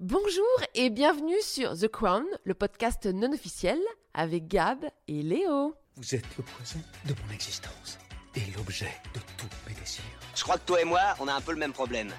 [0.00, 0.44] Bonjour
[0.76, 3.80] et bienvenue sur The Crown, le podcast non officiel
[4.14, 4.78] avec Gab
[5.08, 5.74] et Léo.
[5.96, 7.98] Vous êtes le poison de mon existence
[8.36, 10.04] et l'objet de tous mes désirs.
[10.36, 12.12] Je crois que toi et moi, on a un peu le même problème.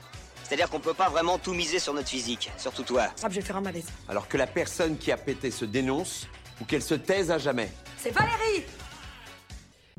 [0.44, 3.14] C'est-à-dire qu'on peut pas vraiment tout miser sur notre physique, surtout toi.
[3.24, 3.88] Ah, je vais faire un malaise.
[4.10, 6.28] Alors que la personne qui a pété se dénonce
[6.60, 7.72] ou qu'elle se taise à jamais.
[7.98, 8.66] C'est Valérie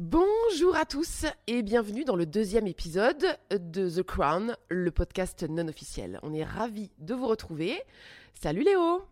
[0.02, 5.68] Bonjour à tous et bienvenue dans le deuxième épisode de The Crown, le podcast non
[5.68, 6.18] officiel.
[6.22, 7.82] On est ravis de vous retrouver.
[8.32, 9.02] Salut Léo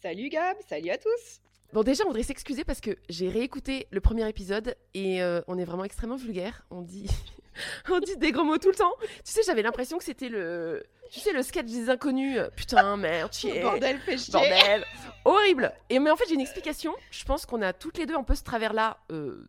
[0.00, 1.40] Salut Gab, salut à tous
[1.72, 5.58] Bon déjà on voudrait s'excuser parce que j'ai réécouté le premier épisode et euh, on
[5.58, 6.64] est vraiment extrêmement vulgaire.
[6.70, 7.10] On dit,
[7.90, 8.94] on dit des gros mots tout le temps.
[9.24, 12.40] Tu sais j'avais l'impression que c'était le, tu sais le sketch des inconnus.
[12.56, 13.60] Putain merde, chier.
[13.62, 14.84] Bordel, fait chier Bordel
[15.24, 16.94] Horrible Et mais en fait j'ai une explication.
[17.10, 19.46] Je pense qu'on a toutes les deux un peu ce travers là euh,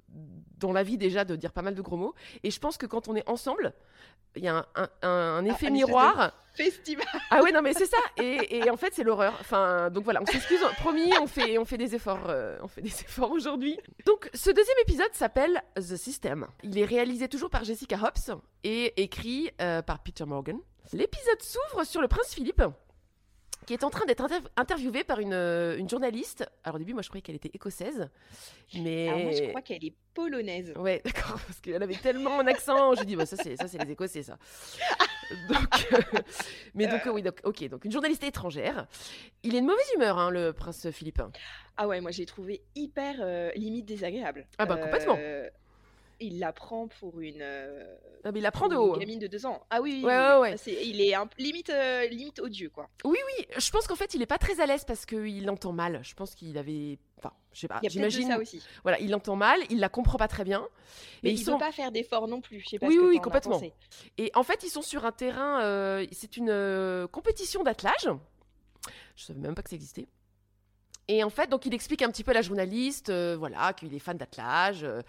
[0.57, 2.15] dans la vie déjà de dire pas mal de gros mots.
[2.43, 3.73] Et je pense que quand on est ensemble,
[4.35, 6.33] il y a un, un- un- un effet miroir.
[6.53, 7.97] Festival Ah ouais non mais c'est ça.
[8.17, 9.33] Et, et en fait c'est l'horreur.
[9.39, 10.59] Enfin donc voilà on s'excuse.
[10.77, 13.79] Promis on fait on fait des efforts euh, on fait des efforts aujourd'hui.
[14.05, 16.47] Donc ce deuxième épisode s'appelle The System.
[16.63, 20.57] Il est réalisé toujours par Jessica Hobbs et écrit euh, par Peter Morgan.
[20.93, 22.63] L'épisode s'ouvre sur le prince Philippe
[23.65, 26.49] qui est en train d'être inter- interviewé par une, euh, une journaliste.
[26.63, 28.09] Alors au début moi je croyais qu'elle était écossaise,
[28.73, 30.73] mais Alors moi je crois qu'elle est polonaise.
[30.75, 33.77] Ouais, d'accord, parce qu'elle avait tellement un accent, je dis, bah, ça c'est ça c'est
[33.83, 34.39] les Écossais, ça.
[35.47, 36.19] Donc, euh,
[36.73, 38.87] mais donc euh, oui, donc, ok, donc une journaliste étrangère.
[39.43, 41.21] Il est de mauvaise humeur, hein, le prince Philippe.
[41.77, 44.47] Ah ouais, moi j'ai trouvé hyper euh, limite désagréable.
[44.57, 45.19] Ah bah, complètement.
[46.21, 48.95] Il la prend pour une, euh, Ah, mais il la prend de une haut.
[48.95, 48.99] hein.
[48.99, 49.65] gamine de deux ans.
[49.69, 50.39] Ah oui, oui, Ouais, oui, ouais, oui.
[50.51, 50.57] ouais.
[50.57, 52.89] C'est- il est un, limite, euh, limite odieux quoi.
[53.05, 53.17] Oui,
[53.57, 56.01] je pense qu'en fait il est pas très à l'aise parce qu'il entend mal.
[56.03, 58.27] Je pense qu'il avait, enfin, je sais pas, j'imagine.
[58.27, 58.61] ça aussi.
[58.83, 60.67] Voilà, il entend mal, il la comprend pas très bien.
[61.23, 62.59] Mais Et ils ne sont- pas faire d'efforts non plus.
[62.59, 63.61] Je sais pas Oui, ce que oui, complètement.
[64.17, 65.61] Et en fait, ils sont sur un terrain.
[65.63, 68.09] euh, c'est une euh, compétition d'attelage.
[69.15, 70.07] Je savais même pas que ça existait.
[71.09, 73.93] Et en fait, donc il explique un petit peu à la journaliste, euh, voilà, qu'il
[73.93, 74.83] est fan d'attelage.
[74.83, 75.01] euh,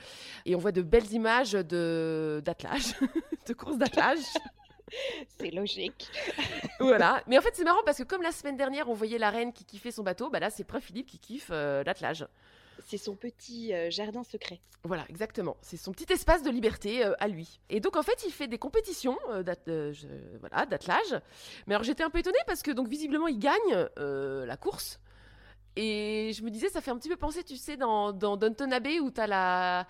[0.46, 2.94] et on voit de belles images de d'attelage,
[3.46, 4.18] de courses d'attelage.
[5.38, 6.10] C'est logique.
[6.80, 7.22] voilà.
[7.28, 9.52] Mais en fait, c'est marrant parce que comme la semaine dernière, on voyait la reine
[9.52, 12.26] qui kiffait son bateau, bah là, c'est Prince Philippe qui kiffe euh, l'attelage.
[12.86, 14.60] C'est son petit euh, jardin secret.
[14.82, 15.56] Voilà, exactement.
[15.62, 17.60] C'est son petit espace de liberté euh, à lui.
[17.68, 19.92] Et donc en fait, il fait des compétitions euh,
[20.40, 21.20] voilà, d'attelage.
[21.66, 24.98] Mais alors j'étais un peu étonnée parce que donc visiblement il gagne la course.
[25.76, 28.72] Et je me disais, ça fait un petit peu penser, tu sais, dans, dans Downton
[28.72, 29.86] Abbey où t'as la,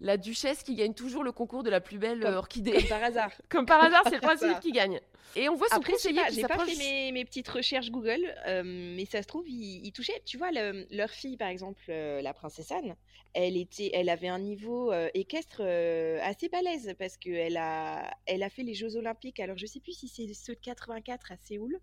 [0.00, 2.72] la duchesse qui gagne toujours le concours de la plus belle euh, Comme- orchidée.
[2.72, 3.32] Comme par hasard.
[3.48, 4.60] Comme par hasard, c'est le hasard.
[4.60, 5.00] qui gagne.
[5.34, 7.90] Et on voit son Après, conseiller pas, qui j'ai pas fait mes, mes petites recherches
[7.90, 10.20] Google, euh, mais ça se trouve, ils, ils touchaient.
[10.26, 12.94] Tu vois, le- leur fille, par exemple, euh, la princesse Anne,
[13.32, 15.62] elle, était, elle avait un niveau euh, équestre
[16.22, 19.40] assez balèze parce qu'elle a, elle a fait les Jeux Olympiques.
[19.40, 21.78] Alors, je sais plus si c'est ceux de 84 à Séoul,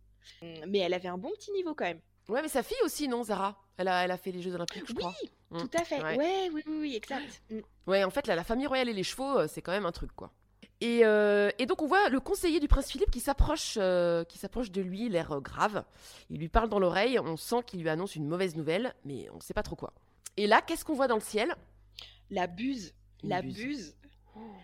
[0.67, 2.01] mais elle avait un bon petit niveau quand même.
[2.29, 3.59] Ouais, mais sa fille aussi, non, Zara?
[3.77, 5.13] Elle a, elle a fait les Jeux Olympiques, je crois.
[5.21, 5.57] Oui, Mm.
[5.57, 5.99] tout à fait.
[6.03, 6.15] Ouais.
[6.17, 7.41] Ouais, oui, oui, oui, exact.
[7.49, 7.59] Mm.
[7.87, 9.91] Ouais, en fait, là, la famille royale et les chevaux, euh, c'est quand même un
[9.91, 10.31] truc, quoi.
[10.81, 14.37] Et, euh, et donc, on voit le conseiller du prince Philippe qui s'approche euh, qui
[14.37, 15.83] s'approche de lui, l'air grave.
[16.29, 19.39] Il lui parle dans l'oreille, on sent qu'il lui annonce une mauvaise nouvelle, mais on
[19.41, 19.91] sait pas trop quoi.
[20.37, 21.53] Et là, qu'est-ce qu'on voit dans le ciel?
[22.29, 22.93] La buse.
[23.23, 23.55] Une la buse.
[23.55, 23.95] buse.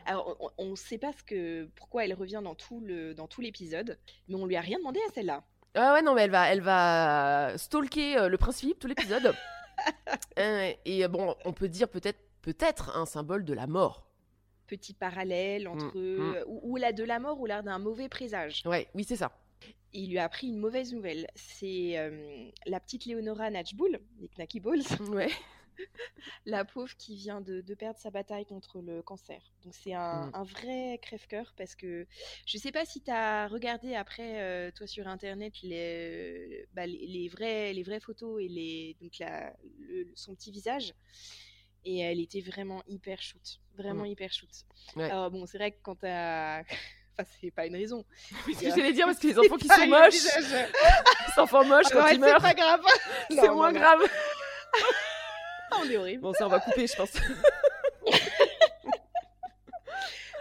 [0.05, 3.41] Alors, on ne sait pas ce que, pourquoi elle revient dans tout le dans tout
[3.41, 3.97] l'épisode,
[4.29, 5.43] mais on lui a rien demandé à celle-là.
[5.75, 9.33] Ah ouais, non, mais elle va, elle va stalker euh, le prince Philippe tout l'épisode.
[10.39, 14.07] Euh, et euh, bon, on peut dire peut-être peut-être un symbole de la mort.
[14.67, 16.43] petit parallèle entre mm.
[16.47, 18.63] ou, ou la de la mort ou la d'un mauvais présage.
[18.65, 19.31] Ouais, oui, c'est ça.
[19.93, 21.27] Il lui a appris une mauvaise nouvelle.
[21.35, 25.29] C'est euh, la petite Leonora Natchbull, les Knacky Balls, Ouais.
[26.45, 29.41] la pauvre qui vient de, de perdre sa bataille contre le cancer.
[29.63, 30.31] Donc c'est un, Mm.
[30.35, 32.05] un vrai crève-cœur parce que
[32.45, 37.05] je sais pas si tu as regardé après, euh, toi sur internet, les, bah, les,
[37.07, 40.93] les vraies, les vraies photos et les, donc la, le- son petit visage.
[41.87, 43.59] Et elle était vraiment hyper shoot.
[43.75, 44.07] Vraiment Mm.
[44.07, 44.49] hyper shoot.
[44.95, 45.09] Ouais.
[45.11, 46.63] Alors bon, c'est vrai que quand t'as.
[47.17, 48.03] Enfin, c'est pas une raison.
[48.45, 51.63] Oui, ce que j'allais dire, parce que les C'est enfants qui sont moches, les enfants
[51.63, 52.81] moches, quand Alors, ils c'est meurent, pas grave.
[53.29, 53.79] c'est moins non.
[53.79, 54.01] grave.
[55.81, 56.21] On est horrible.
[56.21, 57.11] Bon, ça, on va couper, je pense.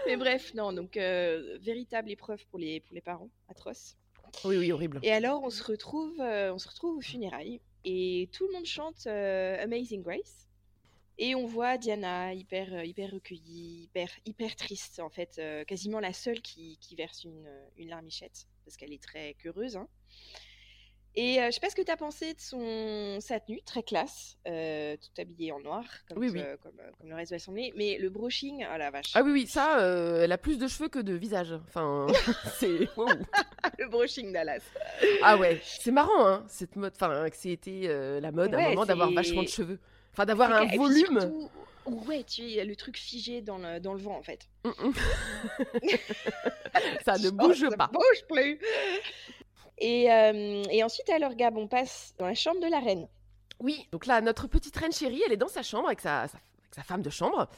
[0.06, 3.96] Mais bref, non, donc euh, véritable épreuve pour les, pour les parents, atroce.
[4.44, 4.98] Oui, oui, horrible.
[5.02, 8.66] Et alors, on se retrouve, euh, on se retrouve aux funérailles et tout le monde
[8.66, 10.48] chante euh, Amazing Grace.
[11.16, 16.12] Et on voit Diana hyper, euh, hyper recueillie, hyper, hyper triste, en fait, quasiment la
[16.12, 17.48] seule qui, qui verse une,
[17.78, 19.76] une larmichette, parce qu'elle est très heureuse.
[19.76, 19.88] hein.
[21.16, 23.84] Et euh, je sais pas ce que tu as pensé de son sa tenue, très
[23.84, 26.40] classe, euh, tout habillée en noir, comme, Oui, oui.
[26.40, 27.72] euh, comme, comme le reste de l'assemblée.
[27.76, 29.12] Mais le brushing, oh la vache.
[29.14, 31.52] Ah oui, oui, ça, euh, elle a plus de cheveux que de visage.
[31.68, 32.06] Enfin,
[32.58, 32.88] c'est.
[32.96, 33.06] wow.
[33.78, 34.62] le brushing Dallas.
[35.22, 36.92] Ah ouais, c'est marrant, hein, cette mode.
[36.96, 37.88] Enfin, que c'était
[38.20, 39.78] la mode à un Ouais, moment d'avoir vachement de cheveux.
[40.12, 41.20] Enfin, d'avoir un et volume.
[41.20, 41.50] surtout-
[41.86, 44.48] Ouais, tu sais, le truc figé dans le, dans le vent en fait.
[44.64, 44.92] Mm, mm.
[47.04, 47.90] ça ne bouge ça pas.
[47.92, 48.58] bouge plus.
[49.78, 53.08] Et, euh, et ensuite, alors, Gab, on passe dans la chambre de la reine.
[53.60, 56.38] Oui, donc là, notre petite reine chérie, elle est dans sa chambre avec sa, sa-
[56.38, 57.48] avec sa femme de chambre.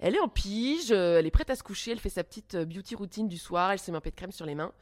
[0.00, 2.54] Elle est en pige, euh, elle est prête à se coucher, elle fait sa petite
[2.56, 4.72] euh, beauty routine du soir, elle se met un peu de crème sur les mains.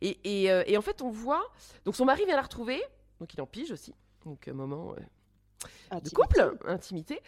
[0.00, 1.42] Et, et, euh, et en fait, on voit.
[1.84, 2.82] Donc son mari vient la retrouver,
[3.20, 3.94] donc il est en pige aussi.
[4.24, 4.94] Donc, euh, moment
[5.92, 7.20] euh, de couple, intimité.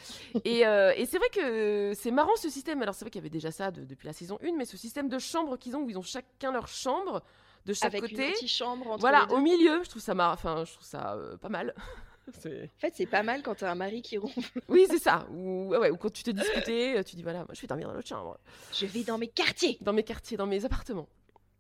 [0.45, 2.81] et et c'est vrai que c'est marrant ce système.
[2.83, 4.77] Alors, c'est vrai qu'il y avait déjà ça de- depuis la saison 1, mais ce
[4.77, 7.23] système de chambre qu'ils ont, où ils ont chacun leur chambre
[7.67, 8.27] de chaque Avec côté.
[8.29, 9.35] une petite chambre entre Voilà, les deux.
[9.35, 10.33] au milieu, je trouve ça, mar...
[10.33, 11.75] enfin, je trouve ça euh, pas mal.
[12.27, 12.33] En
[12.79, 14.59] fait, c'est pas mal quand t'as un mari qui ronfle.
[14.69, 15.27] oui, c'est ça.
[15.31, 17.87] Ou, ouais, ou quand tu t'es disputé, euh, tu dis voilà, moi je vais dormir
[17.89, 18.39] dans l'autre chambre,
[18.73, 19.77] Je vais dans mes quartiers.
[19.83, 21.07] dans mes quartiers, dans mes appartements.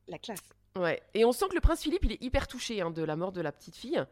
[0.08, 0.40] La classe.
[0.78, 1.02] Ouais.
[1.12, 3.30] Et on sent que le prince Philippe, il est hyper touché hein, de la mort
[3.32, 4.02] de la petite fille.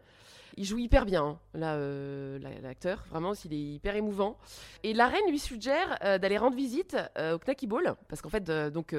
[0.58, 3.02] Il joue hyper bien, hein, là, euh, la- l'acteur.
[3.08, 4.36] Vraiment, il est hyper émouvant.
[4.82, 8.28] Et la reine lui suggère euh, d'aller rendre visite euh, au Knacky Ball, parce qu'en
[8.28, 8.94] fait, donc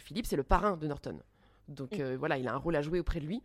[0.00, 1.20] Philippe, c'est le parrain de Norton.
[1.68, 2.00] Donc Mm.
[2.00, 3.42] euh, voilà, il a un rôle à jouer auprès de lui.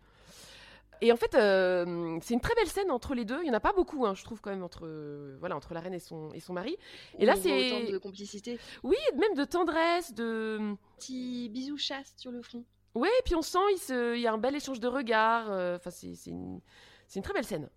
[1.02, 3.40] Et en fait, euh, c'est une très belle scène entre les deux.
[3.42, 5.74] Il n'y en a pas beaucoup, hein, je trouve, quand même, entre, euh, voilà, entre
[5.74, 6.78] la reine et son, et son mari.
[7.20, 8.58] Et On là, c'est- autant de complicité.
[8.84, 10.76] Oui, même de tendresse, de.
[10.98, 12.64] Petit bisou chaste sur le front.
[12.96, 14.16] Ouais, et puis on sent, il, se...
[14.16, 15.48] il y a un bel échange de regards.
[15.76, 16.62] Enfin, c'est c'est une...
[17.08, 17.68] c'est une très belle scène.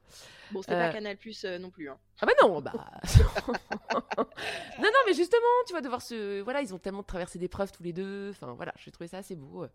[0.52, 1.88] Bon, c'est Euh, pas Canal Plus non plus.
[1.88, 1.98] Hein.
[2.20, 2.72] Ah bah non, bah.
[4.78, 6.40] non, non, mais justement, tu vois, de voir ce.
[6.42, 8.30] Voilà, ils ont tellement traversé des preuves tous les deux.
[8.30, 9.66] Enfin, voilà, j'ai trouvé ça assez beau.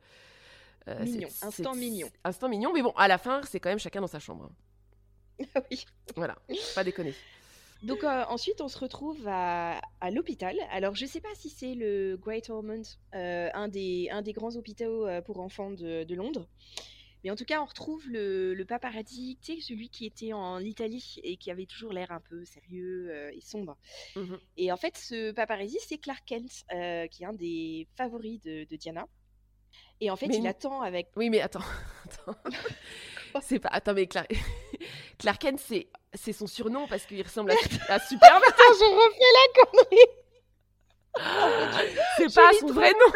[0.87, 2.09] Euh, Mignon, instant mignon.
[2.23, 4.49] Instant mignon, mais bon, à la fin, c'est quand même chacun dans sa chambre.
[5.39, 5.45] hein.
[5.55, 5.85] Ah oui.
[6.15, 6.35] Voilà,
[6.75, 7.13] pas déconner.
[7.83, 10.55] Donc euh, ensuite, on se retrouve à, à l'hôpital.
[10.71, 12.83] Alors, je sais pas si c'est le Great Ormond,
[13.15, 16.47] euh, un, des, un des grands hôpitaux pour enfants de, de Londres.
[17.23, 20.59] Mais en tout cas, on retrouve le, le paparazzi, tu sais, celui qui était en
[20.59, 23.77] Italie et qui avait toujours l'air un peu sérieux euh, et sombre.
[24.15, 24.39] Mhm.
[24.57, 26.65] Et en fait, ce paparazzi, c'est Clark Kent,
[27.11, 29.05] qui est un des favoris de, de Diana.
[30.01, 31.09] Et en fait, Mais il attend avec...
[31.15, 31.59] Oui, mais attends.
[32.05, 32.35] attends.
[33.41, 33.69] c'est pas.
[33.71, 34.33] Attends, mais Clark,
[35.19, 35.87] Clark Kent, c'est.
[36.13, 37.53] C'est son surnom parce qu'il ressemble à,
[37.87, 38.41] à Superman.
[38.45, 40.09] Attends, je refais la connerie
[42.17, 43.13] C'est pas son vrai nom.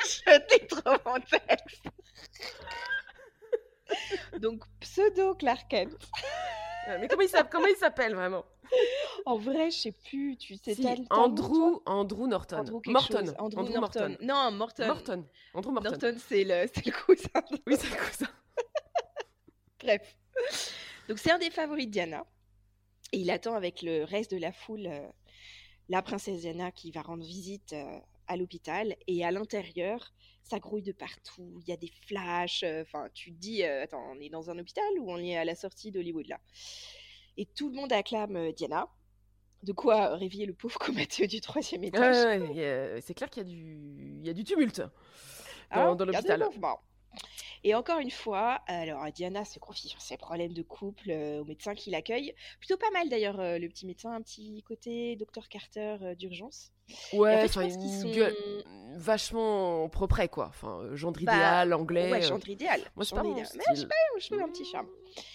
[0.00, 1.84] Je t'ai trop texte.
[4.40, 5.92] Donc, pseudo Clark Kent.
[7.00, 8.44] Mais comment il s'appelle, comment il s'appelle vraiment?
[9.24, 10.36] En vrai, je sais plus.
[10.36, 12.58] Tu sais Si, Andrew, Andrew Norton.
[12.58, 13.18] Andrew Morton.
[13.26, 13.34] chose.
[13.38, 14.08] Andrew, Andrew Norton.
[14.10, 14.16] Morton.
[14.20, 14.86] Non, Morton.
[14.86, 15.26] Morton.
[15.54, 15.90] Andrew Morton.
[15.90, 17.40] Norton, c'est le, c'est le cousin.
[17.50, 18.28] de- Oui, c'est le cousin.
[19.80, 20.16] Bref.
[21.08, 22.26] Donc, c'est un des favoris de Diana.
[23.12, 25.06] Et il attend avec le reste de la foule euh,
[25.88, 27.98] la princesse Diana qui va rendre visite euh,
[28.28, 28.96] à l'hôpital.
[29.06, 30.12] Et à l'intérieur,
[30.42, 31.58] ça grouille de partout.
[31.62, 32.62] Il y a des flashs.
[32.62, 35.36] euh, Enfin, tu te dis, euh, attends, on est dans un hôpital ou on est
[35.36, 36.40] à la sortie d'Hollywood là?
[37.36, 38.88] Et tout le monde acclame euh, Diana.
[39.62, 42.16] De quoi réveiller le pauvre comateux du troisième étage.
[42.26, 42.38] ouais,
[42.94, 44.82] ouais, c'est clair qu'il y a du, il y a du tumulte
[45.74, 46.76] dans, dans il y a des l'hôpital.
[47.64, 51.44] Et encore une fois, alors Diana se confie sur ses problèmes de couple euh, au
[51.46, 52.34] médecin qui l'accueille.
[52.60, 56.73] Plutôt pas mal d'ailleurs, euh, le petit médecin, un petit côté docteur Carter euh, d'urgence.
[57.12, 58.12] Ouais, en fait, je pense une sont...
[58.12, 58.34] gueule
[58.96, 60.46] vachement propre, quoi.
[60.48, 62.10] Enfin, euh, gendre Bah, idéal, anglais.
[62.10, 62.80] Ouais, euh, gendre idéal.
[62.94, 63.46] Moi, gendre pas idéal.
[63.46, 63.60] style.
[63.68, 64.86] Mais je sais pas, je trouve un petit charme.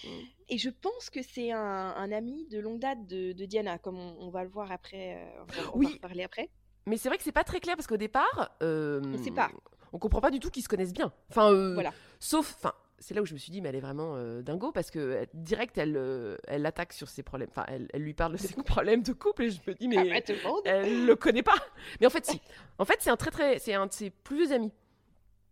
[0.04, 0.08] Mm.
[0.50, 4.00] Et je pense que c'est un, un ami de longue date de, de Diana, comme
[4.00, 5.16] on, on va le voir après.
[5.18, 6.50] euh, on va, en reparler après.
[6.86, 9.52] Mais c'est vrai que c'est pas très clair parce qu'au départ, euh, On sait pas.
[9.94, 11.12] On comprend pas du tout qu'ils se connaissent bien.
[11.30, 11.92] Enfin, euh, Voilà.
[12.20, 14.72] sauf, enfin, c'est là où je me suis dit, mais elle est vraiment euh, dingo
[14.72, 17.50] parce que euh, direct, elle, euh, elle l'attaque sur ses problèmes.
[17.50, 19.98] Enfin, elle, elle lui parle de ses problèmes de couple et je me dis, mais
[19.98, 21.58] Ah, bah, elle le connaît pas.
[22.00, 22.42] Mais en fait, si.
[22.78, 24.72] En fait, c'est un très très, c'est un de ses plus vieux amis.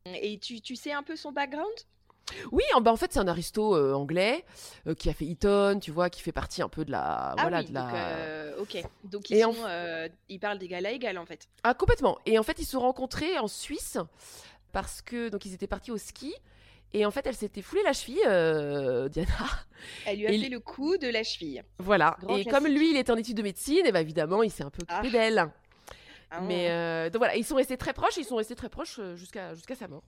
[0.05, 1.73] Et tu, tu sais un peu son background?
[2.51, 4.45] Oui, en, bah, en fait, c'est un aristo euh, anglais
[4.85, 7.35] euh, qui a fait Eton, tu vois, qui fait partie un peu de la, Ah
[7.39, 7.81] voilà, oui, de la.
[7.81, 8.83] donc, euh, ok.
[9.05, 11.47] Donc ils, en sont, euh, ils parlent d'égal à égal en fait.
[11.63, 12.19] Ah complètement.
[12.25, 13.97] Et en fait, ils se sont rencontrés en Suisse
[14.73, 16.33] parce que donc ils étaient partis au ski
[16.99, 19.29] et en fait, elle s'était foulée la cheville, euh, Diana.
[20.05, 21.63] Elle lui a Et fait le coup de la cheville.
[21.79, 22.17] Voilà.
[22.21, 24.63] Grand et comme lui, il était en études de médecine, et bah évidemment, il s'est
[24.63, 25.09] un peu occupé Ah.
[25.11, 25.51] d'elle.
[26.29, 28.17] Ah, Mais euh, donc voilà, ils sont restés très proches.
[28.17, 30.03] Ils sont restés très proches euh, jusqu'à jusqu'à sa mort.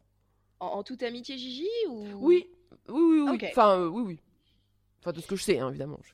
[0.60, 2.04] en, en toute amitié, Gigi ou...
[2.18, 2.50] Oui,
[2.90, 3.48] oui, oui, oui.
[3.52, 4.20] Enfin, euh, oui, oui.
[5.02, 6.00] Enfin, de ce que je sais, hein, évidemment.
[6.04, 6.12] Je-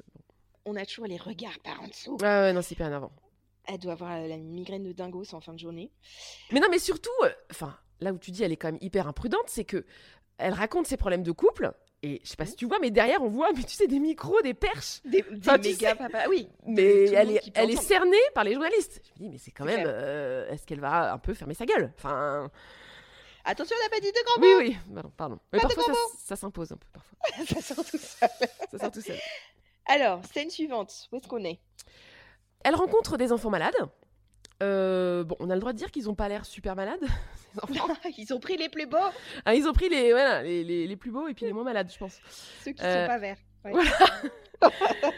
[0.66, 2.18] On a toujours les regards par en dessous.
[2.22, 3.12] Ah ouais, non, c'est bien avant.
[3.68, 5.90] Elle doit avoir la migraine de dingos en fin de journée.
[6.52, 9.08] Mais non, mais surtout, euh, enfin, là où tu dis elle est quand même hyper
[9.08, 9.86] imprudente, c'est que
[10.38, 11.72] elle raconte ses problèmes de couple
[12.04, 14.00] Et je sais pas si tu vois, mais derrière, on voit, mais tu sais, des
[14.00, 15.02] micros, des perches.
[15.06, 16.28] Des, des Enfin, tu méga sais- papas.
[16.30, 16.50] Oui.
[16.68, 19.02] Mais elle est, elle cernée par les journalistes.
[19.06, 19.86] Je me dis, mais c'est quand même.
[19.88, 21.92] euh, Est-ce qu'elle va un peu fermer sa gueule?
[21.98, 22.50] Enfin.
[23.48, 24.60] Attention, on n'a pas dit de grands Oui, mots.
[24.60, 24.78] oui.
[24.94, 25.12] Pardon.
[25.16, 25.40] pardon.
[25.54, 26.88] Mais Pas de parfois, ça, ça s'impose un peu.
[26.92, 27.16] Parfois.
[27.62, 28.30] Ça sort tout seul.
[28.72, 29.18] Ça sort tout seul.
[29.86, 31.08] Alors, scène suivante.
[31.12, 31.60] Où est-ce qu'on est?
[32.64, 33.76] Elle rencontre des enfants malades.
[34.64, 37.04] Euh, bon, on a le droit de dire qu'ils ont pas l'air super malades.
[37.62, 37.94] Enfants.
[38.18, 38.98] Ils ont pris les plus beaux,
[39.46, 41.64] Ah, ils ont pris les, voilà, les, les, les plus beaux et puis les moins
[41.64, 42.20] malades, je pense.
[42.64, 43.38] ceux qui Euh, sont pas verts.
[43.66, 43.74] Ouais.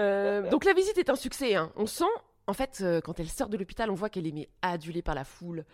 [0.00, 1.54] Euh, donc la visite est un succès.
[1.54, 1.70] hein.
[1.76, 2.04] On sent,
[2.46, 5.14] en fait, euh, quand elle sort de l'hôpital, on voit qu'elle est mais, adulée par
[5.14, 5.64] la foule.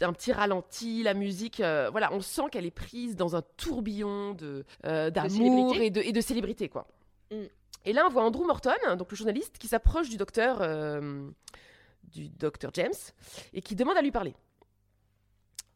[0.00, 4.64] Un petit ralenti, la musique, voilà, on sent qu'elle est prise dans un tourbillon de
[4.82, 6.86] d'amour et de, et de célébrité, quoi.
[7.30, 7.36] Mm.
[7.86, 10.58] Et là, on voit Andrew Morton, donc le journaliste, qui s'approche du docteur,
[12.12, 12.92] du docteur James,
[13.54, 14.34] et qui demande à lui parler.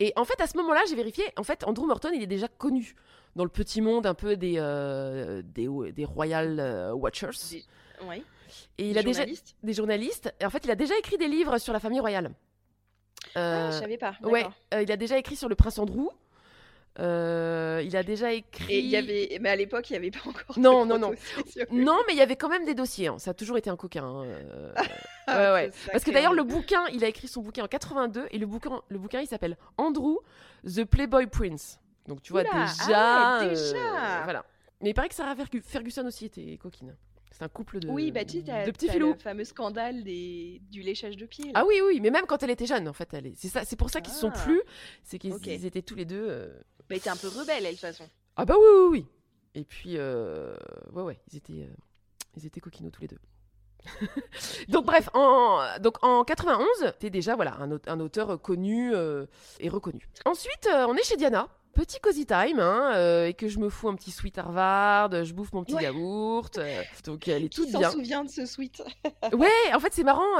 [0.00, 1.24] Et en fait, à ce moment-là, j'ai vérifié.
[1.36, 2.94] En fait, Andrew Morton, il est déjà connu
[3.36, 7.30] dans le petit monde un peu des euh, des, des Royal euh, Watchers.
[7.50, 7.64] Des-
[8.06, 8.22] Ouais.
[8.78, 9.24] Et il a déjà
[9.62, 10.34] des journalistes.
[10.40, 12.32] Et en fait, il a déjà écrit des livres sur la famille royale.
[13.34, 14.14] Ah, Euh, je savais pas.
[14.22, 16.08] ouais, euh, il a déjà écrit sur le prince Andrew.
[17.00, 18.72] Euh, il a déjà écrit.
[18.72, 20.58] Et il y avait, mais à l'époque, il n'y avait pas encore.
[20.58, 21.12] Non, non, non.
[21.72, 23.08] Non, mais il y avait quand même des dossiers.
[23.08, 23.18] hein.
[23.18, 24.04] Ça a toujours été un coquin.
[24.04, 24.24] hein.
[24.24, 24.72] Euh,
[25.26, 25.70] Ah, ouais, ouais.
[25.90, 28.80] Parce que d'ailleurs, le bouquin, il a écrit son bouquin en 82 et le bouquin,
[28.88, 30.18] le bouquin il s'appelle Andrew,
[30.64, 31.80] The Playboy Prince.
[32.06, 32.84] Donc tu vois Oula, déjà.
[32.94, 34.22] ah ouais, euh, déjà.
[34.24, 34.44] voilà.
[34.82, 36.94] Mais il paraît que Sarah Fergu- Ferguson aussi était coquine.
[37.32, 39.14] C'est un couple de, Oui, bah tu t'as de petits filous.
[39.14, 40.60] le fameux scandale des...
[40.70, 41.46] du léchage de pieds.
[41.46, 41.52] là.
[41.54, 43.32] Ah oui, oui, mais même quand elle était jeune, en fait, elle est...
[43.36, 44.38] c'est ça, c'est pour ça qu'ils se sont Ah.
[44.44, 44.60] plus,
[45.02, 46.52] c'est qu'ils étaient tous les deux.
[46.90, 48.04] Mais t'es un peu rebelle, elle, de toute façon.
[48.36, 49.06] Ah bah oui, oui, oui.
[49.54, 50.54] Et puis, euh,
[50.92, 51.74] ouais, ouais, ils étaient, euh,
[52.36, 53.18] ils étaient coquinots tous les deux.
[54.68, 56.66] donc bref, en, donc en 91,
[56.98, 59.26] t'es déjà voilà un, aute- un auteur connu euh,
[59.60, 60.08] et reconnu.
[60.24, 61.48] Ensuite, on est chez Diana.
[61.74, 65.52] Petit cozy time, hein, et que je me fous un petit sweet Harvard, je bouffe
[65.52, 65.82] mon petit Ouais.
[65.82, 66.60] yaourt,
[67.04, 67.90] donc elle est Qui toute s'en bien.
[67.90, 68.80] souvient de ce sweet?
[69.32, 70.36] Ouais, en fait c'est marrant,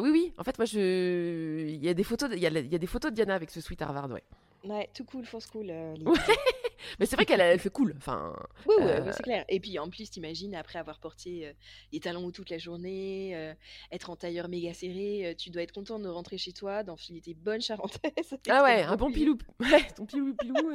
[0.00, 2.36] oui oui, en fait moi je, il y a des photos, de...
[2.36, 4.08] il y, a la- il y a des photos de Diana avec ce sweet Harvard,
[4.12, 4.22] ouais.
[4.64, 5.70] Ouais, tout cool, fausse cool.
[5.70, 6.18] euh, Ouais.
[7.00, 8.34] Mais c'est vrai qu'elle elle fait cool, enfin.
[8.66, 9.44] Oui, ouais, Euh, c'est clair.
[9.48, 11.52] Et puis en plus, t'imagines, après avoir porté euh,
[11.92, 13.54] les talons toute la journée, euh,
[13.90, 17.20] être en tailleur méga serré, euh, tu dois être content de rentrer chez toi, d'enfiler
[17.20, 18.36] tes bonnes charentaises.
[18.48, 19.36] Ah ouais, un bon pilou.
[19.60, 20.72] Ouais, ton pilou pilou.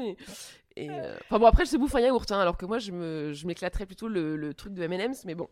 [0.75, 2.91] Et, et, Enfin bon, après, je se bouffe un yaourt, hein, alors que moi, je
[2.91, 5.47] me- je m'éclaterais plutôt le, le truc de M&M's, mais bon.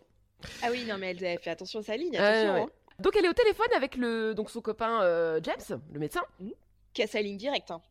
[0.64, 2.54] Ah oui, non, mais elle, fait attention à sa ligne, Ouais, attention.
[2.56, 2.62] ouais.
[2.62, 2.70] hein.
[3.00, 5.00] Donc, elle est au téléphone avec le, donc son copain
[5.44, 6.22] James, le médecin.
[6.94, 7.82] Qui a sa ligne directe, hein.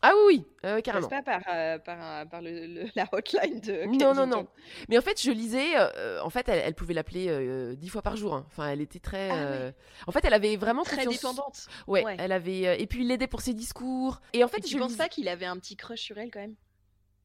[0.00, 1.08] Ah oui, oui, euh, Passe carrément.
[1.08, 4.46] pas par, euh, par, un- par le, le- la hotline de Non, non, non.
[4.88, 8.02] Mais en fait, je lisais, euh, en fait, elle, elle pouvait l'appeler euh, dix fois
[8.02, 8.34] par jour.
[8.34, 8.44] hein.
[8.48, 9.30] Enfin, elle était très.
[9.30, 9.74] Ah ouais.
[10.06, 11.66] En fait, elle avait vraiment Très confiance- dépendante.
[11.88, 12.16] Ouais, Ouais.
[12.18, 12.80] elle avait.
[12.80, 14.20] Et puis, il l'aidait pour ses discours.
[14.32, 16.30] Et en fait, Mais tu je lisais- pas qu'il avait un petit crush sur elle
[16.30, 16.54] quand même?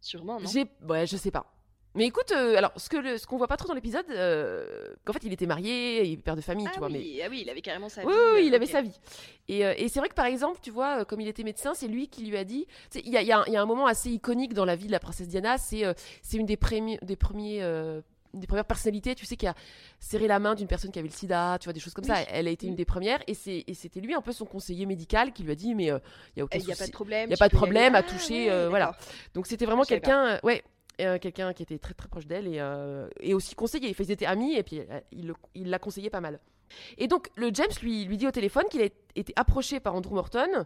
[0.01, 0.47] Sûrement, non?
[0.49, 1.52] J'ai, ouais, je sais pas.
[1.95, 4.65] Mais écoute, euh, alors ce que le- ce qu'on voit pas trop dans l'épisode, euh,
[5.05, 6.89] qu'en fait il était marié, il est père de famille, ah, tu vois.
[6.89, 8.07] Mais oui, ah oui, il avait carrément sa vie.
[8.07, 8.99] oui, oui, oui, euh, il avait sa vie.
[9.47, 11.87] Et, euh, et c'est vrai que par exemple, tu vois, comme il était médecin, c'est
[11.87, 12.65] lui qui lui a dit.
[12.95, 14.65] Il y a, il y a un- il y a un moment assez iconique dans
[14.65, 15.57] la vie de la princesse Diana.
[15.57, 15.83] C'est
[16.23, 16.57] c'est une des,
[17.01, 17.61] des premiers.
[17.61, 19.53] une des premières personnalités, tu sais, qui a
[19.99, 22.19] serré la main d'une personne qui avait le sida, tu vois, des choses comme ça.
[22.23, 22.77] Elle a été une Mm.
[22.77, 25.91] des premières, et c'était lui un peu son conseiller médical qui lui a dit, mais
[25.91, 25.99] euh,
[26.35, 27.29] il y a aucun Il n'y a pas de problème.
[27.29, 28.97] y a tu pas de problème à Ah, toucher, euh, voilà.
[29.35, 30.63] Donc c'était vraiment quelqu'un, euh, ouais,
[31.01, 33.89] euh, quelqu'un qui était très très proche d'elle et, euh, et aussi conseillé.
[33.91, 34.99] Enfin, ils étaient amis et puis euh,
[35.55, 36.39] il l'a conseillé pas mal.
[36.97, 38.85] Et donc le James lui, lui dit au téléphone qu'il a
[39.15, 40.65] été approché par Andrew Morton.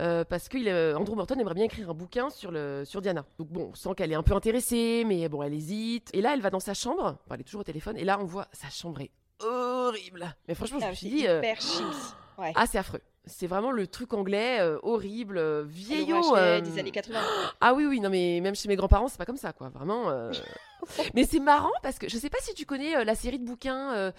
[0.00, 3.24] euh, parce que Andrew Morton aimerait bien écrire un bouquin sur, le, sur Diana.
[3.38, 6.10] Donc bon, on sent qu'elle est un peu intéressée, mais bon, elle hésite.
[6.14, 7.16] Et là, elle va dans sa chambre.
[7.24, 7.96] Enfin, elle est toujours au téléphone.
[7.96, 9.10] Et là, on voit sa chambre est
[9.40, 10.34] horrible.
[10.46, 11.58] Mais franchement, je Ah, me suis c'est dit, hyper.
[12.38, 12.52] Ouais.
[12.54, 13.00] ah, c'est affreux.
[13.28, 16.36] C'est vraiment le truc anglais euh, horrible, euh, Le vieillot.
[16.36, 17.18] euh, des années 80.
[17.60, 19.68] ah oui, oui, non, mais même chez mes grands-parents, c'est pas comme ça, quoi.
[19.68, 20.10] Vraiment.
[20.10, 20.32] euh.
[21.14, 23.44] mais c'est marrant parce que je sais pas si tu connais euh, la série de
[23.44, 24.12] bouquins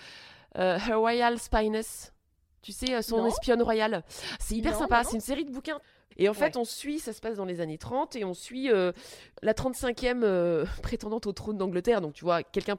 [0.55, 2.13] Her Royal Spiness.
[2.61, 3.27] Tu sais, son Non.
[3.27, 4.03] espionne royale.
[4.39, 5.03] C'est hyper Non, sympa.
[5.05, 5.79] C'est une série de bouquins.
[6.17, 6.57] Et en fait, Ouais.
[6.57, 8.69] on suit, ça se passe dans les années 30, et on suit
[9.41, 12.01] la 35e euh, prétendante au trône d'Angleterre.
[12.01, 12.75] Donc, tu vois, quelqu'un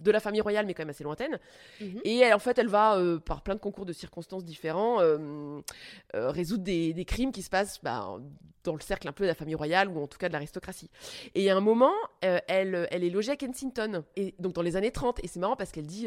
[0.00, 1.38] de la famille royale, mais quand même assez lointaine.
[1.80, 2.00] Mhm.
[2.04, 5.60] Et elle, en fait, elle va, euh, par plein de concours de circonstances différents, euh,
[6.14, 8.16] euh, résoudre des, des crimes qui se passent bah,
[8.64, 10.90] dans le cercle un peu de la famille royale ou en tout cas de l'aristocratie.
[11.34, 14.90] Et à un moment, elle, elle est logée à Kensington, et donc dans les années
[14.90, 15.20] 30.
[15.24, 16.06] Et c'est marrant parce qu'elle dit,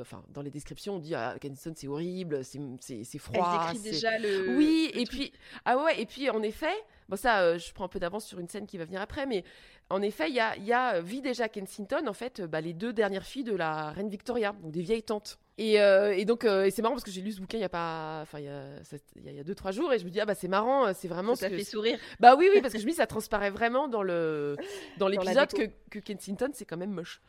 [0.00, 3.68] enfin, dans les descriptions, on dit ah, Kensington c'est horrible, c'est c'est Elle froid.
[3.70, 4.56] décrit déjà le.
[4.56, 5.18] oui, le et truc.
[5.20, 5.32] puis
[5.64, 6.72] ah ouais, et puis en effet,
[7.08, 9.26] bon ça, euh, je prends un peu d'avance sur une scène qui va venir après,
[9.26, 9.44] mais
[9.90, 12.60] en effet, il y a, y a euh, vit déjà Kensington en fait, euh, bah,
[12.60, 15.38] les deux dernières filles de la reine Victoria, donc des vieilles tantes.
[15.58, 17.60] Et, euh, et donc, euh, et c'est marrant parce que j'ai lu ce bouquin il
[17.60, 19.98] y a pas, enfin il y a, ça- il y a, deux trois jours et
[19.98, 21.98] je me dis ah bah c'est marrant, c'est vraiment Ça ce fait sourire.
[22.20, 24.56] Bah oui oui parce que je me dis ça transparaît vraiment dans le
[24.96, 27.20] dans l'épisode que, que Kensington c'est quand même moche.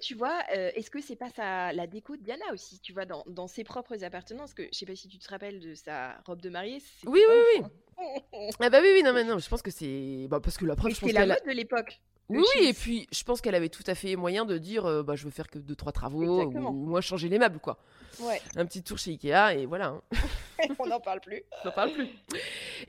[0.00, 3.04] Tu vois, euh, est-ce que c'est pas sa, la déco de Diana aussi, tu vois,
[3.04, 6.18] dans, dans ses propres appartenances que je sais pas si tu te rappelles de sa
[6.26, 6.82] robe de mariée.
[7.06, 7.64] Oui oui oui.
[7.64, 8.50] hein.
[8.60, 10.76] Ah bah oui oui non mais non je pense que c'est bah parce que la
[10.76, 12.00] preuve C'était la mode de l'époque.
[12.30, 15.02] Oui, oui, et puis je pense qu'elle avait tout à fait moyen de dire euh,
[15.02, 16.68] bah, je veux faire que deux trois travaux Exactement.
[16.70, 17.78] ou moi changer les meubles quoi.
[18.20, 19.86] Ouais, Un petit tour chez Ikea et voilà.
[19.86, 20.02] hein.
[20.78, 21.42] on n'en parle plus.
[21.64, 22.08] On n'en parle plus.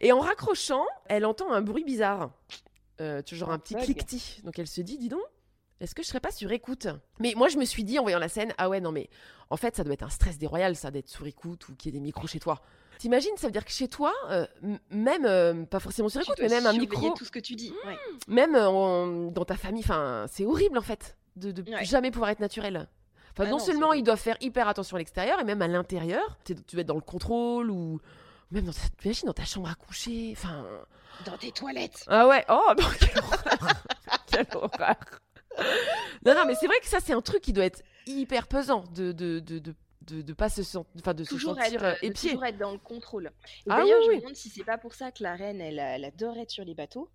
[0.02, 2.32] Et en raccrochant, elle entend un bruit bizarre.
[3.00, 4.42] Euh, genre Un petit cliquetis.
[4.44, 5.22] Donc elle se dit, dis donc,
[5.80, 6.88] est-ce que je serais pas sur écoute?
[7.20, 9.10] Mais moi je me suis dit en voyant la scène, ah ouais non mais
[9.50, 11.96] en fait ça doit être un stress déroyal ça d'être sur écoute ou qu'il y
[11.96, 12.62] ait des micros chez toi.
[12.98, 14.46] T'imagines, ça veut dire que chez toi, euh,
[14.90, 17.72] même, euh, pas forcément sur écoute, mais même un micro, tout ce que tu dis.
[17.86, 17.98] ouais.
[18.28, 21.86] même euh, dans ta famille, enfin, c'est horrible en fait de, de Ouais.
[21.86, 22.90] jamais pouvoir être naturel.
[23.32, 26.38] Enfin, Ah non seulement ils doivent faire hyper attention à l'extérieur, et même à l'intérieur,
[26.44, 28.02] tu vas être dans le contrôle ou
[28.52, 30.34] même dans ta, t'imagines, dans ta chambre à coucher.
[30.36, 30.66] Enfin,
[31.26, 32.04] Dans tes toilettes.
[32.08, 33.84] ah ouais, oh non, quelle horreur,
[34.28, 34.96] quelle horreur.
[36.26, 38.84] Non, non, mais c'est vrai que ça, c'est un truc qui doit être hyper pesant
[38.94, 41.92] de de de de, de, de pas se sentir, enfin, de se sentir être, euh,
[41.94, 42.32] euh, de épié.
[42.32, 43.28] toujours être dans le contrôle.
[43.68, 45.62] Et Ah d'ailleurs, oui, je me demande si c'est pas pour ça que la reine,
[45.62, 47.10] elle, elle adore être sur les bateaux.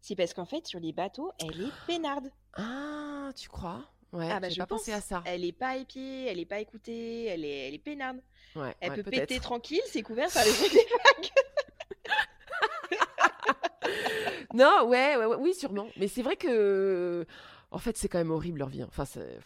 [0.00, 2.30] C'est parce qu'en fait, sur les bateaux, elle est peinarde.
[2.54, 3.82] Ah, tu crois?
[4.12, 5.22] Ouais, Ah bah, je pas pensé à ça.
[5.26, 8.20] Elle est pas épiée, elle est pas écoutée, elle est, elle est peinarde.
[8.54, 10.86] Ouais, Elle ouais, peut péter tranquille, c'est couvert par les des
[14.54, 15.88] Non, ouais, ouais, ouais, oui, sûrement.
[15.96, 17.26] Mais c'est vrai que,
[17.70, 18.82] en fait, c'est quand même horrible leur vie.
[18.82, 18.86] hein.
[18.88, 19.38] Enfin, c'est-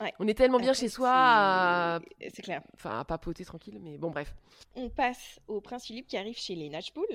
[0.00, 0.12] Ouais.
[0.18, 2.00] on est tellement bien Après, chez soi, à...
[2.20, 2.62] c'est- clair.
[2.74, 3.78] enfin, à papoter tranquille.
[3.82, 4.34] Mais bon, bref.
[4.74, 7.06] On passe au prince Philippe qui arrive chez les Natchbull.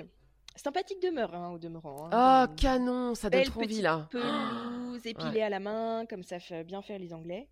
[0.56, 2.06] Sympathique demeure, hein, au demeurant.
[2.08, 2.10] hein.
[2.12, 4.08] Ah, Une canon, ça donne trop envie là.
[4.12, 7.48] pelouse épilée à la main, comme ça fait bien faire les Anglais.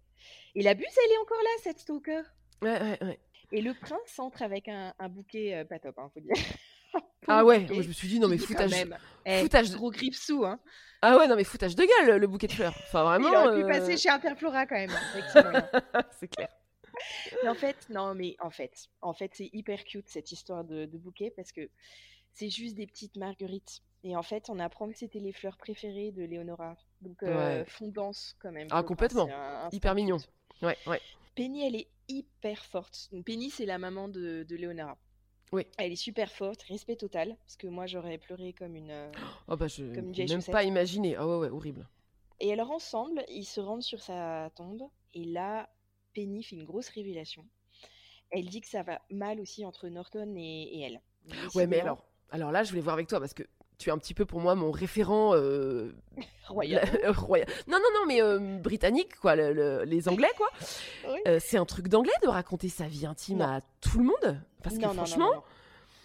[0.55, 2.23] Et la buse, elle est encore là, cette stalker.
[2.61, 3.19] Ouais, ouais, ouais.
[3.51, 6.33] Et le prince entre avec un, un bouquet euh, pas top, hein, faut dire.
[7.27, 8.71] Ah ouais, moi, je me suis dit non mais foutage.
[8.71, 10.59] même- eh, foutage de- Gros griffe sous, hein.
[11.01, 12.75] Ah ouais, non mais foutage de gueule le bouquet de fleurs.
[12.79, 13.29] Enfin vraiment.
[13.29, 14.89] Il aurait pu euh, passer chez Interflora quand même.
[16.19, 16.49] c'est clair.
[17.43, 20.85] Mais en fait, non, mais en fait, en fait, c'est hyper cute cette histoire de,
[20.85, 21.69] de bouquet parce que
[22.33, 23.81] c'est juste des petites marguerites.
[24.03, 26.75] Et en fait, on apprend que c'était les fleurs préférées de Léonora.
[27.01, 27.65] Donc, euh, Ouais.
[27.67, 28.67] fondance quand même.
[28.71, 29.27] Ah, complètement.
[29.29, 30.17] un- un Hyper mignon.
[30.17, 30.29] cute.
[30.61, 31.01] Ouais, ouais.
[31.35, 33.07] Penny, elle est hyper forte.
[33.13, 34.97] Donc, Penny, c'est la maman de, de Léonora.
[35.51, 35.65] Oui.
[35.77, 37.35] Elle est super forte, respect total.
[37.45, 38.91] Parce que moi, j'aurais pleuré comme une.
[38.91, 39.11] euh,
[39.47, 40.51] Oh bah je Comme une vieille même chaussette.
[40.53, 41.15] pas imaginer.
[41.15, 41.87] Ah ouais, ouais, horrible.
[42.39, 44.83] Et alors, ensemble, ils se rendent sur sa tombe.
[45.13, 45.69] Et là,
[46.13, 47.45] Penny fait une grosse révélation.
[48.31, 51.01] Elle dit que ça va mal aussi entre Norton et, et elle.
[51.55, 53.43] Ouais, mais alors, alors là, je voulais voir avec toi parce que
[53.79, 55.91] tu es un petit peu pour moi mon référent euh,
[56.47, 56.87] Royal.
[57.01, 57.47] la- royal.
[57.67, 60.49] Non, non, non, mais euh, britannique, quoi, le- le- les Anglais, quoi.
[61.07, 61.17] Oui.
[61.27, 63.45] Euh, c'est un truc d'anglais de raconter sa vie intime Non.
[63.45, 64.39] à tout le monde.
[64.61, 65.43] Parce que Non, non, non, franchement,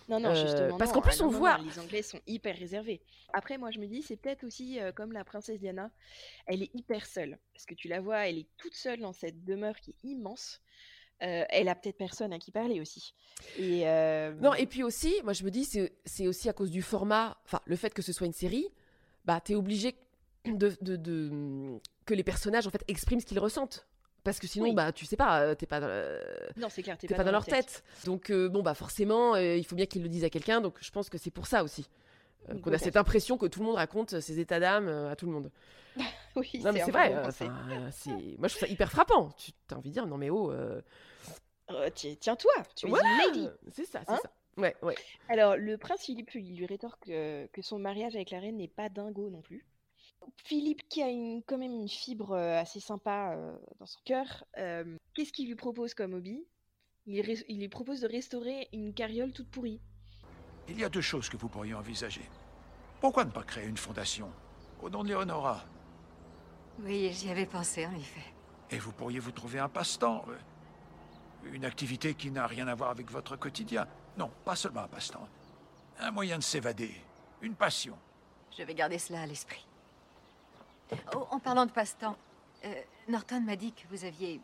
[0.09, 0.77] non, non, euh, justement.
[0.79, 3.03] parce qu'en plus, Ah, on voit- les Anglais sont hyper réservés.
[3.33, 5.91] Après, moi, je me dis, c'est peut-être aussi euh, comme la princesse Diana,
[6.47, 7.39] elle est hyper seule.
[7.53, 10.61] Parce que tu la vois, elle est toute seule dans cette demeure qui est immense.
[11.23, 13.15] Euh, elle a peut-être personne à qui parler aussi.
[13.59, 15.65] Et euh, Non, et puis aussi, moi je me dis,
[16.05, 18.67] c'est aussi à cause du format, enfin, le fait que ce soit une série,
[19.25, 19.95] bah, t'es obligé
[20.45, 23.87] de, de, de- que les personnages, en fait, expriment ce qu'ils ressentent.
[24.25, 24.75] Parce que sinon, Oui.
[24.75, 26.21] bah, tu sais pas, euh, t'es pas, dans le-
[26.57, 27.85] non, c'est clair, t'es t'es pas, dans leur tête.
[28.05, 30.91] Donc, euh, bon, bah, forcément, il faut bien qu'ils le disent à quelqu'un, donc je
[30.91, 31.87] pense que c'est pour ça aussi.
[32.49, 35.17] Euh, qu'on a cette impression que tout le monde raconte ses états d'âme euh, à
[35.17, 35.51] tout le monde.
[36.37, 37.51] Oui, Non, mais c'est vrai, euh, euh,
[38.39, 39.31] moi je trouve ça hyper frappant.
[39.37, 40.51] Tu as envie de dire, non mais oh.
[40.51, 40.81] euh,
[41.71, 42.97] Euh, ti- Tiens-toi, tu es une
[43.29, 43.49] lady.
[43.71, 44.33] C'est ça, c'est Hein ça.
[44.57, 44.97] Ouais, ouais.
[45.29, 48.67] Alors, le prince Philippe, il lui rétorque euh, que son mariage avec la reine n'est
[48.67, 49.65] pas dingo non plus.
[50.45, 54.45] Philippe, qui a une, quand même une fibre euh, assez sympa euh, dans son cœur,
[54.59, 56.45] euh, qu'est-ce qu'il lui propose comme hobby?
[57.07, 59.81] Il lui propose de restaurer une carriole toute pourrie.
[60.69, 62.29] Il y a deux choses que vous pourriez envisager.
[63.01, 64.31] Pourquoi ne pas créer une fondation
[64.81, 65.63] au nom de Léonora
[66.81, 68.25] Oui, j'y avais pensé, en effet.
[68.71, 70.25] Et vous pourriez vous trouver un passe-temps.
[70.29, 73.87] euh, Une activité qui n'a rien à voir avec votre quotidien.
[74.17, 75.29] Non, pas seulement un passe-temps.
[76.01, 76.95] Un moyen de s'évader.
[77.43, 77.97] Une passion.
[78.57, 79.67] Je vais garder cela à l'esprit.
[81.15, 82.17] Oh, en parlant de passe-temps,
[82.65, 82.75] euh,
[83.09, 84.41] Norton m'a dit que vous aviez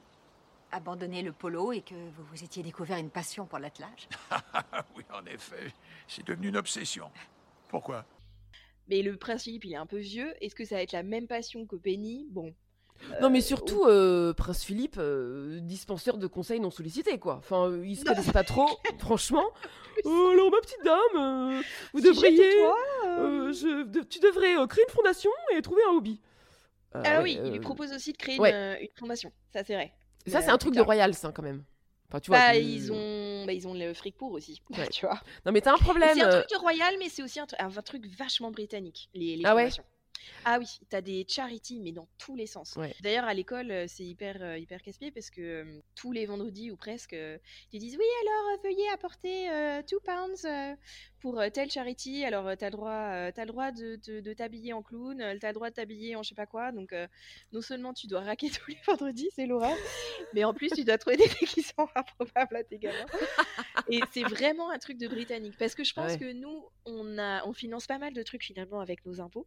[0.72, 4.10] abandonné le polo et que vous vous étiez découvert une passion pour l'attelage?
[4.72, 5.72] Ah oui, en effet,
[6.08, 7.10] c'est devenu une obsession.
[7.68, 8.04] Pourquoi?
[8.88, 10.34] Mais le prince Philippe, il est un peu vieux.
[10.44, 12.26] Est-ce que ça va être la même passion que Penny?
[12.30, 12.54] Bon.
[13.20, 17.36] Non mais Euh, surtout, euh, Prince Philippe, euh, dispenseur de conseils non sollicités quoi.
[17.36, 19.44] Enfin, euh, il se connaissent pas trop, franchement.
[20.04, 22.76] Oh, alors ma petite dame, euh, vous Si devriez, toi,
[23.18, 26.20] euh, euh, je- de- tu devrais euh, créer une fondation et trouver un hobby.
[27.02, 28.56] Ah ouais, oui, il lui propose aussi de créer ouais.
[28.78, 29.32] une, une fondation.
[29.52, 29.92] Ça, c'est vrai.
[30.30, 31.64] Ça, c'est euh, un truc de royal, ça, quand même.
[32.08, 32.38] Enfin, tu vois.
[32.38, 34.88] Bah, ils ont, bah, ils ont le fric pour aussi, Ouais.
[34.88, 35.20] tu vois.
[35.46, 36.10] Non, mais t'as un problème.
[36.14, 39.08] C'est un euh, truc de royal, mais c'est aussi un, tru- un truc vachement britannique,
[39.14, 39.70] les, les Ah ouais.
[40.44, 42.76] Ah oui, t'as des charities, mais dans tous les sens.
[42.76, 42.94] Ouais.
[43.00, 46.70] D'ailleurs, à l'école, euh, c'est hyper, euh, hyper casse-pied parce que euh, tous les vendredis
[46.70, 47.38] ou presque, euh,
[47.72, 49.48] ils disent oui, alors veuillez apporter
[49.90, 50.46] 2 pounds
[51.20, 52.24] pour telle charity.
[52.24, 55.54] Alors, t'as le droit, t'as le droit de, de- de t'habiller en clown, t'as le
[55.54, 56.72] droit de t'habiller en je sais pas quoi.
[56.72, 56.94] Donc,
[57.52, 59.76] non seulement tu dois raquer tous les vendredis, c'est l'horreur,
[60.34, 61.28] mais en plus, tu dois trouver des
[61.62, 63.06] sont improbables à tes gamins.
[63.88, 65.54] Et c'est vraiment un truc de britannique.
[65.58, 66.18] Parce que je pense Ouais.
[66.18, 69.46] que nous, on, a, on finance pas mal de trucs finalement avec nos impôts.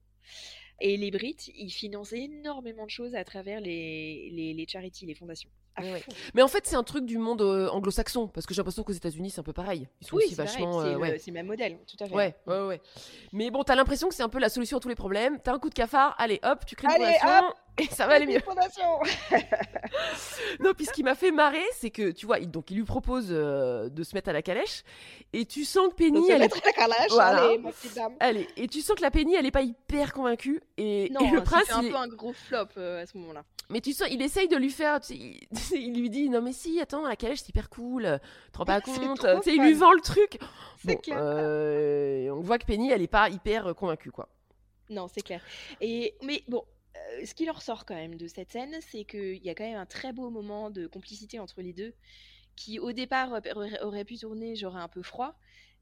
[0.86, 5.16] Et les Brits, ils financent énormément de choses à travers les, les, les charities, les
[5.16, 5.50] fondations.
[5.80, 6.04] Ouais.
[6.36, 8.28] Mais en fait, c'est un truc du monde euh, anglo-saxon.
[8.28, 9.88] Parce que j'ai l'impression qu'aux États-Unis, c'est un peu pareil.
[10.02, 10.82] Ils sont Oui, aussi vachement.
[10.82, 11.22] c'est euh, le- ouais.
[11.26, 12.14] le même modèle, tout à fait.
[12.14, 12.82] Ouais, ouais, ouais.
[13.32, 15.40] Mais bon, t'as l'impression que c'est un peu la solution à tous les problèmes.
[15.44, 18.14] T'as un coup de cafard, allez hop, tu crées une Allez, fondation et ça va
[18.16, 18.40] aller mieux.
[20.60, 22.84] Non, puis ce qui m'a fait marrer, c'est que tu vois, il, donc il lui
[22.84, 24.84] propose euh, de se mettre à la calèche
[25.34, 27.44] et tu sens que Penny, elle est, mettre à la calèche, Voilà.
[27.46, 28.14] allez, ma petite dame.
[28.20, 31.32] allez, et tu sens que la Penny, elle est pas hyper convaiue et, Non, et
[31.32, 33.44] le c'est prince, un il est- peu un gros flop euh, à ce moment-là.
[33.70, 35.48] mais tu sens, il essaye de lui faire, tu sais, il,
[35.80, 38.66] il lui dit non mais si, attends, la calèche c'est hyper cool, tu te rends
[38.66, 40.40] pas C'est compte, tu sais, il lui vend le truc.
[40.86, 41.18] C'est Bon, clair.
[41.20, 44.30] euh, on voit que Penny, elle est pas hyper euh, convaincue quoi.
[44.90, 45.42] Non, c'est clair.
[45.82, 46.73] Et mais bon, euh,
[47.26, 49.78] ce qui leur sort quand même de cette scène, c'est qu'il y a quand même
[49.78, 51.94] un très beau moment de complicité entre les deux,
[52.56, 53.32] qui au départ
[53.82, 55.36] aurait- pu tourner genre un peu froid,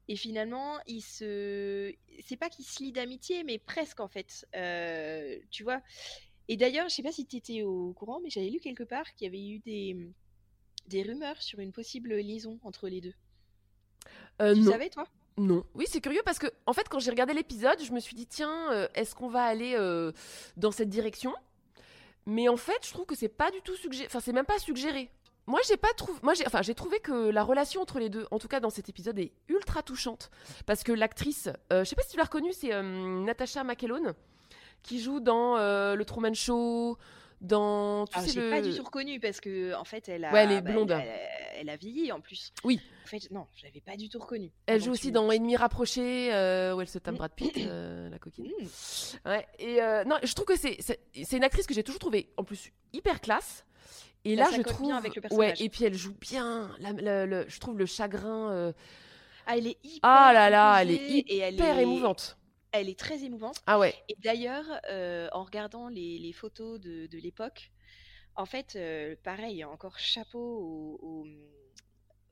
[0.08, 1.92] et finalement, ils se,
[2.26, 4.46] c'est pas qu'ils se lient d'amitié, mais presque en fait.
[4.56, 5.82] Euh, tu vois.
[6.48, 9.14] Et d'ailleurs, je sais pas si tu étais au courant, mais j'avais lu quelque part
[9.14, 9.96] qu'il y avait eu des
[10.88, 13.14] des rumeurs sur une possible liaison entre les deux.
[14.40, 14.72] Euh, Tu non.
[14.72, 15.06] savais toi?
[15.38, 15.64] Non.
[15.74, 18.26] Oui, c'est curieux parce que, en fait, quand j'ai regardé l'épisode, je me suis dit,
[18.26, 20.12] tiens, euh, est-ce qu'on va aller euh,
[20.56, 21.34] dans cette direction?
[22.26, 24.06] Mais en fait, je trouve que c'est pas du tout suggéré.
[24.06, 25.10] Enfin, c'est même pas suggéré.
[25.46, 26.20] Moi, j'ai pas trouvé.
[26.36, 26.46] J'ai.
[26.46, 29.32] Enfin, trouvé que la relation entre les deux, en tout cas dans cet épisode, est
[29.48, 30.30] ultra touchante
[30.66, 34.14] parce que l'actrice, euh, je sais pas si tu l'as reconnue, c'est Natasha McElhone
[34.84, 36.96] qui joue dans le Truman Show,
[37.42, 38.06] dans.
[38.06, 38.50] Tu Ah, sais le.
[38.50, 40.70] pas du tout reconnu parce que en fait elle a Ouais, elle est bah,
[41.02, 41.08] elle,
[41.60, 42.52] elle a vieilli en plus.
[42.64, 42.80] Oui.
[43.04, 44.50] En fait non, je l'avais pas du tout reconnu.
[44.66, 45.36] Elle joue aussi dans dises.
[45.36, 47.18] Ennemi rapproché, euh, où elle se tape Mm.
[47.18, 48.46] Brad Pitt, euh, la coquine.
[48.46, 49.28] Mm.
[49.28, 52.30] Ouais, et euh, non, je trouve que c'est c'est une actrice que j'ai toujours trouvée
[52.36, 53.64] en plus hyper classe.
[54.24, 55.60] Et Bah, là, je trouve bien avec le ouais, personnage.
[55.60, 56.70] et puis elle joue bien.
[56.78, 58.52] La- la- le- je trouve le chagrin.
[58.52, 58.72] euh,
[59.46, 62.38] Ah, elle est hyper Ah là là, elle est composée et elle hyper est- émouvante.
[62.72, 63.56] Elle est très émouvante.
[63.66, 63.94] Ah ouais.
[64.08, 67.70] Et d'ailleurs, euh, en regardant les, les photos de, de l'époque,
[68.34, 71.26] en fait, euh, pareil, encore chapeau aux, aux,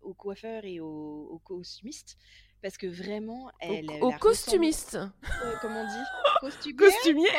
[0.01, 2.17] aux coiffeurs et aux, aux costumistes.
[2.63, 3.91] Parce que vraiment, elle.
[3.91, 4.95] au, elle au a costumiste.
[4.95, 6.05] ressemblé- euh, comment on dit?
[6.41, 7.29] Costumière Costumier.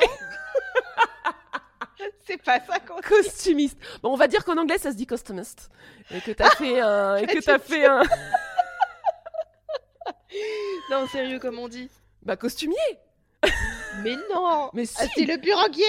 [2.25, 3.07] C'est pas ça qu'on dit.
[3.07, 3.77] Costumiste.
[4.01, 5.69] Bon, on va dire qu'en anglais, ça se dit costumiste.
[6.11, 7.17] Et que t'as fait un.
[7.17, 8.01] Et que t'as fait un.
[10.89, 11.89] Non, sérieux, comme on dit?
[12.23, 12.77] Bah, costumier.
[14.03, 15.09] Mais non Mais Ah, si.
[15.15, 15.83] C'est le buranguier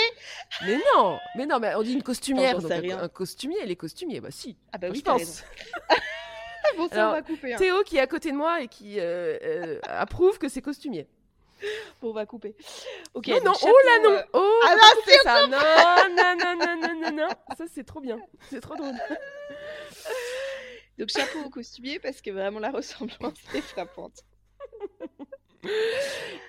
[0.66, 1.18] Mais non.
[1.36, 2.58] Mais non, mais on dit une costumière.
[2.60, 4.20] j'en donc un, un costumier, les costumiers.
[4.20, 4.56] Bah, si.
[4.72, 5.44] Ah bah je oui, t'as pense.
[6.78, 7.52] Bon, ça, Alors, on va couper.
[7.52, 7.56] hein.
[7.58, 11.06] Théo qui est à côté de moi et qui euh, euh, approuve que c'est costumier.
[12.00, 12.54] Bon, on va couper.
[13.12, 13.26] Ok.
[13.28, 15.58] non, non, oh là non, euh, oh Ah non, bah, c'est ça, non,
[16.16, 18.18] non, non, non, non, non, non, ça c'est trop bien,
[18.48, 18.94] c'est trop drôle.
[20.98, 24.22] Donc chapeau au costumier parce que vraiment la ressemblance est frappante.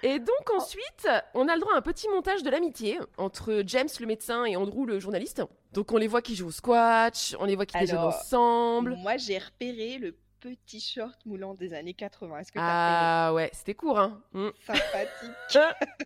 [0.04, 3.88] Et donc ensuite, on a le droit à un petit montage de l'amitié entre James
[4.00, 5.42] le médecin et Andrew le journaliste.
[5.72, 8.96] Donc on les voit qui jouent au squash, on les voit qui déjeunent ensemble.
[8.98, 12.40] Moi, j'ai repéré le petit short moulant des années 80.
[12.40, 14.22] Est-ce que Ah ouais, c'était court, hein.
[14.34, 14.50] Mm.
[14.66, 15.60] Sympathique.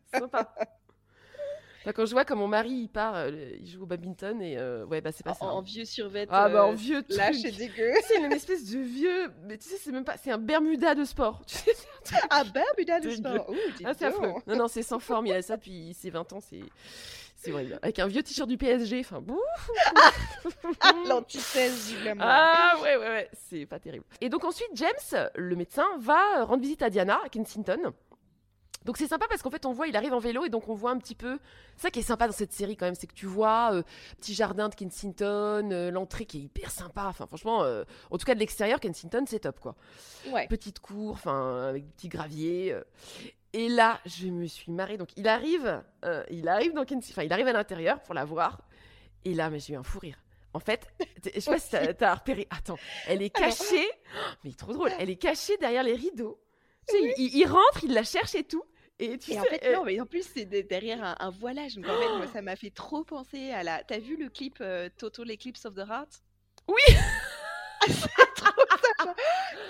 [0.14, 0.54] Sympa.
[1.88, 4.58] Enfin, quand je vois comme mon mari il part, euh, il joue au badminton et
[4.58, 5.46] euh, ouais bah c'est pas en, ça.
[5.46, 5.62] en hein.
[5.62, 6.28] vieux survêt.
[6.30, 7.18] Ah bah en euh, vieux truc.
[7.18, 7.94] lâche et dégueu.
[8.06, 11.06] C'est une espèce de vieux, mais tu sais c'est même pas, c'est un Bermuda de
[11.06, 11.42] sport.
[11.48, 11.72] Tu sais,
[12.04, 12.44] c'est un truc- Ah
[12.78, 13.50] Buda de sport.
[13.50, 14.34] Ouh, Ah, c'est affreux.
[14.48, 15.28] Non, non, c'est sans forme.
[15.28, 16.40] Il a ça depuis ses 20 ans.
[16.42, 16.60] C'est,
[17.38, 17.80] c'est horrible.
[17.82, 19.00] Avec un vieux t-shirt du PSG.
[19.00, 19.38] Enfin, bouf.
[20.80, 22.26] Ah, l'antithèse du glamour.
[22.28, 23.30] Ah, ouais, ouais, ouais.
[23.50, 24.06] C'est pas terrible.
[24.22, 27.94] Et donc, ensuite, James, le médecin, va rendre visite à Diana, à Kensington.
[28.88, 30.74] Donc c'est sympa parce qu'en fait on voit il arrive en vélo et donc on
[30.74, 31.38] voit un petit peu
[31.76, 33.84] ça qui est sympa dans cette série quand même c'est que tu vois euh,
[34.20, 38.26] petit jardin de Kensington euh, l'entrée qui est hyper sympa enfin franchement euh, en tout
[38.26, 39.76] cas de l'extérieur Kensington c'est top quoi
[40.32, 40.48] Ouais.
[40.48, 42.74] petite cour, enfin avec graviers.
[42.74, 42.84] euh.
[43.54, 44.98] Et là, je me suis marrée.
[44.98, 45.82] Donc il arrive,
[46.30, 48.60] il arrive dans Kensi- enfin il arrive à l'intérieur pour la voir.
[49.26, 50.18] Et là, mais j'ai eu un fou rire.
[50.54, 50.88] En fait,
[51.34, 52.46] je sais pas si t'as- t'as repéré.
[52.50, 53.90] Attends, elle est cachée.
[54.44, 54.92] Mais trop drôle.
[55.00, 56.40] Elle est cachée derrière les rideaux.
[56.90, 58.64] Tu sais, il, il rentre, il la cherche et tout.
[59.00, 61.16] Et tu Et sais, en fait, euh, non, mais en plus, c'est de- derrière un,
[61.20, 61.76] un voilage.
[61.76, 63.84] Donc en fait, moi, ça m'a fait trop penser à la.
[63.84, 66.24] T'as vu le clip euh, Total Eclipse of the Heart?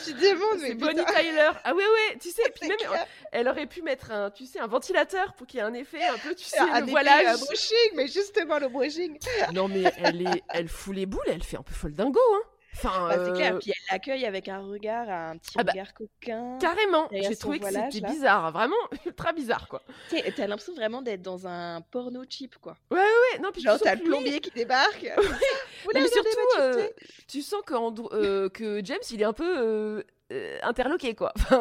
[0.04, 1.50] Tu te demandes, mais Bonnie putain, Tyler.
[1.64, 3.06] Ah ouais, ouais, tu sais, puis même, clair.
[3.32, 6.04] elle aurait pu mettre un, tu sais, un ventilateur pour qu'il y ait un effet
[6.06, 7.26] un peu, tu sais, un le voilage.
[7.26, 9.18] un brushing, mais justement le brushing.
[9.54, 12.42] Non, mais elle, est, elle fout les boules, elle fait un peu folle dingo, hein.
[12.84, 13.56] Enfin, Bah, c'est clair.
[13.56, 16.58] euh, Puis elle l'accueille avec un regard, un petit Ah bah, regard coquin.
[16.60, 19.82] carrément, j'ai trouvé que c'était bizarre, vraiment ultra bizarre, quoi.
[20.10, 22.78] T'as l'impression vraiment d'être dans un porno cheap, quoi.
[22.92, 25.06] Ouais, ouais, non, puis Genre, t'as le plombier qui débarque.
[25.94, 26.88] Mais surtout, euh,
[27.28, 27.74] tu sens que,
[28.14, 31.32] euh, que James, il est un peu euh, interloqué, quoi.
[31.36, 31.58] Enfin,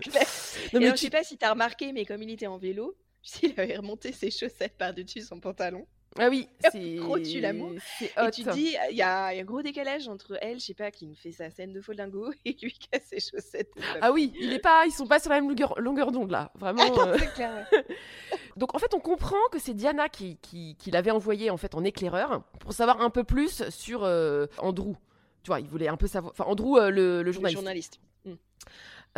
[0.00, 0.26] clair.
[0.72, 2.58] non, mais alors, tu- je sais pas si t'as remarqué, mais comme il était en
[2.58, 2.96] vélo,
[3.42, 5.86] il avait remonté ses chaussettes par-dessus son pantalon.
[6.18, 6.96] Ah oui, c'est...
[6.96, 7.72] gros dessus l'amour.
[8.00, 10.58] Et tu te dis, il y, a il y a un gros décalage entre elle,
[10.58, 13.20] je sais pas, qui nous fait sa scène de foldingo, et lui qui a ses
[13.20, 13.72] chaussettes.
[14.00, 16.50] Ah oui, il est pas, ils sont pas sur la même longueur, longueur d'onde, là.
[16.56, 16.82] Vraiment.
[16.82, 17.16] Attends, euh.
[17.18, 17.66] c'est clair.
[18.56, 21.74] Donc en fait, on comprend que c'est Diana qui, qui, qui l'avait envoyé en fait
[21.74, 24.94] en éclaireur pour savoir un peu plus sur euh, Andrew.
[25.42, 26.32] Tu vois, il voulait un peu savoir.
[26.32, 28.00] Enfin, Andrew, euh, le, le Le journaliste.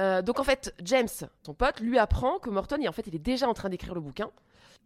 [0.00, 1.09] Euh, donc en fait, James,
[1.42, 3.94] son pote, lui apprend que Morton, il, en fait, il est déjà en train d'écrire
[3.94, 4.31] le bouquin.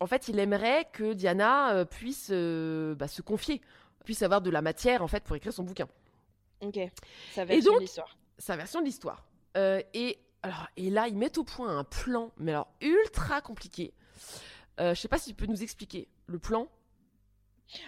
[0.00, 3.60] En fait, il aimerait que Diana euh, puisse euh, bah, se confier,
[4.04, 5.88] puisse avoir de la matière en fait pour écrire son bouquin,
[6.60, 6.78] Ok,
[7.32, 8.16] sa version donc- de l'histoire.
[8.38, 9.26] sa version de l'histoire.
[9.56, 13.94] Euh, et alors, et là, ils mettent au point un plan, mais alors ultra compliqué.
[14.80, 16.68] Euh, je sais pas si tu peux nous expliquer le plan.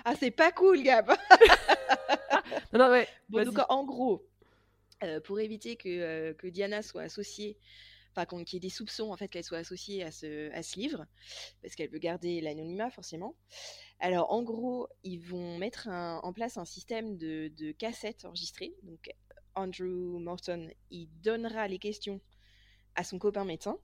[0.05, 1.09] Ah, c'est pas cool, Gab
[2.73, 3.07] Non, non, ouais.
[3.29, 3.47] Bon, vas-y.
[3.47, 4.27] donc en gros,
[5.03, 7.57] euh, pour éviter que, euh, que Diana soit associée,
[8.11, 10.79] enfin qu'il y ait des soupçons en fait qu'elle soit associée à ce, à ce
[10.79, 11.07] livre,
[11.63, 13.35] parce qu'elle veut garder l'anonymat forcément.
[14.01, 18.75] Alors en gros, ils vont mettre un- en place un système de, de cassettes enregistrées.
[18.83, 19.11] Donc
[19.55, 22.21] Andrew Morton, il donnera les questions
[22.95, 23.79] à son copain médecin.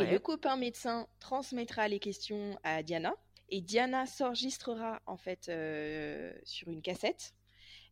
[0.00, 3.14] Et le copain médecin transmettra les questions à Diana.
[3.50, 7.35] Et Diana s'enregistrera en fait euh, sur une cassette.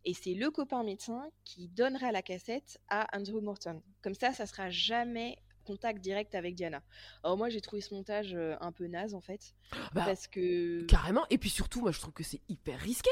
[0.05, 3.83] Et c'est le copain médecin qui donnera la cassette à Andrew Morton.
[4.03, 6.83] Comme ça, ça sera jamais contact direct avec Diana.
[7.23, 9.55] Alors moi, j'ai trouvé ce montage euh, un peu naze en fait.
[9.95, 10.85] Bah, parce que...
[10.85, 11.25] Carrément.
[11.31, 13.11] Et puis surtout, moi, je trouve que c'est hyper risqué.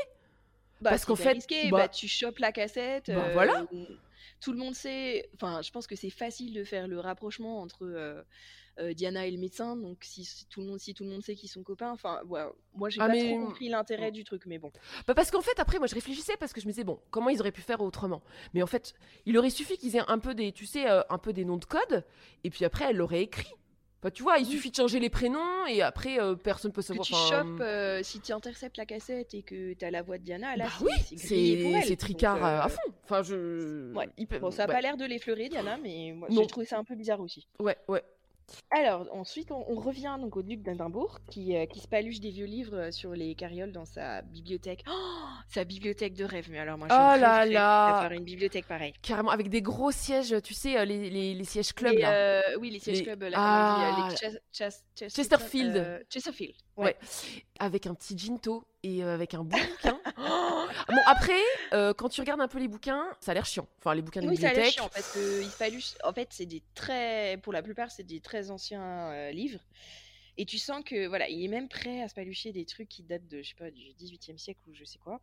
[0.83, 3.07] Bah, parce qu'en fait, risqué, bah- bah, tu chopes la cassette.
[3.09, 3.66] Bah, euh, voilà.
[4.40, 5.29] Tout le monde sait.
[5.35, 8.23] Enfin, je pense que c'est facile de faire le rapprochement entre euh,
[8.81, 9.77] euh, Diana et le médecin.
[9.77, 12.21] Donc, si, si tout le monde, si tout le monde sait qu'ils sont copains, enfin,
[12.27, 12.42] ouais,
[12.75, 14.73] moi, j'ai Ah, pas mais- trop compris l'intérêt du truc, mais bon.
[15.07, 17.29] Bah, parce qu'en fait, après, moi, je réfléchissais parce que je me disais, bon, comment
[17.31, 18.23] ils auraient pu faire autrement?
[18.55, 18.95] Mais en fait,
[19.27, 21.64] il aurait suffi qu'ils aient un peu des, tu sais, un peu des noms de
[21.64, 22.05] code,
[22.42, 23.49] et puis après, elle l'aurait écrit.
[24.02, 26.86] Bah, tu vois, il suffit de changer les prénoms, et après, euh, personne peut Que
[26.88, 27.06] savoir.
[27.06, 30.18] tu enfin, chopes, euh, si tu interceptes la cassette et que tu as la voix
[30.18, 30.86] de Diana, là, bah
[31.16, 32.80] c'est oui, Donc, tricard euh, à fond.
[33.04, 33.92] Enfin, je.
[33.94, 34.08] ouais.
[34.18, 34.72] il peut- Bon, ça a ouais.
[34.74, 37.46] pas l'air de l'effleurer, Diana, mais moi, j'ai trouvé ça un peu bizarre aussi.
[37.60, 38.02] Ouais, ouais.
[38.70, 42.31] Alors, ensuite, on, on revient donc au duc d'Édimbourg qui, euh, qui se paluche des
[42.31, 44.85] vieux livres euh, sur les carrioles dans sa bibliothèque.
[44.88, 44.92] Oh,
[45.48, 46.48] sa bibliothèque de rêve.
[46.50, 47.98] Mais alors, moi, je Oh là là.
[48.02, 48.92] faire une bibliothèque pareille.
[49.02, 52.12] Carrément, avec des gros sièges, tu sais, euh, les, les, les sièges clubs, Et, là.
[52.12, 55.76] euh, oui, les sièges Les- clubs, là, Ah, dit, les Chesterfield.
[55.76, 56.55] euh, Chesterfield.
[56.76, 56.85] Ouais.
[56.87, 56.96] Ouais.
[57.59, 60.01] Avec un petit ginto et euh, avec un bon bouquin.
[60.18, 61.40] Oh bon, après,
[61.73, 63.68] euh, quand tu regardes un peu les bouquins, ça a l'air chiant.
[63.79, 64.75] Enfin, les bouquins de Oui, ça a l'air bibliothèque.
[64.75, 65.83] chiant parce que il.
[66.05, 67.38] En fait, c'est des très.
[67.42, 69.61] Pour la plupart, c'est des très anciens euh, livres.
[70.38, 73.03] Et tu sens que voilà, il est même prêt à se palucher des trucs qui
[73.03, 75.21] datent de, je sais pas, du 18e siècle ou je sais quoi,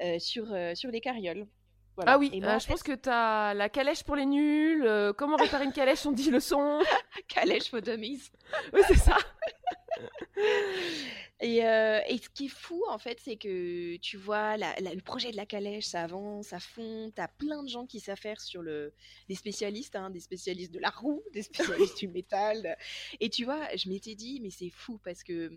[0.00, 1.46] euh, sur, sur les carrioles.
[1.96, 2.12] Voilà.
[2.12, 4.84] Ah oui, moi, euh, je pense que t'as la calèche pour les nuls.
[4.86, 6.80] euh, comment réparer une calèche On dit leçon.
[7.10, 8.30] fait, calèche for dummies.
[8.72, 9.16] Oui, c'est ça.
[11.40, 14.94] Et, euh, et ce qui est fou, en fait, c'est que tu vois, la- la-
[14.94, 17.12] le projet de la calèche, ça avance, ça fond.
[17.14, 18.94] T'as plein de gens qui savent faire sur le.
[19.28, 22.76] des spécialistes, hein, des spécialistes de la roue, des spécialistes du métal.
[23.20, 25.52] Et tu vois, je m'étais dit, mais c'est fou parce que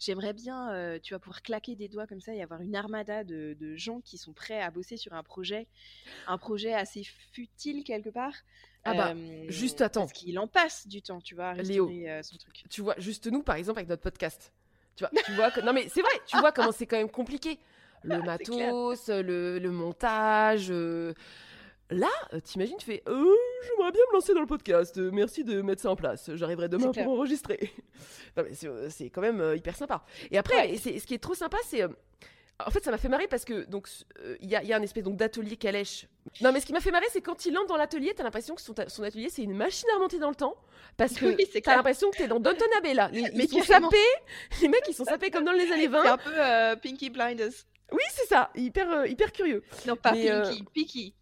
[0.00, 3.22] j'aimerais bien, euh, tu vois, pouvoir claquer des doigts comme ça et avoir une armada
[3.22, 5.68] de, de gens qui sont prêts à bosser sur un projet,
[6.26, 8.34] un projet assez futile quelque part.
[8.84, 10.00] Ah bah, Euh, juste attends.
[10.06, 11.88] Parce qu'il en passe du temps, tu vois, à Léo.
[11.90, 12.64] euh, son truc.
[12.70, 14.52] Tu vois, juste nous, par exemple, avec notre podcast.
[14.96, 15.60] Tu vois, tu vois que...
[15.60, 17.58] Non, mais c'est vrai, tu vois comment c'est quand même compliqué.
[18.02, 20.68] Le matos, le, le montage.
[20.70, 21.12] euh,
[21.90, 23.24] Là, euh, t'imagines, tu fais euh,
[23.66, 24.96] J'aimerais bien me lancer dans le podcast.
[24.98, 26.30] euh, merci de mettre ça en place.
[26.34, 27.58] J'arriverai demain pour enregistrer.
[28.36, 30.04] non, mais c'est euh, c'est quand même hyper sympa.
[30.30, 30.76] Et après, Ouais.
[30.78, 31.82] ce qui est trop sympa, c'est.
[32.66, 33.88] En fait, ça m'a fait marrer parce que donc
[34.22, 36.06] euh, il y, a, il y a un espèce donc d'atelier calèche.
[36.42, 38.54] Non, mais ce qui m'a fait marrer, c'est quand il entre dans l'atelier, t'as l'impression
[38.54, 40.54] que son, atelier c'est une machine à remonter dans le temps
[40.98, 43.08] parce que Oui, t'as l'impression que t'es dans Downton Abbey là.
[43.12, 43.96] Les- Mais ils sont sapés,
[44.60, 46.02] les mecs ils sont sapés comme dans les années 20.
[46.02, 47.52] C'est un peu euh, Pinky Blinders.
[47.92, 49.62] Oui, c'est ça, hyper euh, hyper curieux.
[49.86, 51.14] Non, pas Mais, Pinky, Pinky.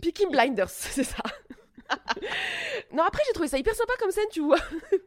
[0.00, 1.22] Peaky Blinders, c'est ça.
[2.92, 4.58] non, après j'ai trouvé ça hyper sympa comme scène, tu vois.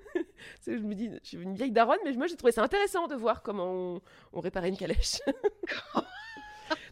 [0.67, 3.15] Je me dis, je suis une vieille daronne, mais moi j'ai trouvé ça intéressant de
[3.15, 4.01] voir comment on,
[4.33, 5.19] on réparait une calèche.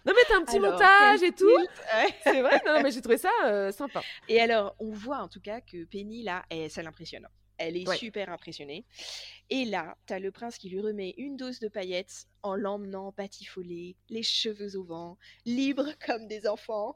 [0.06, 1.48] Non, mais t'as un petit Alors, montage et tout.
[1.50, 2.10] ouais.
[2.24, 4.04] C'est vrai, non, non, mais j'ai trouvé ça euh, sympa.
[4.30, 7.28] Et alors, on voit en tout cas que Penny, là, elle- ça l'impressionne.
[7.58, 7.98] Elle est Ouais.
[7.98, 8.86] super impressionnée.
[9.52, 13.96] Et là, t'as le prince qui lui remet une dose de paillettes en l'emmenant batifoler,
[14.10, 16.96] les cheveux au vent, libre comme des enfants.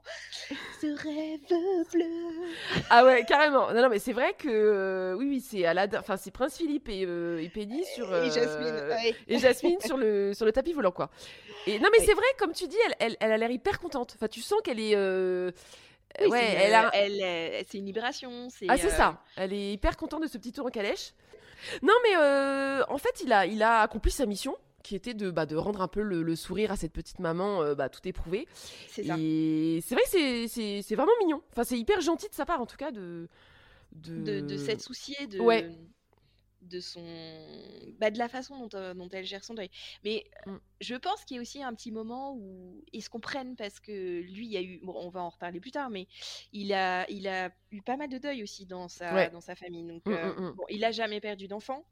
[0.80, 2.48] Ce rêve bleu.
[2.90, 3.72] Ah ouais, carrément.
[3.72, 6.88] Non, non, mais c'est vrai que euh, oui, oui, c'est Aladdin, enfin c'est Prince Philippe
[6.88, 8.66] et, euh, et Penny sur Et Jasmine.
[8.66, 9.14] euh, ouais.
[9.28, 11.10] et Jasmine sur le sur le tapis volant quoi.
[11.66, 14.14] Et non, mais c'est vrai, comme tu dis, elle, elle, elle a l'air hyper contente.
[14.16, 18.48] Enfin, tu sens qu'elle est Oui, ouais, c'est, elle a elle, euh, c'est une libération.
[18.50, 19.22] C'est, Ah, c'est euh, ça.
[19.36, 21.12] Elle est hyper contente de ce petit tour en calèche.
[21.82, 25.30] Non, mais euh, en fait, il a, il a accompli sa mission, qui était de,
[25.30, 28.06] bah, de rendre un peu le, le sourire à cette petite maman euh, bah, tout
[28.08, 28.46] éprouvée.
[28.88, 29.16] C'est ça.
[29.18, 31.42] Et c'est vrai que c'est- vraiment mignon.
[31.52, 33.28] Enfin, c'est hyper gentil de sa part, en tout cas, de.
[33.92, 35.68] De, de, de s'être souciée de, Ouais.
[36.70, 37.04] De son
[37.98, 39.70] bah, de la façon dont, euh, dont elle gère son deuil.
[40.04, 40.56] Mais Mm.
[40.80, 44.20] je pense qu'il y a aussi un petit moment où ils se comprennent parce que
[44.20, 46.06] lui, il y a eu, bon, on va en reparler plus tard, mais
[46.52, 49.30] il a, il a eu pas mal de deuil aussi dans sa, Ouais.
[49.30, 49.84] dans sa famille.
[49.86, 51.84] Donc, Mm, euh, mm, bon, il a jamais perdu d'enfant,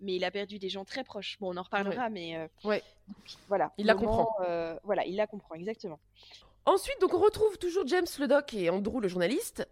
[0.00, 1.36] mais il a perdu des gens très proches.
[1.40, 2.82] Bon, on en reparlera, mais euh, Ouais.
[3.08, 3.16] donc,
[3.48, 3.72] voilà.
[3.76, 4.28] Il la comprend.
[4.84, 6.00] voilà, il la comprend exactement.
[6.66, 9.66] Ensuite, donc, on retrouve toujours James le doc et Andrew le journaliste,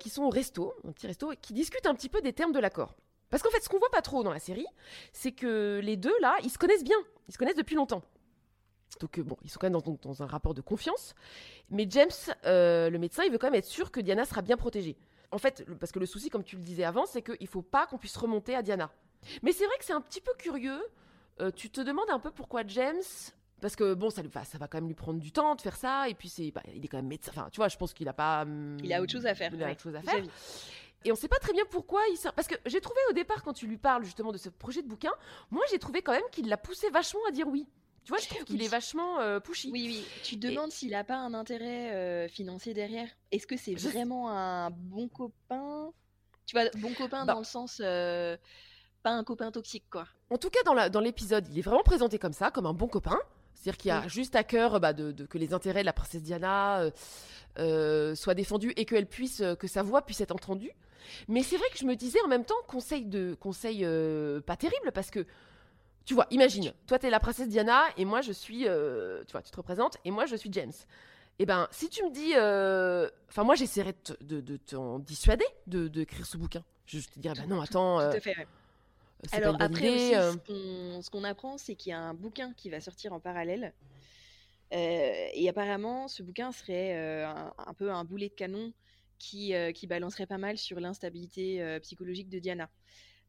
[0.00, 2.52] qui sont au resto, un petit resto, et qui discutent un petit peu des termes
[2.52, 2.96] de l'accord.
[3.30, 4.66] Parce qu'en fait, ce qu'on voit pas trop dans la série,
[5.12, 6.96] c'est que les deux, là, ils se connaissent bien.
[7.28, 8.02] Ils se connaissent depuis longtemps.
[9.00, 11.14] Donc, euh, bon, ils sont quand même dans, un rapport de confiance.
[11.70, 12.08] Mais James,
[12.46, 14.96] euh, le médecin, il veut quand même être sûr que Diana sera bien protégée.
[15.30, 17.62] En fait, le- parce que le souci, comme tu le disais avant, c'est qu'il faut
[17.62, 18.90] pas qu'on puisse remonter à Diana.
[19.42, 20.80] Mais c'est vrai que c'est un petit peu curieux.
[21.40, 23.02] Euh, tu te demandes un peu pourquoi James.
[23.60, 25.76] Parce que bon, ça, enfin, ça va quand même lui prendre du temps de faire
[25.76, 26.08] ça.
[26.08, 27.32] Et puis, c'est, bah, il est quand même médecin.
[27.34, 28.42] Enfin, tu vois, je pense qu'il a pas.
[28.42, 29.52] hum, Il a autre chose à faire.
[29.52, 30.24] Il a ouais, autre chose à faire.
[31.04, 32.32] Et on sait pas très bien pourquoi il sort.
[32.32, 34.88] Parce que j'ai trouvé au départ, quand tu lui parles justement de ce projet de
[34.88, 35.12] bouquin,
[35.50, 37.66] moi j'ai trouvé quand même qu'il l'a poussé vachement à dire oui.
[38.04, 38.64] Tu vois, je trouve qu'il Oui.
[38.64, 39.70] est vachement euh, pushy.
[39.70, 40.06] Oui, oui.
[40.24, 43.08] Tu te demandes s'il a pas un intérêt euh, financier derrière.
[43.32, 45.92] Est-ce que c'est Je vraiment un bon copain?
[46.46, 47.34] Tu vois, bon copain Bah.
[47.34, 48.36] dans le sens euh,
[49.02, 50.06] pas un copain toxique, quoi.
[50.30, 53.18] En tout cas, dans l'épisode, il est vraiment présenté comme ça, comme un bon copain.
[53.60, 54.08] C'est-à-dire qu'il a Oui.
[54.08, 56.90] juste à cœur bah, de, de- que les intérêts de la princesse Diana euh,
[57.58, 60.70] euh, soient défendus et qu'elle puisse, euh, que sa voix puisse être entendue.
[61.26, 64.56] Mais c'est vrai que je me disais en même temps conseil de conseil euh, pas
[64.56, 65.26] terrible parce que
[66.04, 69.42] tu vois, imagine, toi t'es la princesse Diana et moi je suis, euh, tu vois,
[69.42, 70.72] tu te représentes et moi je suis James.
[71.40, 72.32] Et ben, si tu me dis,
[73.28, 76.64] enfin moi j'essaierais de, te- de, de t'en dissuader de d'écrire ce bouquin.
[76.86, 78.36] Je, je te dirais, bah non, attends, Tout à fait.
[78.38, 78.46] ouais.
[79.32, 80.32] Alors pas une bonne après idée, aussi, euh.
[80.32, 83.72] ce qu'on- ce apprend, c'est qu'il y a un bouquin qui va sortir en parallèle.
[84.72, 88.72] Euh, et apparemment, ce bouquin serait euh, un, un peu un boulet de canon
[89.18, 92.70] qui, qui balancerait pas mal sur l'instabilité psychologique de Diana.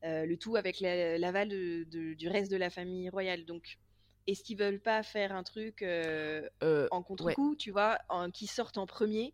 [0.04, 3.46] Le tout avec la- l'aval de- de- du reste de la famille royale.
[3.46, 3.80] Donc,
[4.28, 8.46] est-ce qu'ils veulent pas faire un truc euh, Euh, en contre-coup, tu vois, en- qui
[8.46, 9.34] sortent en premier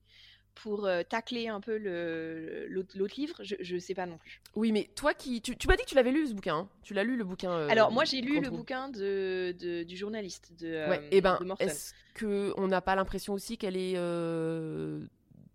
[0.56, 4.42] pour euh, tacler un peu le- l'autre livre Je, je sais pas non plus.
[4.56, 5.42] Oui, mais toi qui.
[5.42, 6.56] Tu, tu m'as dit que tu l'avais lu ce bouquin.
[6.56, 7.52] hein tu l'as lu le bouquin.
[7.52, 11.22] euh, Alors, moi, j'ai lu le bouquin de, de- du journaliste de, Ouais, euh, et
[11.22, 11.64] ben, de Morton.
[11.66, 15.06] est-ce qu'on n'a pas l'impression aussi qu'elle est euh,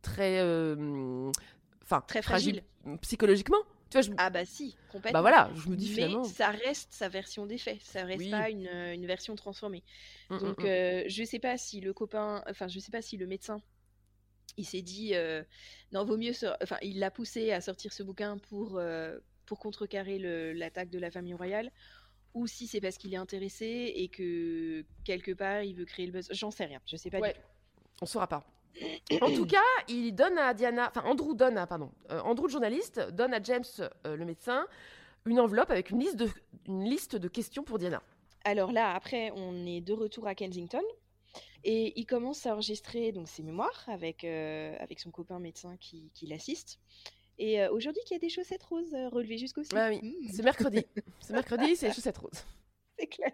[0.03, 0.41] très.
[1.83, 2.99] Enfin, Très fragile, fragile.
[3.01, 3.59] psychologiquement?
[3.91, 5.19] Tu vois, je- Ah bah si, complètement.
[5.21, 8.31] bah voilà, je me dis Mais ça reste sa version des faits, ça reste Oui.
[8.31, 9.83] pas une, une version transformée.
[10.31, 10.67] Mm, mm, Donc mm.
[10.67, 13.61] euh, je sais pas si le copain, enfin je sais pas si le médecin,
[14.57, 15.43] il s'est dit euh,
[15.93, 16.33] non vaut mieux,
[16.63, 20.19] enfin il l'a poussé à sortir ce bouquin pour euh, pour contrecarrer
[20.55, 21.71] l'attaque de la famille royale,
[22.35, 26.13] ou si c'est parce qu'il est intéressé et que quelque part il veut créer le
[26.13, 26.29] buzz.
[26.33, 27.33] J'en sais rien, je sais pas Ouais.
[27.33, 27.47] du tout.
[28.03, 28.45] On saura pas.
[29.21, 29.59] En tout cas,
[29.89, 33.43] il donne à Diana, enfin Andrew donne à, pardon, euh, Andrew le journaliste donne à
[33.43, 33.65] James
[34.05, 34.67] le médecin
[35.27, 36.29] une enveloppe avec une liste de,
[36.67, 38.03] une liste de questions pour Diana.
[38.45, 40.81] Alors là, après, on est de retour à Kensington.
[41.65, 46.11] Et il commence à enregistrer donc ses mémoires avec, euh, avec son copain médecin qui,
[46.15, 46.79] qui l'assiste.
[47.39, 49.79] Et euh, aujourd'hui, qu'il y a des chaussettes roses euh, relevées jusqu'au ciel.
[49.79, 50.09] Ouais, oui.
[50.27, 50.85] Mmh, C'est mercredi.
[51.21, 52.45] C'est mercredi, c'est les chaussettes roses.
[52.99, 53.33] c'est clair.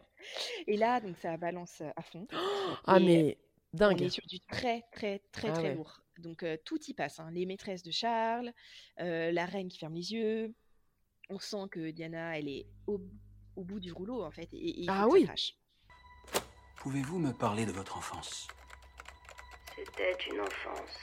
[0.67, 2.27] Et là, donc ça balance à fond.
[2.85, 3.39] Ah Et mais
[3.75, 4.03] On dingue.
[4.03, 5.75] est sur du très, très, très, Ah très ouais.
[5.75, 6.01] lourd.
[6.19, 7.19] Donc euh, tout y passe.
[7.21, 7.31] hein.
[7.33, 8.53] Les maîtresses de Charles,
[8.99, 10.55] la reine qui ferme les yeux.
[11.31, 13.01] On sent que Diana, elle est au,
[13.57, 14.49] au bout du rouleau, en fait.
[14.53, 15.25] Et, et Ah ça oui.
[15.25, 15.57] crache.
[16.87, 18.47] Pouvez-vous me parler de votre enfance?
[19.75, 21.01] C'était une enfance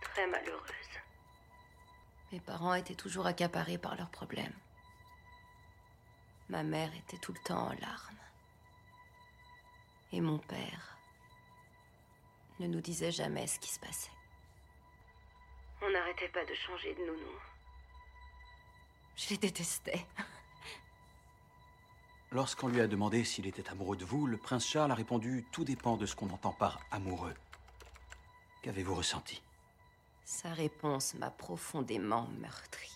[0.00, 0.90] très malheureuse.
[2.32, 4.58] Mes parents étaient toujours accaparés par leurs problèmes.
[6.48, 8.18] Ma mère était tout le temps en larmes.
[10.10, 10.98] Et mon père
[12.58, 14.10] ne nous disait jamais ce qui se passait.
[15.80, 17.38] On n'arrêtait pas de changer de nounou.
[19.14, 20.04] Je les détestais.
[22.34, 25.64] Lorsqu'on lui a demandé s'il était amoureux de vous, le prince Charles a répondu Tout
[25.64, 27.34] dépend de ce qu'on entend par amoureux.
[28.62, 29.40] Qu'avez-vous ressenti?
[30.24, 32.90] Sa réponse m'a profondément meurtri.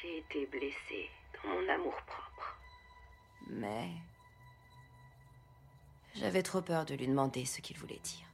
[0.00, 1.10] J'ai été blessée
[1.42, 2.58] dans mon amour-propre.
[3.48, 3.88] Mais
[6.14, 8.26] j'avais trop peur de lui demander ce qu'il voulait dire.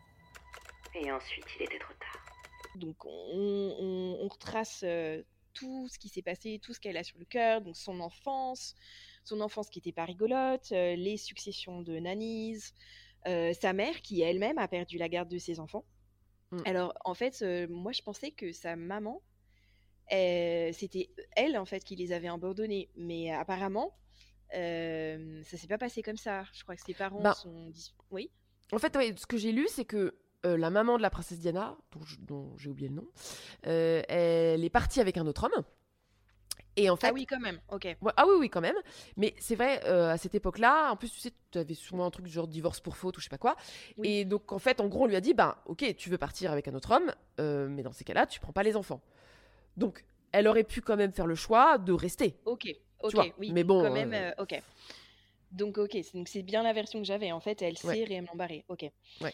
[0.94, 2.20] Et ensuite, il était trop tard.
[2.74, 5.22] Donc on, on- on retrace euh,
[5.54, 8.74] tout ce qui s'est passé, tout ce qu'elle a sur le cœur, donc son enfance,
[9.26, 12.58] son enfance qui était pas rigolote, euh, les successions de nannies,
[13.26, 15.84] euh, sa mère qui elle-même a perdu la garde de ses enfants.
[16.52, 16.58] Mm.
[16.64, 19.22] Alors en fait, euh, moi je pensais que sa maman,
[20.10, 23.92] c'était elle en fait qui les avait abandonnés, mais apparemment
[24.54, 26.44] euh, ça s'est pas passé comme ça.
[26.52, 28.30] Je crois que ses parents Ben, sont dis- oui.
[28.72, 31.38] En fait, ouais, ce que j'ai lu, c'est que euh, la maman de la princesse
[31.38, 31.76] Diana,
[32.20, 33.08] dont j'ai oublié le nom,
[33.66, 35.64] euh, elle est partie avec un autre homme.
[36.78, 37.58] Et en fait, Ah oui quand même.
[37.70, 37.84] Ok.
[38.02, 38.76] Ouais, ah oui, oui, quand même.
[39.16, 42.10] Mais c'est vrai, euh, à cette époque-là, en plus, tu sais, tu avais souvent un
[42.10, 43.56] truc genre divorce pour faute ou je sais pas quoi.
[43.96, 44.08] Oui.
[44.08, 46.52] Et donc, en fait, en gros, on lui a dit, bah, ok, tu veux partir
[46.52, 49.00] avec un autre homme, euh, mais dans ces cas-là, tu prends pas les enfants.
[49.76, 52.36] Donc, elle aurait pu quand même faire le choix de rester.
[52.44, 52.66] Ok,
[53.02, 53.52] ok, vois, oui.
[53.52, 54.60] mais bon, Quand même, euh, ok.
[55.52, 55.96] Donc, ok,
[56.26, 57.32] c'est- bien la version que j'avais.
[57.32, 58.04] En fait, elle s'est Ouais.
[58.04, 58.64] réellement barrée.
[58.68, 58.84] Ok.
[59.22, 59.32] Ouais.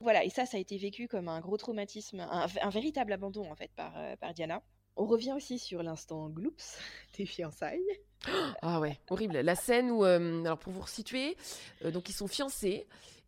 [0.00, 3.50] Voilà, et ça, ça a été vécu comme un gros traumatisme, un, un véritable abandon,
[3.50, 4.62] en fait, par, par Diana.
[4.98, 6.76] On revient aussi sur l'instant gloops
[7.16, 7.80] des fiançailles.
[8.62, 9.38] Ah ouais, horrible.
[9.38, 11.36] La scène où, euh, alors pour vous resituer,
[11.84, 12.86] euh, donc ils sont fiancés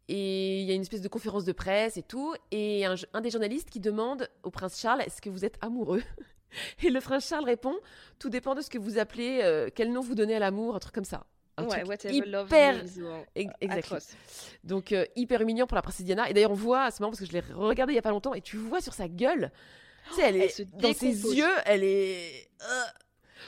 [0.08, 3.20] et il y a une espèce de conférence de presse et tout, et un, un
[3.20, 6.02] des journalistes qui demande au prince Charles est-ce que vous êtes amoureux?
[6.82, 7.76] Et le prince Charles répond
[8.18, 10.80] tout dépend de ce que vous appelez, euh, quel nom vous donnez à l'amour, un
[10.80, 11.24] truc comme ça.
[11.56, 13.78] Un ouais, truc hyper means, ou- ex- exact.
[13.78, 14.08] atroce.
[14.64, 16.28] Donc hyper mignon pour la princesse Diana.
[16.28, 18.10] Et d'ailleurs on voit, c'est marrant parce que je l'ai regardé il y a pas
[18.10, 19.52] longtemps et tu vois sur sa gueule,
[20.14, 21.06] sais, elle Elle est se dans ses
[21.36, 22.48] yeux, elle est.
[22.62, 22.82] euh,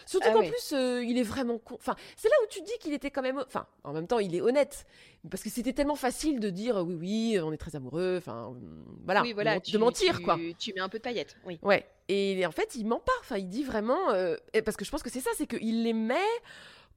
[0.06, 0.48] Surtout Ah qu'en ouais.
[0.50, 1.76] plus, euh, il est vraiment con.
[1.76, 3.38] Enfin, c'est là où tu dis qu'il était quand même.
[3.46, 4.84] Enfin, en même temps, il est honnête.
[5.30, 6.94] Parce que c'était tellement facile de dire oui,
[7.34, 8.16] oui, on est très amoureux.
[8.18, 9.22] Enfin, hum, voilà.
[9.22, 10.38] oui, voilà, de, tu, mentir, tu- quoi.
[10.58, 11.58] Tu mets un peu de paillettes, oui.
[11.62, 11.86] Ouais.
[12.08, 13.12] Et en fait, il ment pas.
[13.20, 14.10] Enfin, il dit vraiment.
[14.10, 16.16] euh, parce que je pense que c'est ça, c'est qu'il les met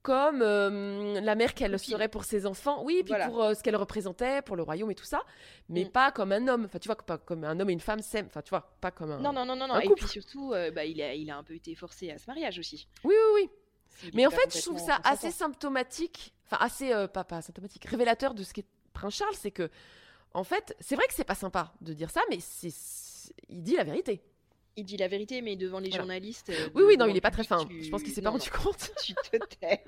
[0.05, 2.83] comme euh, la mère qu'elle serait pour ses enfants.
[2.83, 3.27] Oui, puis Voilà.
[3.27, 5.21] pour euh, ce qu'elle représentait, pour le royaume et tout ça.
[5.67, 5.89] Mais Mm.
[5.89, 6.65] pas comme un homme.
[6.65, 8.27] Enfin, tu vois, pas comme un homme et une femme s'aiment.
[8.27, 9.17] Enfin, tu vois, pas comme un.
[9.19, 9.79] Non, non, non, non, non.
[9.79, 12.27] Et puis surtout, euh, bah, il, a, il a un peu été forcé à ce
[12.27, 12.87] mariage aussi.
[13.03, 13.41] Oui, oui,
[14.03, 14.11] oui.
[14.13, 18.43] Mais en fait, je trouve ça assez symptomatique, enfin assez, pas, pas symptomatique, révélateur de
[18.43, 19.69] ce qu'est Prince Charles, c'est que,
[20.33, 22.37] en fait, c'est vrai que c'est pas sympa de dire ça, mais
[23.49, 24.21] il dit la vérité.
[24.77, 26.03] Il dit la vérité, mais devant les Voilà.
[26.03, 26.49] journalistes.
[26.49, 27.65] euh, Oui, oui, non, il est pas très fin.
[27.65, 28.91] tu- Je pense qu'il s'est pas rendu compte.
[29.03, 29.83] Tu te tais.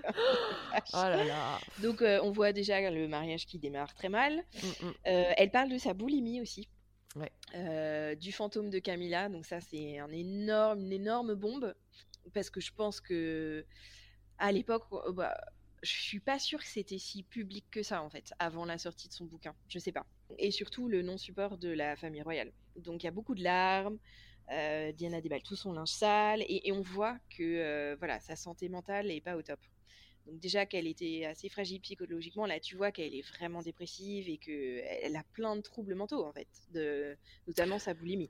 [0.94, 1.60] Oh là là.
[1.82, 4.38] Donc, euh, on voit déjà le mariage qui démarre très mal.
[4.64, 4.94] Mm, mm.
[5.08, 6.70] Euh, elle parle de sa boulimie aussi.
[7.18, 8.16] Ouais.
[8.16, 9.28] Du fantôme de Camilla.
[9.28, 11.74] Donc, ça, c'est un énorme, une énorme bombe.
[12.34, 13.66] Parce que je pense que,
[14.38, 15.36] à l'époque, euh, bah,
[15.84, 19.10] je suis pas sûre que c'était si public que ça, en fait, avant la sortie
[19.10, 19.54] de son bouquin.
[19.68, 20.06] Je sais pas.
[20.38, 22.52] Et surtout, le non-support de la famille royale.
[22.78, 23.98] Donc, il y a beaucoup de larmes.
[24.52, 26.42] Euh, Diana déballe tout son linge sale.
[26.44, 29.60] Et, et on voit que, euh, voilà, sa santé mentale est pas au top.
[30.26, 34.38] Donc déjà qu'elle était assez fragile psychologiquement, là tu vois qu'elle est vraiment dépressive et
[34.38, 37.16] qu'elle a plein de troubles mentaux en fait, de...
[37.48, 38.30] notamment sa boulimie.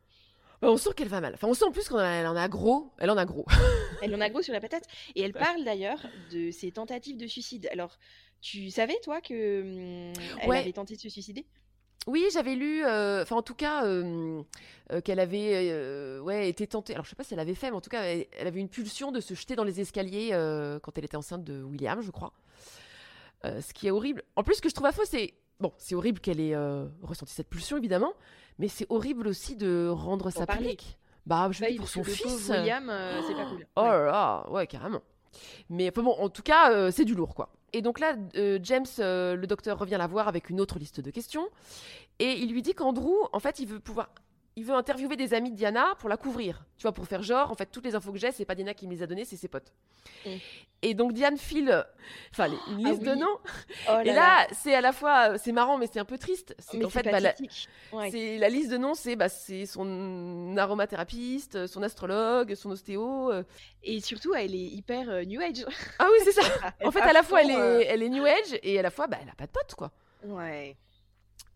[0.61, 1.33] Ouais, on sent qu'elle va mal.
[1.33, 2.91] Enfin, on sent en plus qu'elle en a gros.
[2.99, 3.45] Elle en a gros.
[4.03, 7.25] Elle en a gros sur la patate et elle parle d'ailleurs de ses tentatives de
[7.25, 7.67] suicide.
[7.71, 7.97] Alors
[8.41, 10.59] tu savais toi que hum, elle Ouais.
[10.59, 11.47] avait tenté de se suicider?
[12.07, 14.41] Oui, j'avais lu, euh, enfin en tout cas, euh,
[14.91, 16.93] euh, qu'elle avait ouais, été tentée.
[16.93, 18.59] Alors je sais pas si elle avait fait, mais en tout cas, elle, elle avait
[18.59, 20.29] une pulsion de se jeter dans les escaliers
[20.81, 22.33] quand elle était enceinte de William, je crois.
[23.43, 24.23] Ce qui est horrible.
[24.35, 25.33] En plus, ce que je trouve affreux, c'est.
[25.59, 28.13] Bon, c'est horrible qu'elle ait euh, ressenti cette pulsion, évidemment,
[28.59, 30.61] mais c'est horrible aussi de rendre ça parler.
[30.61, 30.99] public.
[31.25, 32.49] Bah, je Bah dis pour son fils.
[32.49, 33.65] William, euh, c'est pas cool.
[33.75, 35.01] Oh là là, ouais, carrément.
[35.69, 37.49] Mais en tout cas, euh, c'est du lourd, quoi.
[37.73, 41.01] Et donc là, euh, James, euh, le docteur, revient la voir avec une autre liste
[41.01, 41.47] de questions.
[42.19, 44.09] Et il lui dit qu'Andrew, en fait, il veut pouvoir...
[44.57, 46.65] Il veut interviewer des amis de Diana pour la couvrir.
[46.77, 48.73] Tu vois, pour faire genre, en fait, toutes les infos que j'ai, c'est pas Diana
[48.73, 49.71] qui me les a données, c'est ses potes.
[50.25, 50.29] Mm.
[50.81, 51.85] Et donc Diane file,
[52.31, 53.37] enfin, une Ah liste de noms.
[53.89, 56.55] Oh Et là, c'est à la fois, c'est marrant, mais c'est un peu triste.
[56.57, 57.35] C'est c'est fait, bah, la.
[57.93, 58.37] Ouais.
[58.39, 63.31] la liste de noms, c'est bah, son aromathérapeute, son astrologue, son ostéo.
[63.31, 63.43] euh,
[63.83, 65.65] Et surtout, elle est hyper euh, new age.
[65.99, 66.41] ah oui, c'est ça.
[66.83, 68.81] En fait, à la fois, elle fond, euh, est, elle est New Age et à
[68.81, 69.91] la fois, bah, elle a pas de potes, quoi.
[70.23, 70.75] Ouais.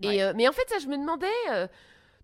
[0.03, 0.21] Et, Ouais.
[0.23, 1.27] euh, mais en fait, ça, je me demandais.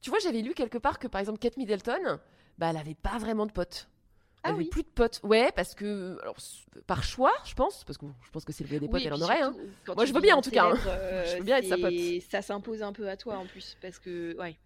[0.08, 2.18] Tu vois, j'avais lu quelque part que, par exemple, Kate Middleton,
[2.58, 3.90] bah, elle avait pas vraiment de potes.
[4.38, 4.70] Ah Elle avait oui.
[4.70, 5.20] plus de potes.
[5.22, 6.18] Ouais, parce que.
[6.22, 6.38] Alors,
[6.86, 9.04] par choix, je pense, parce que je pense que si elle voulait des potes, Oui,
[9.06, 9.42] elle en aurait.
[9.42, 9.54] hein.
[9.94, 10.78] Moi, je veux bien, en tout cas, hein.
[10.88, 11.94] euh, Je veux bien être sa pote.
[12.32, 14.58] Ça s'impose un peu à toi en plus, parce que, ouais.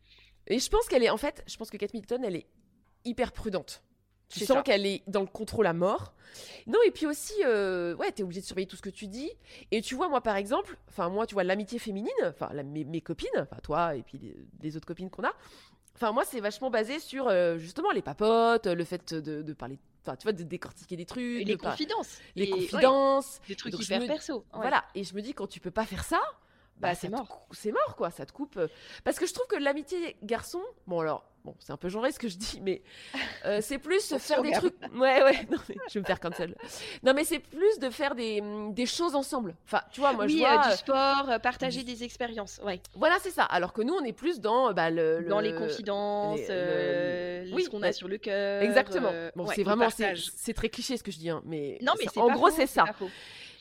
[0.45, 1.09] Et je pense qu'elle est.
[1.09, 2.45] En fait, je pense que Kate Middleton, elle est
[3.03, 3.81] hyper prudente.
[4.39, 6.13] Tu sens qu'elle est dans le contrôle à mort.
[6.67, 9.29] Non, et puis aussi, euh, ouais, t'es obligé de surveiller tout ce que tu dis.
[9.71, 12.85] Et tu vois, moi, par exemple, enfin, moi, tu vois, l'amitié féminine, enfin, la- mes,
[12.85, 15.33] mes copines, enfin, toi et puis les, les autres copines qu'on a,
[15.95, 19.77] enfin, moi, c'est vachement basé sur, euh, justement, les papotes, le fait de, de parler,
[20.05, 22.19] enfin, tu vois, de décortiquer des trucs, Et les de confidences.
[22.35, 23.41] les Et- ouais, confidences.
[23.49, 24.37] des trucs Donc, hyper me- perso.
[24.37, 24.43] ouais.
[24.61, 26.19] Voilà, et je me dis, quand tu peux pas faire ça,
[26.77, 27.47] bah, Bah, c'est mort.
[27.51, 28.59] C'est mort, quoi, ça te coupe.
[29.03, 32.19] Parce que je trouve que l'amitié garçon, bon, alors, bon, c'est un peu genré ce
[32.19, 32.81] que je dis, mais
[33.45, 34.75] euh, c'est plus se faire des trucs.
[34.95, 36.55] Ouais, ouais, non, mais je vais me faire cancel.
[37.03, 39.55] Non, mais c'est plus de faire des, hum, des choses ensemble.
[39.65, 40.49] Enfin, tu vois, moi, je vois.
[40.49, 42.59] euh, euh, du sport, partager des expériences.
[42.63, 42.79] Ouais.
[42.95, 43.43] Voilà, c'est ça.
[43.43, 47.53] Alors que nous, on est plus dans bah, le, Dans le- les confidences, les- le-
[47.55, 48.61] oui, ce qu'on bah, a sur le cœur.
[48.63, 49.11] Exactement.
[49.35, 52.05] bon, ouais, c'est vraiment, c'est très cliché ce que je dis, hein, mais, Non, mais
[52.05, 52.85] ça- c'est en gros, c'est ça.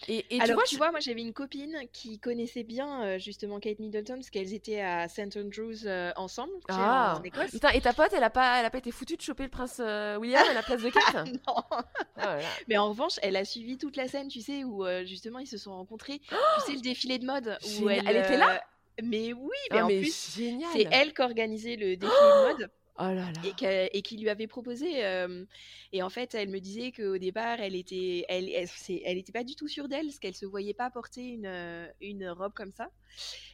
[0.09, 3.19] Et, et tu Alors, vois, tu vois, moi j'avais une copine qui connaissait bien euh,
[3.19, 7.17] justement Kate Middleton parce qu'elles étaient à St Andrews euh, ensemble, Ah.
[7.19, 7.51] en Écosse.
[7.51, 9.51] Putain, et ta pote, elle a pas, elle a pas été foutue de choper le
[9.51, 11.15] prince euh, William à la place de Kate?
[11.27, 11.55] Non.
[11.71, 11.83] Ah,
[12.17, 12.49] voilà.
[12.69, 15.59] Mais en revanche, elle a suivi toute la scène, tu sais, où justement ils se
[15.59, 16.19] sont rencontrés.
[16.29, 17.59] tu sais, le défilé de mode.
[17.83, 18.63] Où elle, Elle était là?
[19.03, 22.71] Mais oui, mais Ah, en mais plus, c'est elle qui organisait le défilé de mode.
[23.03, 23.89] Oh là là.
[23.93, 25.05] et, qui lui avait proposé.
[25.07, 25.45] euh,
[25.93, 28.69] et en fait, elle me disait qu'au départ, elle était, elle, elle,
[29.05, 32.29] elle était pas du tout sûre d'elle, parce qu'elle se voyait pas porter une, une
[32.29, 32.91] robe comme ça.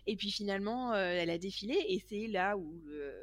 [0.06, 2.80] Et puis finalement, euh, elle a défilé, et c'est là où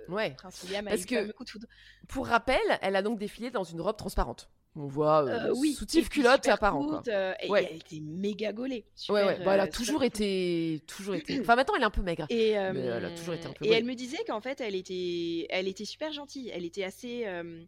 [0.07, 0.31] Ouais.
[0.37, 1.67] prince William a Parce eu que- le fameux coup de foudre.
[2.07, 4.49] Pour rappel, elle a donc défilé dans une robe transparente.
[4.75, 6.83] On voit euh, Euh, oui, soutif culotte apparent.
[6.83, 7.03] Quoi.
[7.07, 7.67] euh, et Ouais.
[7.69, 8.77] elle était méga gaulée.
[8.77, 9.45] Ouais, super, ouais.
[9.45, 11.39] Bah, elle a euh, toujours été, toujours été.
[11.41, 12.25] Enfin, maintenant, elle est un peu maigre.
[12.29, 14.61] Et, euh, Mais elle a toujours été un peu et elle me disait qu'en fait,
[14.61, 16.49] elle était, elle était super gentille.
[16.49, 17.63] Elle était assez, euh,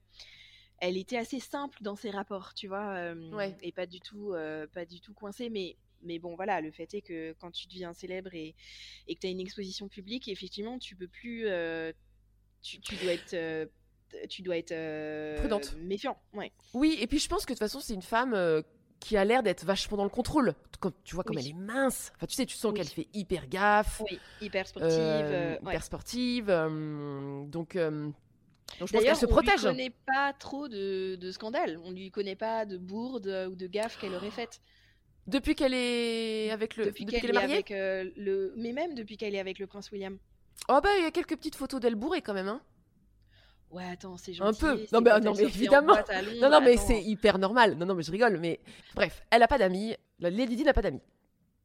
[0.79, 3.55] elle était assez simple dans ses rapports, tu vois, euh, Ouais.
[3.61, 5.49] et pas du tout, euh, pas du tout coincée.
[5.51, 8.55] Mais, mais bon, voilà, le fait est que quand tu deviens célèbre et,
[9.07, 11.93] et que tu as une exposition publique, effectivement, tu peux plus, euh,
[12.63, 13.67] tu, tu dois être, euh,
[14.29, 15.75] tu dois être euh, Prudente.
[15.79, 16.51] méfiant, ouais.
[16.73, 18.61] Oui, et puis je pense que de toute façon, c'est une femme euh,
[18.99, 20.53] qui a l'air d'être vachement dans le contrôle.
[20.79, 21.43] Comme, tu vois, comme Oui.
[21.45, 22.11] elle est mince.
[22.15, 22.77] Enfin, tu sais, tu sens Oui.
[22.77, 24.01] qu'elle fait hyper gaffe.
[24.09, 24.97] Oui, hyper sportive.
[24.99, 25.73] euh, ouais.
[25.73, 26.45] hyper sportive.
[26.47, 27.77] donc,
[28.79, 29.61] donc, je pense qu'elle se on lui protège.
[29.61, 31.79] connaît pas trop de, de scandales.
[31.83, 34.59] On lui connaît pas de bourde ou de gaffes qu'elle aurait faites.
[35.27, 36.85] Depuis qu'elle est avec le.
[36.85, 37.53] depuis Depuis qu'elle est, est mariée?
[37.53, 40.17] avec euh, le mais même depuis qu'elle est avec le prince William
[40.69, 42.47] Oh, bah, il y a quelques petites photos d'elle bourrée quand même.
[42.47, 42.61] Hein.
[43.75, 44.77] Ouais attends c'est Un gentil peu.
[44.85, 45.95] c'est Non, mais- non, mais évidemment.
[45.95, 47.75] Londres, Non, non, mais c'est hyper normal.
[47.75, 48.39] Non, non, mais je rigole.
[48.39, 48.59] Mais
[48.95, 49.95] bref, elle a pas d'amis.
[50.19, 51.01] La Lady Di n'a pas d'amis.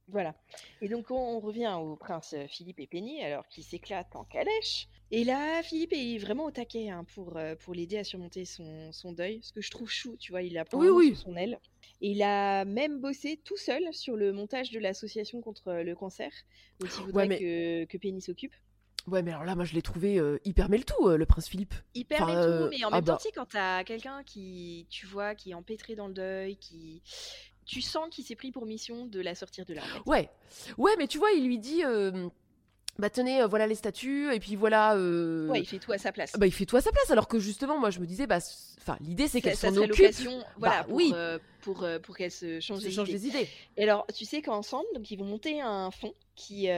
[0.09, 0.35] voilà
[0.83, 4.89] et donc on, on revient au prince Philippe et Penny alors qu'ils s'éclatent en calèche
[5.13, 8.91] et là Philippe est vraiment au taquet hein, pour euh, pour l'aider à surmonter son,
[8.91, 11.15] son deuil ce que je trouve chou tu vois il Oui, oui.
[11.15, 11.61] sous son aile
[12.01, 16.33] et il a même bossé tout seul sur le montage de l'association contre le cancer
[16.81, 18.55] dont il voudrait mais- que, que Penny s'occupe
[19.07, 21.75] Ouais, mais alors là, moi, je l'ai trouvé euh, hyper meltou, euh, le prince Philippe.
[21.95, 23.19] hyper Enfin, tout, euh, mais en ah même temps, bah.
[23.21, 27.03] sais, quand t'as quelqu'un qui, tu vois, qui est empêtré dans le deuil, qui,
[27.65, 29.83] tu sens qu'il s'est pris pour mission de la sortir de là.
[29.83, 30.11] en fait.
[30.11, 30.31] Ouais,
[30.77, 32.29] ouais, mais tu vois, il lui dit, euh,
[32.99, 34.95] bah tenez, euh, voilà les statues, et puis voilà.
[34.97, 36.33] euh, Ouais, il fait tout à sa place.
[36.39, 38.39] bah, il fait tout à sa place, alors que justement, moi, je me disais, bah,
[38.79, 41.11] enfin, l'idée, c'est qu'elle s'en occupe, l'occasion, voilà, Bah, pour, oui.
[41.15, 43.19] euh, pour, euh, pour qu'elle se change, se les change idées.
[43.19, 43.49] des idées.
[43.77, 46.69] Et alors, tu sais qu'ensemble, donc ils vont monter un fonds qui,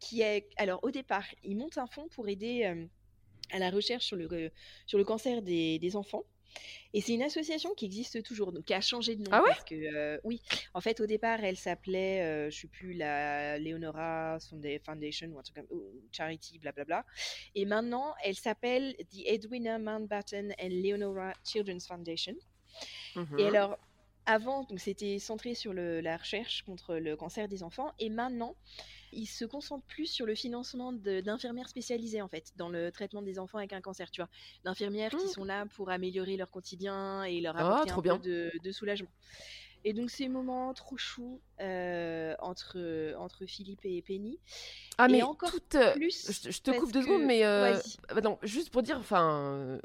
[0.00, 2.64] qui est, alors au départ, ils montent un fonds pour aider
[3.52, 4.50] à la recherche sur le,
[4.86, 6.24] sur le cancer des, des enfants.
[6.92, 9.30] Et c'est une association qui existe toujours, donc qui a changé de nom.
[9.32, 9.48] Ah ouais?
[9.48, 10.40] parce que, euh, oui,
[10.74, 14.38] en fait, au départ, elle s'appelait, euh, je sais plus, la Leonora
[14.84, 15.82] Foundation ou un truc comme ou
[16.12, 17.04] Charity, blablabla.
[17.54, 22.34] Et maintenant, elle s'appelle The Edwina Mountbatten and Leonora Children's Foundation.
[23.38, 23.78] Et alors,
[24.26, 28.56] avant, c'était centré sur le- la recherche contre le cancer des enfants, et maintenant,
[29.14, 33.38] ils se concentrent plus sur le financement d'infirmières spécialisées en fait dans le traitement des
[33.38, 34.30] enfants avec un cancer, tu vois,
[34.64, 35.28] d'infirmières qui Mmh.
[35.28, 38.16] sont là pour améliorer leur quotidien et leur Ah, apporter un bien.
[38.16, 39.10] peu de, de soulagement.
[39.84, 44.40] Et donc ces moments trop choux euh, entre entre Philippe et Penny.
[44.98, 47.44] Ah, et mais encore toute, euh, plus je, je te coupe deux que- secondes, mais
[47.44, 47.80] euh,
[48.14, 49.80] bah non, juste pour dire, enfin,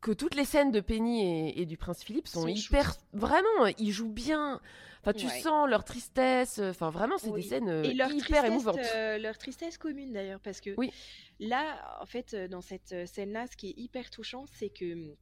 [0.00, 3.66] que toutes les scènes de Penny et, et du prince Philippe sont, Sont hyper, vraiment,
[3.78, 4.60] ils jouent bien.
[5.00, 5.40] Enfin, tu Ouais.
[5.42, 6.58] sens leur tristesse.
[6.58, 7.40] Enfin, vraiment, c'est Oui.
[7.42, 8.78] des scènes euh, Et leur hyper tristesse, émouvantes.
[8.96, 10.92] euh, leur tristesse commune d'ailleurs, parce que Oui.
[11.40, 14.92] là, en fait, euh, dans cette euh, scène-là, ce qui est hyper touchant, c'est que
[14.94, 15.16] hum,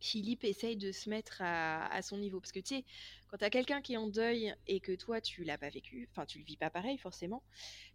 [0.00, 2.40] Philippe essaye de se mettre à, à son niveau.
[2.40, 2.84] Parce que tu sais,
[3.28, 6.08] quand tu as quelqu'un qui est en deuil et que toi, tu l'as pas vécu,
[6.12, 7.44] enfin, tu le vis pas pareil forcément,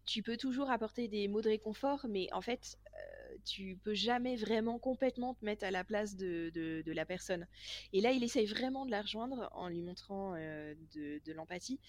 [0.05, 4.35] tu peux toujours apporter des mots de réconfort, mais en fait, euh, tu peux jamais
[4.35, 7.47] vraiment complètement te mettre à la place de, de- de la personne.
[7.93, 11.79] Et là, il essaye vraiment de la rejoindre en lui montrant euh, de, de l'empathie.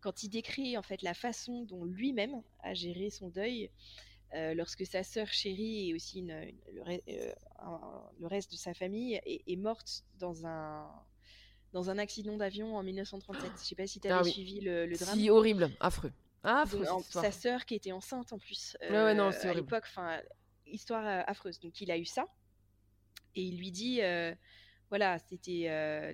[0.00, 3.70] Quand il décrit en fait la façon dont lui-même a géré son deuil,
[4.34, 8.52] euh, lorsque sa sœur chérie et aussi une- une- le, re- euh, un- le reste
[8.52, 10.88] de sa famille est, est morte dans un,
[11.72, 13.50] dans un accident d'avion en 1937.
[13.60, 14.30] Je sais pas si tu avais Ah oui.
[14.32, 15.18] suivi le, le drame.
[15.18, 16.12] Si horrible, affreux.
[16.44, 17.24] Donc, en- histoire.
[17.24, 20.18] sa sœur qui était enceinte en plus Ouais, ouais, non, euh, à l'époque, enfin
[20.70, 21.60] histoire euh, affreuse.
[21.60, 22.26] Donc il a eu ça
[23.34, 24.34] et il lui dit euh,
[24.88, 26.12] voilà c'était euh,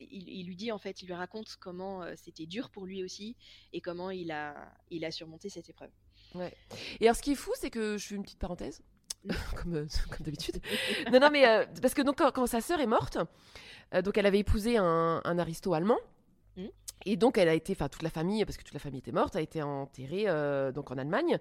[0.00, 3.36] il, il lui dit en fait il lui raconte comment c'était dur pour lui aussi
[3.72, 5.90] et comment il a il a surmonté cette épreuve.
[6.34, 6.54] Ouais.
[7.00, 8.82] Et alors, ce qui est fou, c'est que je fais une petite parenthèse,
[9.56, 10.60] comme, euh, comme d'habitude.
[11.12, 13.18] non, non, mais euh, parce que donc quand, quand sa sœur est morte,
[13.94, 15.98] euh, donc elle avait épousé un, un aristo allemand.
[16.56, 16.70] Mhm.
[17.04, 19.12] Et donc elle a été, enfin toute la famille, parce que toute la famille était
[19.12, 20.24] morte, a été enterrée
[20.72, 21.38] donc en Allemagne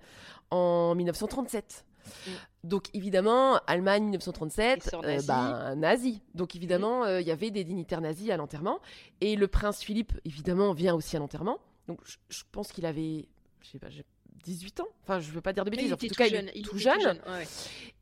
[0.52, 1.86] en 1937.
[2.28, 2.34] Mhm.
[2.64, 5.28] Donc évidemment, Allemagne 1937, Essor euh, nazi.
[5.28, 6.22] bah, nazi.
[6.34, 8.80] Donc évidemment, euh, il y avait des dignitaires nazis à l'enterrement.
[9.22, 11.60] Et le prince Philippe, évidemment, vient aussi à l'enterrement.
[11.88, 13.28] Donc je, je pense qu'il avait,
[13.62, 14.04] je sais pas, j'ai
[14.44, 14.88] 18 ans.
[15.04, 15.94] Enfin, je veux pas dire de bêtises.
[15.94, 16.48] En tout cas, tout il jeune.
[16.50, 17.00] est il tout jeune.
[17.28, 17.48] ouais, ouais.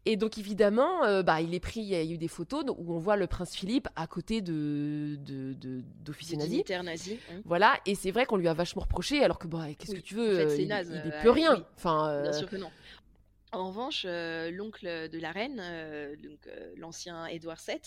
[0.06, 2.93] Et donc évidemment, euh, bah, il est pris, il y a eu des photos où
[2.93, 6.62] on voit le prince Philippe à côté de de- de- d'officiers nazis.
[6.70, 7.41] hein.
[7.45, 10.04] Voilà, et c'est vrai qu'on lui a vachement reproché, alors que bah, qu'est-ce Oui, que
[10.06, 11.56] tu veux, en fait, euh, c'est il, naze, il est euh, plus euh, rien.
[11.56, 11.64] oui.
[11.78, 12.70] Enfin, Bien euh, sûr que non.
[13.54, 17.80] En revanche, euh, l'oncle de la reine, euh, donc euh, l'ancien Édouard VII,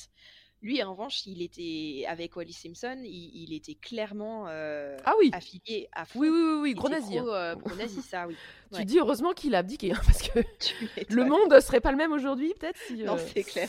[0.63, 5.89] lui, en revanche, il était avec Wallis Simpson, il, il était clairement ah oui, affilié
[5.93, 6.21] à fond.
[6.21, 7.19] oui, oui, oui, oui, gros nazi.
[7.19, 8.37] pro, ça, oui.
[8.75, 10.39] Tu dis heureusement qu'il a abdiqué, hein, parce que
[11.15, 12.79] le monde serait pas le même aujourd'hui, peut-être.
[12.87, 13.69] Si, Non, c'est clair.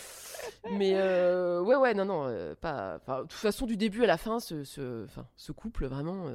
[0.71, 2.99] Mais ouais, ouais, non, non, pas.
[3.05, 6.27] De toute façon, du début à la fin, ce, ce, enfin, ce couple vraiment.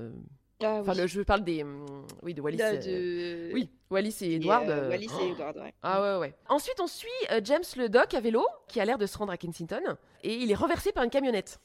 [0.64, 1.86] Ah, Enfin, le- je parle des, hum,
[2.22, 2.56] oui, de Wallis.
[2.58, 4.68] De- euh, Oui, Wallis et et, Edward.
[4.68, 5.22] euh, euh, Wallis oh.
[5.24, 5.74] et Edward, ouais.
[5.82, 6.34] Ah ouais, ouais.
[6.48, 9.32] Ensuite, on suit euh, James le doc à vélo, qui a l'air de se rendre
[9.32, 11.60] à Kensington, et il est renversé par une camionnette.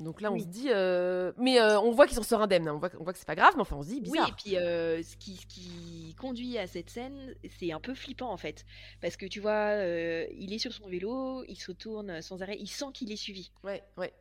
[0.00, 0.40] Donc là, on Oui.
[0.42, 2.66] se dit, euh, mais euh, on voit qu'il s'en sort indemne.
[2.66, 2.74] hein.
[2.74, 4.28] On voit, on voit que c'est pas grave, mais enfin, on se dit Oui, bizarre.
[4.30, 8.32] et puis euh, ce, qui, ce qui conduit à cette scène, c'est un peu flippant
[8.32, 8.64] en fait.
[9.00, 12.56] Parce que tu vois, euh, il est sur son vélo, il se tourne sans arrêt,
[12.58, 13.52] il sent qu'il est suivi.
[13.62, 14.12] Ouais, ouais.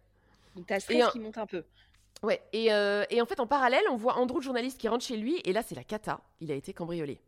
[0.56, 1.64] Donc t'as stress un- qui monte un peu.
[2.24, 5.04] Ouais, et, euh, et en fait, en parallèle, on voit Andrew, le journaliste, qui rentre
[5.04, 6.22] chez lui, et là, c'est la cata.
[6.40, 7.20] Il a été cambriolé.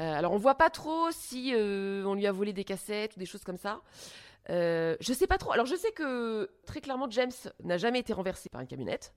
[0.00, 3.20] Euh, alors, on voit pas trop si euh, on lui a volé des cassettes ou
[3.20, 3.80] des choses comme ça.
[4.48, 5.52] Je sais pas trop.
[5.52, 7.30] Alors, je sais que très clairement, James
[7.62, 9.14] n'a jamais été renversé par une camionnette.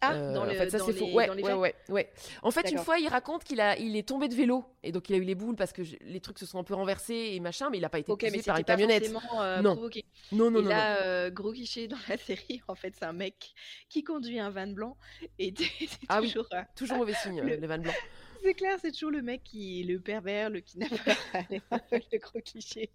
[0.00, 1.06] Ah, Euh, dans, en le, fait, ça c'est faux.
[1.12, 2.12] Ouais, dans les ouais, faits ouais, ouais.
[2.42, 5.08] En fait, une fois, il raconte qu'il a, il est tombé de vélo et donc
[5.10, 7.30] il a eu les boules parce que je- les trucs se sont un peu renversés
[7.32, 9.12] et machin, mais il a pas été Ok, poussé mais par une camionnette.
[9.40, 9.72] euh, Non.
[9.74, 10.04] provoqué.
[10.30, 13.12] Non, non, et non, là, euh, gros cliché dans la série, en fait, c'est un
[13.12, 13.54] mec
[13.88, 14.96] qui conduit un van blanc
[15.40, 16.28] et c'est Ah oui.
[16.28, 16.62] toujours, non.
[16.76, 17.94] Toujours mauvais signe, Le- les vannes blancs.
[18.44, 21.16] c'est clair, c'est toujours le mec qui est le pervers, le kidnappeur,
[21.50, 22.88] le gros cliché.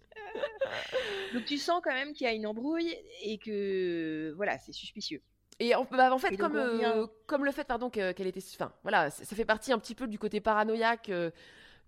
[1.34, 5.20] Donc tu sens quand même qu'il y a une embrouille et que voilà, c'est suspicieux.
[5.64, 8.40] Et en, bah, en fait, Et comme, euh, comme le fait, pardon, qu'elle était.
[8.54, 11.30] Enfin, voilà, ça fait partie un petit peu du côté paranoïaque euh,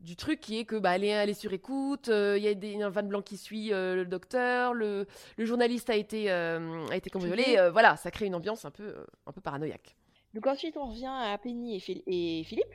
[0.01, 2.49] du truc qui est que bah, elle, est, elle est sur écoute, euh, il y
[2.49, 5.07] a des, un van blanc qui suit le docteur, le,
[5.37, 6.59] le journaliste a été, a
[6.95, 7.57] été cambriolé.
[7.73, 8.95] Voilà, ça crée une ambiance un peu,
[9.27, 9.97] un peu paranoïaque.
[10.35, 12.75] Donc ensuite, on revient à Penny et, Phil- et Philippe.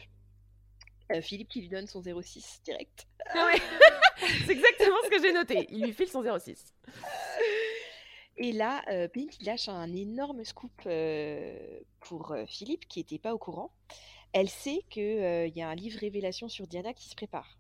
[1.22, 3.06] Philippe qui lui donne son 06 direct.
[3.34, 3.62] Ah ouais.
[4.46, 5.68] C'est exactement ce que j'ai noté.
[5.70, 6.74] Il lui file son 06.
[8.38, 13.34] Et là, euh, qui lâche un énorme scoop euh, pour euh, Philippe qui n'était pas
[13.34, 13.72] au courant.
[14.34, 17.60] Elle sait qu'il y a un livre révélation sur Diana qui se prépare.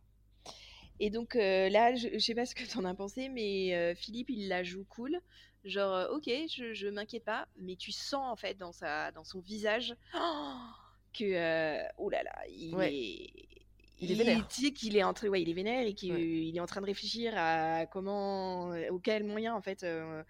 [0.99, 3.75] Et donc euh, là, je, je sais pas ce que tu en as pensé, mais
[3.75, 5.19] euh, Philippe, il la joue cool.
[5.63, 9.23] Genre, euh, ok, je, je m'inquiète pas, mais tu sens en fait dans, sa, dans
[9.23, 10.57] son visage oh,
[11.13, 12.93] que, euh, oh là là, il Ouais.
[12.93, 13.60] est.
[14.01, 14.47] Il est vénère.
[14.47, 16.21] Tu sais qu'il est en train, ouais, il est vénère et qu'il Ouais.
[16.21, 20.23] il est en train de réfléchir à comment, auquel moyen en fait euh,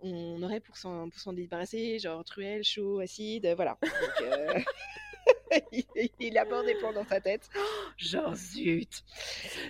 [0.00, 3.78] on aurait pour s'en pour s'en débarrasser, genre truelle, chaud, acide, voilà.
[3.80, 4.58] Donc, euh,
[5.72, 5.84] il,
[6.20, 7.48] il aborde des plans dans sa tête.
[7.96, 9.04] Genre zut.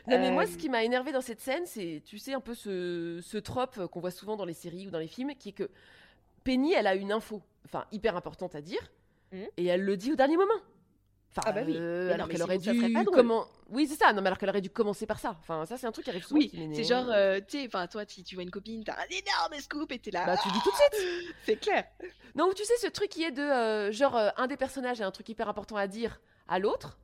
[0.08, 2.40] Non, mais moi, Euh, ce qui m'a énervé dans cette scène, c'est, tu sais, un
[2.40, 5.50] peu ce, ce trope qu'on voit souvent dans les séries ou dans les films, qui
[5.50, 5.70] est que
[6.44, 8.90] Penny, elle a une info, enfin, hyper importante à dire,
[9.32, 9.46] Mhm.
[9.56, 10.54] et elle le dit au dernier moment.
[11.36, 11.74] Enfin, Ah bah oui.
[11.76, 13.14] euh, alors qu'elle aurait dû pas drôle.
[13.14, 14.12] comment Oui, c'est ça.
[14.12, 15.36] Non, mais alors qu'elle aurait dû commencer par ça.
[15.40, 16.38] Enfin, ça, c'est un truc qui arrive souvent.
[16.40, 19.06] Oui, c'est genre, euh, tu sais, enfin, toi, si tu vois une copine, t'as un
[19.10, 20.24] énorme scoop et t'es là.
[20.24, 21.34] Bah, tu dis tout de suite.
[21.44, 21.84] C'est clair.
[22.34, 25.06] Non, tu sais, ce truc qui est de euh, genre euh, un des personnages a
[25.06, 26.98] un truc hyper important à dire à l'autre.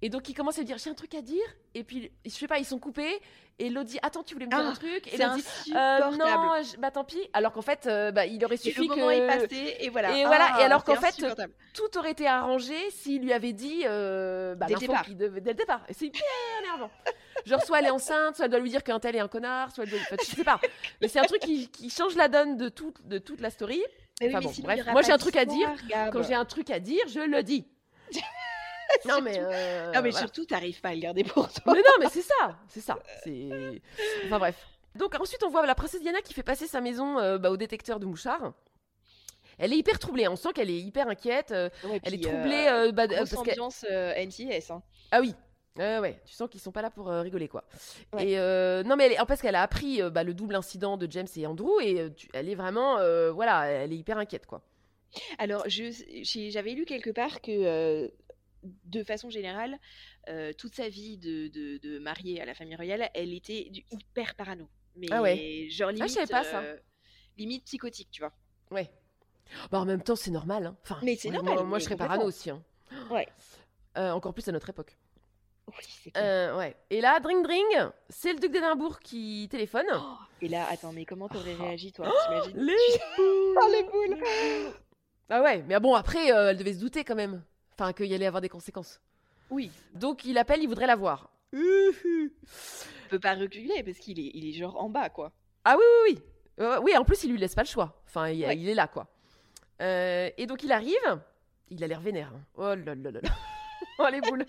[0.00, 1.44] Et donc, il commence à lui dire J'ai un truc à dire.
[1.74, 3.20] Et puis, je sais pas, ils sont coupés.
[3.58, 6.10] Et l'autre dit Attends, tu voulais me dire Ah, un truc Et l'autre dit Euh,
[6.12, 7.28] non, je- bah tant pis.
[7.32, 9.88] Alors qu'en fait, euh, bah, il aurait Et suffi le moment est que passé et
[9.88, 10.16] voilà.
[10.16, 11.16] Et voilà, et Ah, alors qu'en fait,
[11.74, 15.04] tout aurait été arrangé s'il lui avait dit euh, bah, Dès le départ.
[15.08, 15.82] devait dès le départ.
[15.88, 16.22] Et c'est hyper
[16.62, 16.90] énervant.
[17.44, 19.72] Genre, soit elle est enceinte, soit elle doit lui dire qu'un tel est un connard,
[19.72, 19.98] soit elle doit.
[20.00, 20.60] Enfin, je sais pas.
[21.00, 23.82] Mais c'est un truc qui, qui change la donne de, tout, de toute la story.
[24.20, 24.86] Mais oui, enfin mais bon, bref.
[24.92, 25.68] Moi, j'ai un truc à dire.
[26.12, 27.66] Quand j'ai un truc à dire, je le dis.
[29.08, 29.34] Non, mais.
[29.34, 30.18] Surtout- euh, non, mais voilà.
[30.18, 31.72] surtout, t'arrives pas à le garder pour toi.
[31.74, 32.98] Mais non, mais c'est ça, c'est ça.
[33.24, 33.48] C'est.
[34.26, 34.66] Enfin bref.
[34.94, 37.56] Donc ensuite, on voit la princesse Diana qui fait passer sa maison euh, bah, au
[37.56, 38.52] détecteur de mouchards.
[39.58, 40.26] Elle est hyper troublée.
[40.28, 41.50] On sent qu'elle est hyper inquiète.
[41.52, 44.70] euh, Ouais, elle est troublée euh, euh, bah, euh, grosse parce ambiance euh, NCIS.
[44.72, 44.82] Hein.
[45.10, 45.34] ah oui.
[45.76, 47.62] Ouais, ouais, tu sens qu'ils sont pas là pour euh, rigoler quoi.
[48.12, 48.30] Ouais.
[48.30, 50.96] Et euh, non mais elle est- parce qu'elle a appris euh, bah, le double incident
[50.96, 54.18] de James et Andrew et euh, tu- elle est vraiment euh, voilà, elle est hyper
[54.18, 54.62] inquiète quoi.
[55.38, 58.08] Alors, j'avais lu quelque part que, euh,
[58.84, 59.78] de façon générale,
[60.28, 63.84] euh, toute sa vie de, de, de mariée à la famille royale, elle était du
[63.90, 64.68] hyper parano.
[64.96, 65.66] Mais Ah ouais.
[65.70, 66.60] genre Ah, je limite, savais pas ça.
[66.60, 66.76] euh,
[67.36, 68.32] limite psychotique, tu vois.
[68.70, 68.90] Ouais.
[69.70, 70.66] Bah, en même temps, c'est normal.
[70.66, 70.76] Hein.
[70.82, 72.50] Enfin, Mais c'est normal, Moi, je serais parano aussi.
[72.50, 72.62] hein.
[73.10, 73.26] Ouais.
[73.96, 74.96] Euh, encore plus à notre époque.
[75.68, 76.56] Oui, c'est clair.
[76.56, 76.74] Ouais.
[76.90, 77.64] Et là, dring dring,
[78.08, 79.86] c'est le duc d'Édimbourg qui téléphone.
[80.40, 81.62] Et là, attends, mais comment t'aurais Oh.
[81.62, 82.74] réagi, toi T'imagines Les
[83.18, 84.22] Oh, les boules
[85.28, 87.42] Ah ouais, mais bon, après, elle devait se douter quand même.
[87.78, 89.00] Enfin, qu'il y allait avoir des conséquences.
[89.50, 91.30] Oui, Donc, il appelle, il voudrait la voir.
[91.54, 91.58] on
[93.08, 95.32] peut pas reculer parce qu'il est, il est genre en bas, quoi.
[95.64, 96.22] Ah oui, oui, oui.
[96.64, 98.02] Euh, oui, en plus, il lui laisse pas le choix.
[98.06, 98.56] Enfin, il, Ouais.
[98.58, 99.06] il est là, quoi.
[99.80, 101.22] Euh, et donc, il arrive.
[101.70, 102.32] Il a l'air vénère.
[102.34, 102.42] hein.
[102.56, 103.20] Oh là là là là.
[104.00, 104.44] oh, les boules.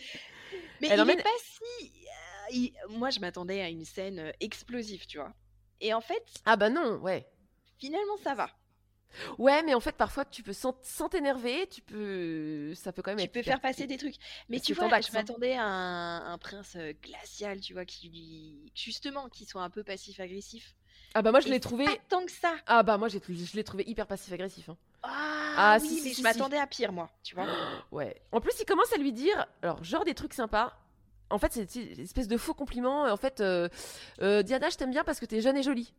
[0.81, 1.85] Mais Elle il emmène- est pas si...
[1.85, 5.33] euh, il- Moi, je m'attendais à une scène explosive, tu vois.
[5.81, 7.27] Et en fait, Ah bah non, ouais.
[7.77, 8.49] finalement, ça va.
[9.37, 10.73] Ouais, mais en fait, parfois, tu peux sans
[11.09, 12.73] t'énerver, tu peux...
[12.75, 14.15] Ça peut quand même Tu être peux faire passer des trucs.
[14.49, 15.11] Mais tu vois, je hein.
[15.13, 18.71] m'attendais à un, un prince euh, glacial, tu vois, qui lui...
[18.75, 20.75] Justement, qui soit un peu passif-agressif.
[21.15, 21.85] Ah bah moi, je l'ai trouvé...
[21.85, 22.55] Pas tant que ça.
[22.67, 23.17] Ah bah moi, je
[23.55, 24.69] l'ai trouvé hyper passif-agressif.
[24.69, 24.77] hein.
[25.01, 26.21] Ah, Ah, oui, si, si, mais si, je si.
[26.23, 27.47] m'attendais à pire, moi, tu vois.
[27.91, 28.21] Ouais.
[28.31, 30.77] En plus, il commence à lui dire, alors, genre des trucs sympas.
[31.31, 33.03] En fait, c'est une espèce de faux compliment.
[33.03, 33.69] En fait, euh,
[34.21, 35.93] euh, Diana, je t'aime bien parce que t'es jeune et jolie.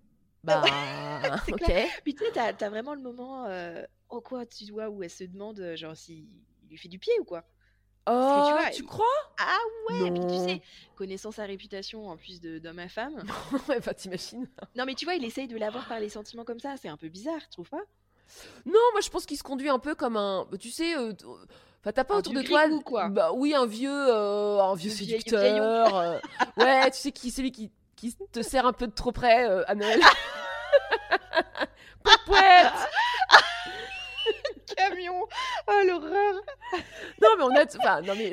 [0.45, 0.61] Bah,
[1.53, 1.73] ok.
[2.05, 5.11] Puis tu sais, t'as as vraiment le moment, euh, oh quoi, tu vois, où elle
[5.11, 6.27] se demande, euh, genre, s'il
[6.69, 7.45] lui fait du pied ou quoi?
[8.07, 9.07] Oh, tu vois, tu crois?
[9.39, 10.45] Ah ouais, puis tu Non.
[10.45, 10.63] sais,
[10.97, 13.23] connaissant sa réputation en plus d'homme à femme.
[13.69, 14.49] Ouais, bah t'imagines.
[14.75, 16.97] non, mais tu vois, il essaye de l'avoir par les sentiments comme ça, c'est un
[16.97, 17.83] peu bizarre, tu trouves pas?
[18.67, 20.47] Non, moi je pense qu'il se conduit un peu comme un.
[20.59, 22.67] Tu sais, euh, t- enfin t'as pas Un autour de toi.
[22.67, 23.09] grigou, quoi.
[23.09, 25.97] Bah oui, un vieux, euh, un vieux séducteur.
[25.97, 26.19] euh,
[26.57, 27.71] ouais, tu sais qui, celui qui,
[28.01, 30.01] qui te sert un peu de trop près euh, à Noël.
[34.77, 35.23] Camion
[35.69, 36.35] Oh l'horreur
[37.23, 38.33] Non mais on a, enfin non mais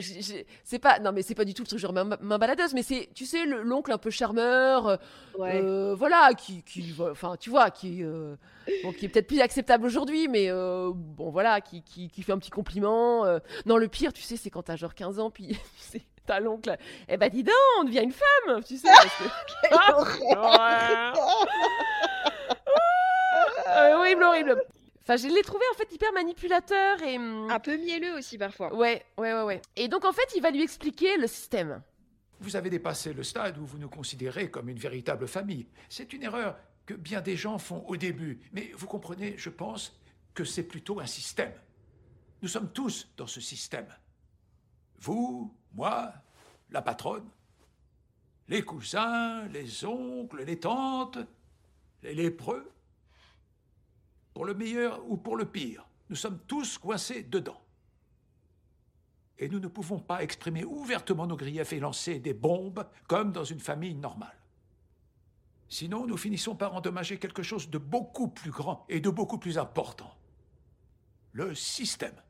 [0.63, 2.83] c'est pas, non mais c'est pas du tout le truc genre main, main baladeuse, mais
[2.83, 4.97] c'est, tu sais, le- l'oncle un peu charmeur, euh,
[5.37, 5.61] Ouais.
[5.63, 8.35] euh, voilà, qui, qui, enfin tu vois, qui, euh,
[8.83, 12.31] bon, qui est peut-être plus acceptable aujourd'hui, mais euh, bon voilà, qui, qui, qui fait
[12.31, 13.23] un petit compliment.
[13.65, 15.57] Non le pire, tu sais, c'est quand t'as genre 15 ans, puis
[16.25, 16.75] t'as l'oncle,
[17.07, 18.87] eh ben dis donc, on devient une femme, tu sais.
[18.89, 19.23] Parce que...
[20.35, 21.13] Ah,
[23.67, 24.63] Euh, horrible, horrible.
[25.09, 27.17] Enfin, je l'ai trouvé en fait hyper manipulateur et.
[27.17, 28.75] hum, Un peu mielleux aussi parfois.
[28.75, 29.61] Ouais, ouais, ouais, ouais.
[29.77, 31.81] Et donc en fait, il va lui expliquer le système.
[32.41, 35.65] Vous avez dépassé le stade où vous nous considérez comme une véritable famille.
[35.87, 38.41] C'est une erreur que bien des gens font au début.
[38.51, 39.97] Mais vous comprenez, je pense,
[40.33, 41.53] que c'est plutôt un système.
[42.41, 43.87] Nous sommes tous dans ce système.
[44.99, 46.11] Vous, moi,
[46.69, 47.29] la patronne,
[48.49, 51.17] les cousins, les oncles, les tantes,
[52.03, 52.69] les lépreux.
[54.37, 57.59] Pour le meilleur ou pour le pire, nous sommes tous coincés dedans.
[59.39, 63.43] Et nous ne pouvons pas exprimer ouvertement nos griefs et lancer des bombes comme dans
[63.43, 64.37] une famille normale.
[65.69, 69.57] Sinon, nous finissons par endommager quelque chose de beaucoup plus grand et de beaucoup plus
[69.57, 70.13] important.
[71.31, 72.21] Le système.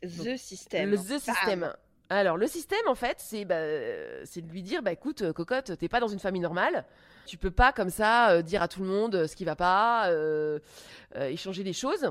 [0.00, 0.90] The System.
[0.90, 1.74] Le the system.
[2.08, 5.32] Alors le système en fait, c'est bah, euh, c'est de lui dire bah écoute euh,
[5.32, 6.84] cocotte, t'es pas dans une famille normale.
[7.26, 9.56] Tu peux pas comme ça euh, dire à tout le monde euh, ce qui va
[9.56, 10.58] pas, euh,
[11.16, 12.10] euh, échanger des choses.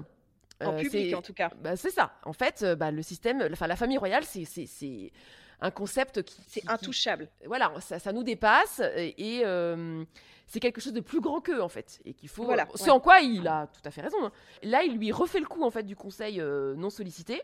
[0.64, 1.50] En public en tout cas.
[1.62, 2.12] Bah, c'est ça.
[2.24, 4.46] En fait, bah, le système, enfin la famille royale, c'est
[5.60, 7.30] un concept qui C'est qui- intouchable.
[7.46, 10.04] voilà, ça, ça nous dépasse et, et, euh,
[10.48, 12.44] c'est quelque chose de plus grand qu'eux en fait et qu'il faut.
[12.44, 12.90] Voilà, ouais.
[12.92, 14.18] en quoi il a tout à fait raison.
[14.24, 14.32] hein.
[14.64, 17.42] Là, il lui refait le coup en fait du conseil euh, non sollicité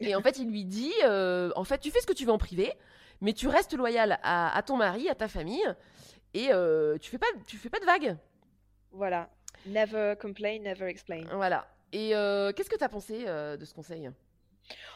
[0.00, 2.32] et en fait il lui dit, euh, en fait tu fais ce que tu veux
[2.32, 2.72] en privé,
[3.20, 5.62] mais tu restes loyal à, à ton mari, à ta famille
[6.34, 8.16] et euh, tu fais pas, tu fais pas de vagues.
[8.90, 9.30] Voilà.
[9.66, 11.24] Never complain, never explain.
[11.32, 11.66] Voilà.
[11.92, 14.10] Et euh, qu'est-ce que t'as pensé euh, de ce conseil?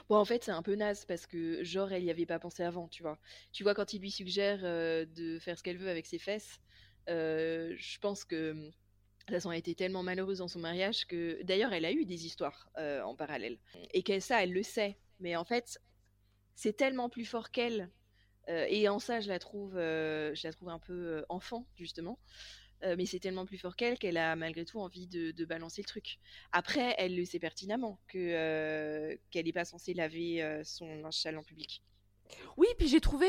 [0.09, 2.62] Bon, en fait, c'est un peu naze parce que, genre, elle y avait pas pensé
[2.62, 3.18] avant, tu vois.
[3.53, 6.59] Tu vois, quand il lui suggère de faire ce qu'elle veut avec ses fesses,
[7.07, 8.70] je pense que
[9.28, 12.70] elle a été tellement malheureuse dans son mariage que, d'ailleurs, elle a eu des histoires
[12.76, 13.59] en parallèle.
[13.93, 14.97] Et qu'elle, ça, elle le sait.
[15.20, 15.78] Mais en fait,
[16.55, 17.91] c'est tellement plus fort qu'elle.
[18.49, 21.66] Euh, et en ça, je la trouve, euh, je la trouve un peu euh, enfant,
[21.76, 22.18] justement.
[22.96, 26.18] mais c'est tellement plus fort qu'elle qu'elle a malgré tout envie de, balancer le truc.
[26.53, 31.42] Après, elle le sait pertinemment que qu'elle n'est pas censée laver son linge sale en
[31.42, 31.82] public.
[32.57, 33.26] Oui, puis j'ai trouvé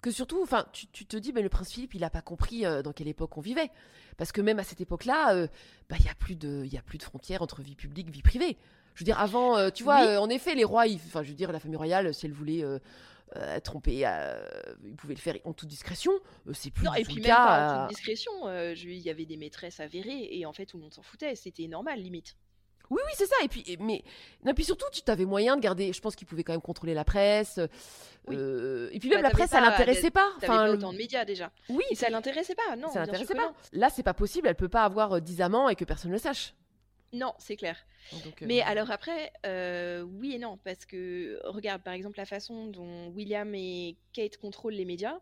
[0.00, 2.64] que surtout, enfin, tu, tu te dis, ben, le prince Philippe, il a pas compris
[2.64, 3.70] euh, dans quelle époque on vivait.
[4.16, 5.46] Parce que même à cette époque-là, euh,
[5.88, 8.10] bah, il y a plus de, il y a plus de frontières entre vie publique,
[8.10, 8.56] vie privée.
[8.94, 10.16] Je veux dire, avant, euh, tu vois, Oui.
[10.16, 12.64] en effet, les rois, enfin, je veux dire, la famille royale, si elle voulait
[13.62, 14.04] tromper,
[14.84, 16.12] ils pouvaient le faire en toute discrétion.
[16.52, 17.36] C'est plus Non, et puis le même cas.
[17.46, 18.32] pas en toute discrétion.
[18.74, 21.34] Il y avait des maîtresses avérées et en fait tout le monde s'en foutait.
[21.36, 22.36] C'était normal limite.
[22.90, 23.36] Oui, oui, c'est ça.
[23.44, 24.02] Et puis, mais,
[24.44, 25.92] non, puis surtout, tu t'avais moyen de garder.
[25.92, 27.60] Je pense qu'ils pouvaient quand même contrôler la presse.
[28.26, 28.36] Oui.
[28.36, 30.28] euh, et puis Bah, même la t'avais presse, ça pas- l'intéressait pas.
[30.36, 31.52] Enfin, pas autant de médias déjà.
[31.68, 32.88] oui, Et ça l'intéressait pas, non.
[32.90, 33.46] ça l'intéressait pas.
[33.46, 33.54] non.
[33.72, 34.48] Là, c'est pas possible.
[34.48, 36.54] Elle peut pas avoir euh, 10 amants et que personne ne le sache.
[37.12, 37.76] Non, c'est clair.
[38.24, 42.24] Donc, euh, Mais alors après, euh, oui et non, parce que regarde par exemple la
[42.24, 45.18] façon dont William et Kate contrôlent les médias.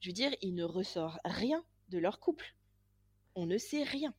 [0.00, 2.54] Je veux dire, il ne ressort rien de leur couple.
[3.34, 4.14] On ne sait rien.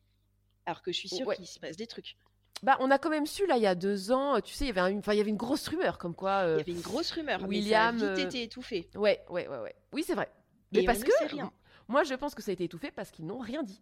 [0.66, 1.34] Alors que je suis sûre Ouais.
[1.36, 2.16] qu'il s'y passe des trucs.
[2.62, 4.40] Bah, on a quand même su là il y a deux ans.
[4.40, 6.40] Tu sais, il y avait, un- enfin, il y avait une grosse rumeur comme quoi.
[6.42, 8.88] Il euh, y avait une grosse rumeur, William, mais ça a vite euh, été étouffé.
[8.96, 9.74] Ouais, ouais, ouais, ouais.
[9.92, 10.28] Oui, c'est vrai.
[10.72, 11.52] Mais Et on parce ne que sait rien.
[11.86, 13.80] moi, je pense que ça a été étouffé parce qu'ils n'ont rien dit.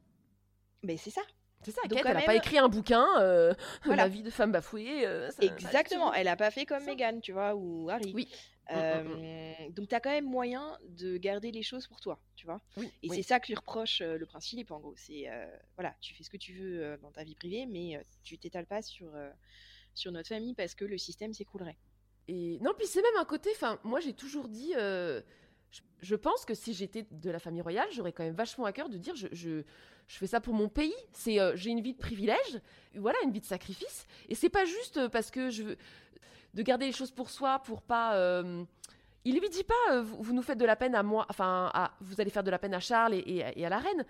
[0.82, 1.22] Mais c'est ça.
[1.62, 1.80] C'est ça.
[1.88, 3.06] Donc, Kate, elle a même- pas écrit un bouquin.
[3.18, 3.54] euh,
[3.84, 4.02] Voilà.
[4.04, 5.06] La vie de femme bafouée.
[5.06, 6.12] euh, ça- Exactement.
[6.12, 6.84] Elle a pas fait comme.
[6.84, 8.12] Meghan, tu vois, ou Harry.
[8.14, 8.28] Oui.
[8.68, 12.60] Mm, Euh, donc t'as quand même moyen de garder les choses pour toi, tu vois?
[12.76, 12.90] Oui.
[13.02, 13.16] Et oui.
[13.16, 14.94] c'est ça que lui reproche euh, le prince Philippe en gros.
[14.96, 15.46] C'est euh,
[15.76, 18.82] voilà, tu fais ce que tu veux dans ta vie privée, mais tu t'étales pas
[18.82, 19.12] sur
[19.94, 21.76] sur notre famille parce que le système s'écroulerait.
[22.28, 23.50] Et non, puis c'est même un côté.
[23.54, 24.72] Enfin, moi, j'ai toujours dit.
[24.74, 25.22] je,
[26.00, 28.88] je pense que si j'étais de la famille royale, j'aurais quand même vachement à cœur
[28.88, 29.62] de dire je, je,
[30.08, 30.94] je fais ça pour mon pays.
[31.12, 32.60] C'est j'ai une vie de privilège,
[32.96, 34.06] voilà, une vie de sacrifice.
[34.28, 35.76] Et c'est pas juste parce que je veux
[36.56, 38.16] de garder les choses pour soi, pour pas.
[38.16, 38.64] euh,
[39.24, 41.70] il lui dit pas euh, vous, vous nous faites de la peine à moi, enfin,
[41.74, 44.04] à, vous allez faire de la peine à Charles et, et- et à la reine.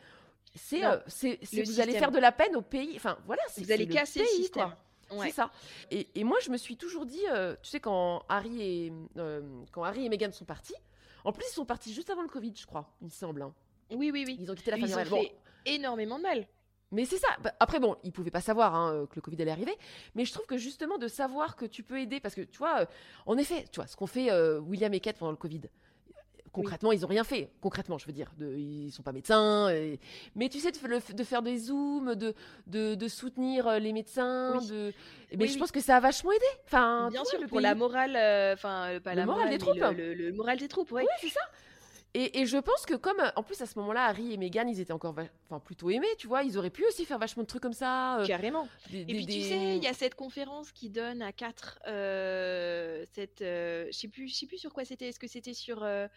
[0.54, 2.92] C'est euh, c'est vous allez faire de la peine au pays.
[2.96, 4.64] Enfin, voilà, c'est Vous allez le casser le pays, système.
[5.10, 5.18] quoi.
[5.18, 5.26] Ouais.
[5.28, 5.50] C'est ça.
[5.90, 9.42] Et, et moi, je me suis toujours dit, euh, tu sais, quand Harry et euh,
[9.70, 10.74] quand Harry et Meghan sont partis,
[11.24, 13.42] en plus, ils sont partis juste avant le Covid, je crois, il me semble.
[13.42, 13.52] hein.
[13.90, 14.36] Oui, oui, oui.
[14.40, 15.10] Ils ont quitté la Ils famille ont royale.
[15.10, 16.46] Bon, fait énormément de mal.
[16.92, 17.28] Mais c'est ça.
[17.42, 19.74] Bah, après, bon, ils pouvaient pas savoir hein, euh, que le Covid allait arriver.
[20.14, 22.82] Mais je trouve que justement de savoir que tu peux aider, parce que tu vois,
[22.82, 22.86] euh,
[23.26, 25.62] en effet, tu vois, ce qu'ont fait euh, William et Kate pendant le Covid.
[26.52, 27.50] Concrètement, ils ont rien fait.
[27.60, 29.68] Concrètement, je veux dire, de, ils sont pas médecins.
[29.68, 30.00] et-
[30.34, 32.32] Mais tu sais, de, faire des zooms, de,
[32.66, 34.66] de, de soutenir les médecins, Oui.
[34.68, 34.92] de.
[35.32, 36.46] Mais Oui, je pense que ça a vachement aidé.
[36.64, 37.62] Enfin, Bien vois, sûr, pour pays.
[37.62, 38.12] la morale,
[38.54, 39.76] enfin euh, pas Le la morale, des troupes.
[39.76, 41.02] le, le- le moral des troupes, ouais.
[41.02, 41.40] Oui, c'est ça.
[42.18, 44.66] Et, et je pense que comme, euh, en plus à ce moment-là, Harry et Meghan,
[44.66, 45.14] ils étaient encore,
[45.44, 48.20] enfin plutôt aimés, tu vois, ils auraient pu aussi faire vachement de trucs comme ça.
[48.20, 48.66] euh, Carrément.
[48.90, 51.32] des- Et des- puis tu des- sais, il y a cette conférence qui donne à
[51.32, 55.08] quatre, euh, cette, euh, je sais plus, je sais plus sur quoi c'était.
[55.08, 56.08] Est-ce que c'était sur la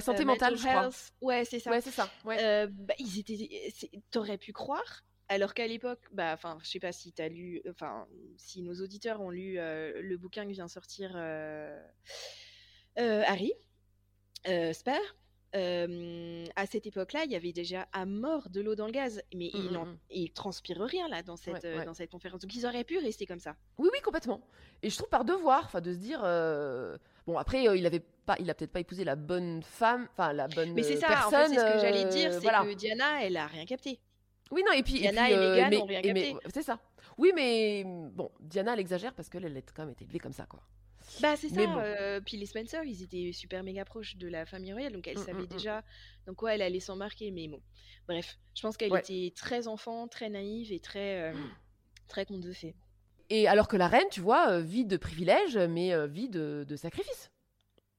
[0.00, 0.90] santé mentale, mental je crois.
[1.20, 1.70] Ouais, c'est ça.
[1.70, 2.10] Ouais, c'est ça.
[2.24, 2.66] Ouais.
[2.66, 3.70] Bah, ils étaient,
[4.10, 5.04] t'aurais pu croire.
[5.28, 9.20] Alors qu'à l'époque, bah, enfin, je sais pas si t'as lu, enfin, si nos auditeurs
[9.20, 11.80] ont lu euh, le bouquin que vient sortir euh,
[12.98, 13.52] euh, Harry
[14.72, 15.00] Spare.
[15.54, 19.22] Euh, à cette époque-là, il y avait déjà à mort de l'eau dans le gaz,
[19.34, 19.98] mais Mm, il, mm, n'en- mm.
[20.10, 21.84] il transpire rien là dans cette, Ouais, euh, ouais.
[21.84, 22.40] dans cette conférence.
[22.40, 23.54] Donc ils auraient pu rester comme ça.
[23.78, 24.40] Oui, oui, complètement.
[24.82, 26.96] Et je trouve par devoir, enfin, de se dire, euh,
[27.26, 30.32] bon, après, euh, il avait pas, il a peut-être pas épousé la bonne femme, enfin,
[30.32, 31.26] la bonne Mais c'est ça, personne.
[31.26, 32.64] en fait, c'est ce que j'allais dire, c'est voilà.
[32.64, 33.98] que Diana, elle a rien capté.
[34.50, 36.36] Oui, non, et puis, Diana et, puis, et Meghan mais- ont rien capté.
[36.52, 36.78] c'est ça.
[37.16, 40.32] Oui, mais bon, Diana, elle exagère parce qu'elle, elle a quand même été élevée comme
[40.32, 40.60] ça, quoi.
[41.20, 41.60] Bah c'est ça.
[41.66, 41.78] bon.
[41.78, 45.16] euh, puis les Spencer, ils étaient super méga proches de la famille royale, donc elle
[45.16, 45.46] Mm, mm, savait mm.
[45.48, 45.84] déjà
[46.26, 47.30] dans quoi elle allait s'embarquer.
[47.30, 47.62] Mais bon,
[48.08, 49.00] bref, je pense qu'elle Ouais.
[49.00, 51.34] était très enfant, très naïve et très euh,
[52.08, 52.74] très conte de fées.
[53.30, 57.30] Et alors que la reine, tu vois, vit de privilèges, mais vit de, de sacrifices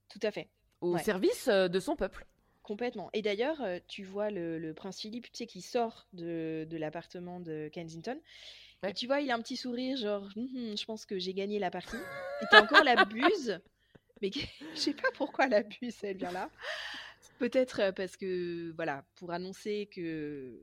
[0.10, 0.50] Tout à fait,
[0.82, 1.04] au Ouais.
[1.04, 2.26] service de son peuple.
[2.64, 3.10] complètement.
[3.14, 7.40] Et d'ailleurs, tu vois le, le prince Philippe, tu sais, qui sort de, de l'appartement
[7.40, 8.20] de Kensington.
[8.94, 11.60] Tu vois, il a un petit sourire, genre, Hum, hum, je pense que j'ai gagné
[11.60, 11.98] la partie.
[12.42, 13.60] Et t'as encore la buse,
[14.22, 14.32] mais
[14.76, 16.50] je sais pas pourquoi la buse, elle vient là.
[17.40, 20.60] Peut-être euh, parce que, voilà, pour annoncer que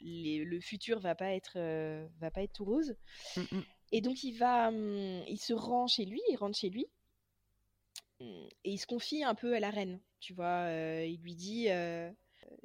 [0.00, 2.96] les- le futur va pas être, euh, va pas être tout rose.
[3.36, 3.60] Mm.
[3.92, 6.86] Et donc il va, hum, il se rend chez lui, il rentre chez lui,
[8.20, 10.00] hum, et il se confie un peu à la reine.
[10.20, 12.10] Tu vois, euh, il lui dit, euh,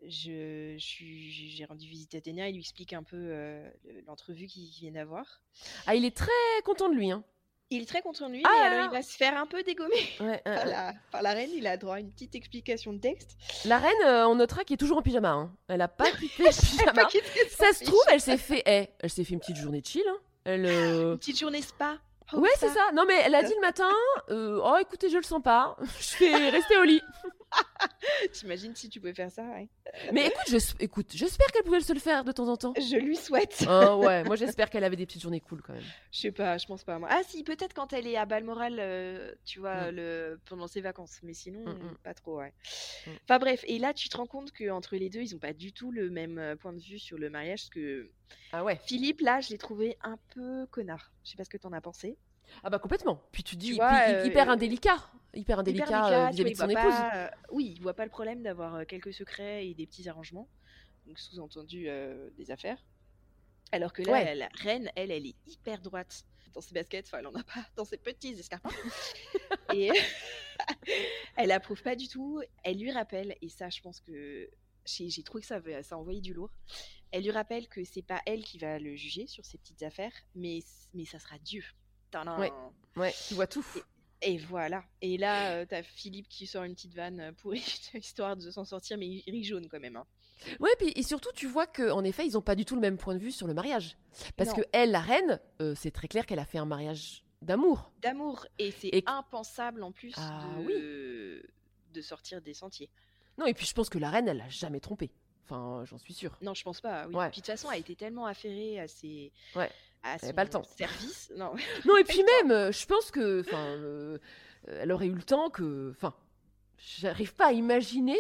[0.08, 4.70] je, j'ai rendu visite à Ténia, il lui explique un peu euh, le- l'entrevue qu'il
[4.70, 5.42] vient d'avoir.
[5.88, 6.32] Ah, il est très
[6.66, 7.24] content de lui, hein.
[7.70, 9.64] Il est très content de lui, Ah là alors il va se faire un peu
[9.64, 11.50] dégommer Ouais, euh, par la, par la reine.
[11.56, 13.36] Il a droit à une petite explication de texte.
[13.66, 15.32] La reine, euh, on notera qu'elle est toujours en pyjama.
[15.32, 15.56] hein.
[15.70, 17.10] Elle a pas quitté le pyjama.
[17.50, 20.04] Ça se trouve, elle s'est fait, eh, elle s'est fait une petite journée de chill.
[20.08, 20.18] hein.
[20.46, 21.98] Elle, euh, Une petite journée spa.
[22.34, 22.92] ouais, c'est ça.
[22.94, 23.90] Non, mais elle a dit le matin,
[24.30, 25.76] oh, écoutez, je le sens pas.
[26.00, 27.02] Je vais rester au lit.
[28.34, 29.68] T'imagines si tu pouvais faire ça, ouais.
[30.12, 32.74] Mais écoute, je- écoute, j'espère qu'elle pouvait se le faire de temps en temps.
[32.78, 33.66] Je lui souhaite.
[33.68, 35.84] Hein, ouais, moi j'espère qu'elle avait des petites journées cool quand même.
[36.12, 37.08] Je sais pas, je pense pas moi.
[37.12, 39.96] Ah si, peut-être quand elle est à Balmoral, euh, tu vois, Mm.
[39.96, 40.40] le...
[40.46, 41.98] pendant ses vacances, mais sinon Mm, mm.
[42.04, 42.54] pas trop, ouais.
[43.24, 45.54] Enfin bref, et là tu te rends compte que entre les deux, ils ont pas
[45.54, 48.10] du tout le même euh, point de vue sur le mariage, parce que
[48.52, 48.80] Ah ouais.
[48.86, 51.12] Philippe là, je l'ai trouvé un peu connard.
[51.24, 52.18] Je sais pas ce que t'en as pensé.
[52.64, 53.22] Ah bah complètement.
[53.32, 54.98] Puis tu dis, Tu puis vois, hy- euh, hyper indélicat.
[55.34, 56.94] Hyper indélicat euh, vis-à-vis de son voit épouse.
[56.94, 60.08] pas, euh, oui, il voit pas le problème d'avoir euh, quelques secrets et des petits
[60.08, 60.48] arrangements,
[61.08, 61.88] donc sous-entendu
[62.38, 62.78] des affaires.
[63.72, 64.36] Alors que là, Ouais.
[64.36, 67.66] la reine, elle, elle est hyper droite dans ses baskets, enfin, elle en a pas
[67.76, 68.70] dans ses petits escarpins.
[69.74, 69.90] et
[71.36, 72.42] elle approuve pas du tout.
[72.64, 74.48] Elle lui rappelle, et ça, je pense que
[74.86, 76.52] j'ai trouvé que ça, ça a envoyé du lourd.
[77.12, 80.14] Elle lui rappelle que c'est pas elle qui va le juger sur ses petites affaires,
[80.36, 80.60] mais,
[80.94, 81.64] mais ça sera Dieu.
[82.12, 82.40] Tadam.
[82.40, 82.52] Ouais.
[82.96, 83.66] Ouais, tu vois tout.
[83.76, 83.82] Et
[84.50, 84.84] voilà.
[85.02, 87.54] Et là, euh, t'as Philippe qui sort une petite vanne euh, pour
[87.96, 89.96] histoire de s'en sortir, mais il rit jaune quand même.
[89.98, 90.06] hein.
[90.60, 92.98] Ouais, puis et surtout, tu vois qu'en effet, ils ont pas du tout le même
[92.98, 93.98] point de vue sur le mariage.
[94.36, 94.56] Parce Non.
[94.58, 97.92] que elle, la reine, euh, c'est très clair qu'elle a fait un mariage d'amour.
[98.02, 98.46] D'amour.
[98.60, 101.46] Et c'est Et- impensable en plus Ah de...
[101.94, 102.90] de sortir des sentiers.
[103.38, 105.12] Non, et puis je pense que la reine, elle a jamais trompé.
[105.46, 106.38] Enfin, j'en suis sûre.
[106.42, 107.06] Non, je pense pas.
[107.08, 107.16] Oui.
[107.16, 107.30] Ouais.
[107.30, 109.32] Puis de toute façon, elle a été tellement affairée à ses.
[109.56, 109.70] Ouais.
[110.04, 110.64] À son pas le temps.
[110.64, 111.32] service.
[111.38, 111.54] Non.
[111.86, 114.18] Non, et puis même, euh, je pense que, enfin, euh,
[114.70, 116.14] euh, elle aurait eu le temps que, enfin,
[116.78, 118.18] j'arrive pas à imaginer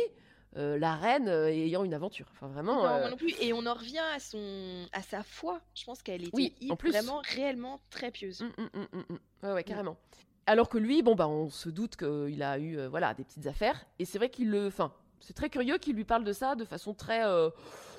[0.56, 2.28] euh, la reine euh, ayant une aventure.
[2.32, 2.76] Enfin, vraiment.
[2.84, 3.34] Non, euh, moi non plus.
[3.42, 5.62] Et on en revient à son, à sa foi.
[5.76, 6.92] Je pense qu'elle était Oui, hy- en plus.
[6.92, 8.42] vraiment réellement très pieuse.
[8.58, 9.20] hum.
[9.42, 9.98] Ouais, ouais, carrément.
[10.46, 13.48] Alors que lui, bon, bah, on se doute qu'il a eu, euh, voilà, des petites
[13.48, 13.86] affaires.
[14.00, 14.94] Et c'est vrai qu'il le, enfin,
[15.26, 17.50] c'est très curieux qu'il lui parle de ça de façon très, euh,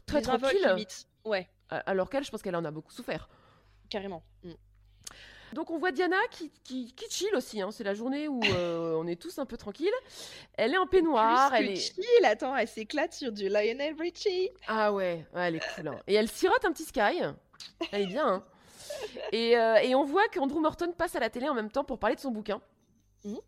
[0.06, 0.64] très tranquille.
[0.68, 1.06] limite.
[1.24, 3.28] Ouais, A- Alors qu'elle, je pense qu'elle en a beaucoup souffert.
[3.90, 4.22] carrément.
[4.42, 4.52] Mm.
[5.52, 7.62] Donc on voit Diana qui, qui, qui chill aussi.
[7.62, 7.70] hein.
[7.70, 9.92] C'est la journée où euh, on est tous un peu tranquilles.
[10.54, 11.50] Elle est en peignoir.
[11.50, 11.76] Plus Elle que est...
[11.76, 14.50] chill, attends, elle s'éclate sur du Lionel Richie.
[14.66, 15.88] Ah ouais, ouais, elle est cool.
[15.88, 16.00] hein.
[16.08, 17.20] Et elle sirote un petit Sky.
[17.92, 18.26] Elle est bien.
[18.26, 18.44] hein.
[19.32, 21.98] Et, euh, et on voit qu'Andrew Morton passe à la télé en même temps pour
[21.98, 22.60] parler de son bouquin.
[23.24, 23.38] Mhm.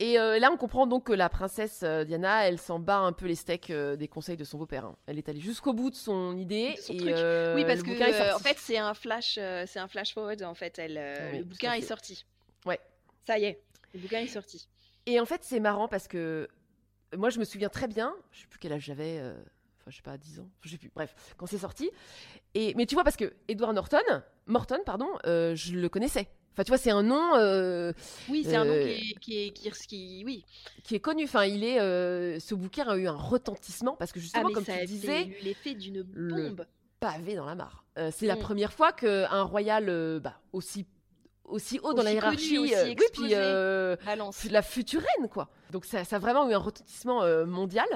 [0.00, 3.12] Et euh, là, on comprend donc que la princesse euh, Diana, elle s'en bat un
[3.12, 4.84] peu les steaks euh, des conseils de son beau-père.
[4.84, 4.96] hein.
[5.06, 6.74] Elle est allée jusqu'au bout de son idée.
[6.76, 7.10] De son et truc.
[7.16, 8.44] euh, oui, parce le que bouquin est euh, en sorti.
[8.44, 10.40] fait, c'est un flash, euh, c'est un flash forward.
[10.44, 11.86] En fait, elle, euh, Oui, le tout bouquin est fait.
[11.88, 12.24] sorti.
[12.64, 12.78] Ouais.
[13.26, 13.60] Ça y est,
[13.92, 14.68] le bouquin est sorti.
[15.06, 16.46] Et en fait, c'est marrant parce que
[17.16, 19.32] moi, je me souviens très bien, je sais plus quel âge j'avais, euh,
[19.80, 21.90] enfin, je sais pas, 10 ans, je sais plus, bref, quand c'est sorti.
[22.54, 23.98] Et, mais tu vois, parce que Edward Norton,
[24.46, 26.28] Morton, pardon, euh, je le connaissais.
[26.58, 27.92] Enfin, tu vois, c'est un nom euh,
[28.28, 30.44] Oui, c'est un nom Euh, qui est, qui est, qui est- qui- oui.
[30.82, 31.22] qui est connu.
[31.22, 34.54] Enfin, il est, euh, ce bouquin a eu un retentissement parce que Ah, justement, mais
[34.54, 36.66] comme ça tu a disais, l'effet d'une le- bombe.
[36.98, 37.84] pavé dans la mare.
[37.96, 38.40] Euh, c'est la Mm.
[38.40, 40.84] première fois qu'un royal euh, bah, aussi
[41.44, 43.96] aussi haut dans la Aussi connu, hiérarchie, aussi euh, oui, puis euh,
[44.50, 45.48] la future reine, quoi.
[45.70, 47.86] Donc ça, ça a vraiment eu un retentissement euh, mondial.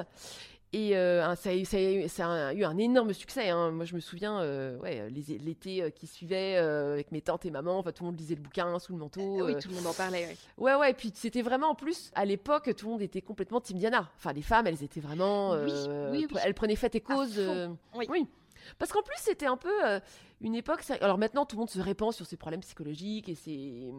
[0.75, 3.51] Et euh, ça, a eu, ça a eu- ça a eu un énorme succès.
[3.51, 3.71] hein.
[3.73, 7.51] Moi, je me souviens, euh, ouais, l'été euh, qui suivait euh, avec mes tantes et
[7.51, 9.39] maman, enfin, tout le monde lisait le bouquin sous le manteau.
[9.41, 10.27] Ah oui, tout le monde en parlait.
[10.27, 10.37] ouais.
[10.57, 10.91] Ouais, ouais.
[10.93, 14.11] Et puis c'était vraiment en plus, à l'époque, tout le monde était complètement Team Diana.
[14.17, 15.51] Enfin, les femmes, elles étaient vraiment.
[15.53, 15.71] Oui,
[16.11, 16.39] oui, oui.
[16.43, 17.35] Elles prenaient fait et cause.
[17.39, 17.69] euh,
[18.09, 18.27] oui.
[18.79, 20.01] Parce qu'en plus, c'était un peu euh,
[20.41, 20.83] une époque.
[21.03, 23.91] Alors maintenant, tout le monde se répand sur ses problèmes psychologiques et ses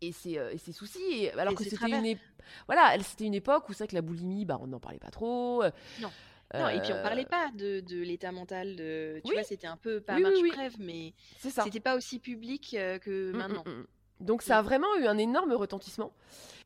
[0.00, 1.00] et ses, euh, et ses soucis.
[1.24, 2.16] Et, alors Et que c'était une,
[2.66, 5.62] voilà, c'était une époque où c'est que la boulimie, bah, on n'en parlait pas trop.
[5.62, 5.70] euh,
[6.00, 6.10] Non.
[6.54, 9.20] Et puis on euh, parlait pas de, de l'état mental de.
[9.24, 9.34] Tu Oui.
[9.36, 10.52] vois, c'était un peu pas Oui, marche oui.
[10.78, 13.64] mais c'était pas aussi public euh, que Mm, mm, maintenant.
[13.66, 13.86] mm.
[14.20, 16.12] Donc ça a vraiment eu un énorme retentissement.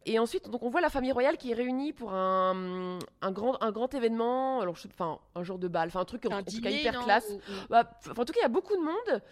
[0.04, 3.60] Et ensuite, donc on voit la famille royale qui est réunie pour un, un grand,
[3.62, 6.32] un grand événement, alors je sais- enfin un genre de bal, enfin un truc en,
[6.32, 7.28] Un en tout cas dîner, hyper non, classe.
[7.30, 9.22] ou- ou- Bah, en tout cas, il y a beaucoup de monde.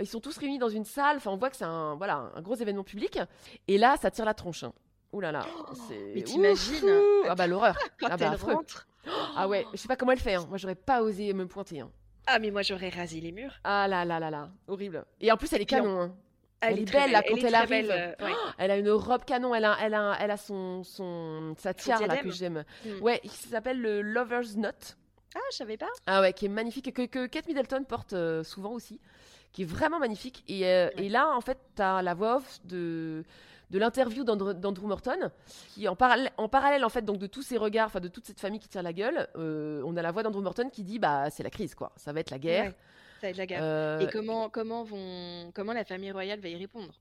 [0.00, 1.16] Ils sont tous réunis dans une salle.
[1.16, 3.18] Enfin, on voit que c'est un, voilà, un gros événement public.
[3.66, 4.64] Et là, ça tire la tronche.
[4.64, 4.72] hein.
[5.12, 5.46] Ouh là là,
[5.88, 6.12] c'est.
[6.14, 6.90] mais t'imagines.
[7.28, 7.76] Ah bah l'horreur.
[8.00, 8.54] Quand ah bah, elle affreux.
[8.54, 8.86] rentre.
[9.36, 10.34] Ah ouais, je sais pas comment elle fait.
[10.34, 10.44] hein.
[10.48, 11.80] Moi, j'aurais pas osé me pointer.
[11.80, 11.90] hein.
[12.26, 13.54] Ah, mais moi j'aurais rasé les murs.
[13.64, 15.04] Ah là là là là, horrible.
[15.20, 16.00] Et en plus, elle est canon.
[16.02, 16.14] hein.
[16.60, 17.68] Elle, Elle est belle, là, quand elle arrive.
[17.88, 18.32] belle, euh, ouais.
[18.58, 19.54] Elle a une robe canon.
[19.54, 22.64] Elle a, elle a, elle a son, son, sa tiare là que j'aime.
[22.84, 23.00] Mm.
[23.00, 24.70] Ouais, qui s'appelle le Lover's Knot.
[25.36, 25.88] Ah, je savais pas.
[26.06, 29.00] Ah ouais, qui est magnifique et que, que Kate Middleton porte euh, souvent aussi,
[29.52, 30.44] qui est vraiment magnifique.
[30.48, 31.04] Et, euh, Ouais.
[31.06, 33.24] et là, en fait, tu as la voix off de,
[33.70, 35.30] de l'interview d'Andre- d'Andrew Morton,
[35.74, 38.26] qui en parallèle, en parallèle en fait, donc de tous ces regards, enfin de toute
[38.26, 40.98] cette famille qui tire la gueule, euh, on a la voix d'Andrew Morton qui dit
[40.98, 42.64] bah c'est la crise quoi, ça va être la guerre.
[42.66, 42.74] Ouais,
[43.20, 43.60] ça va être la guerre.
[43.62, 46.94] Euh, Et comment, comment, vont, comment la famille royale va y répondre?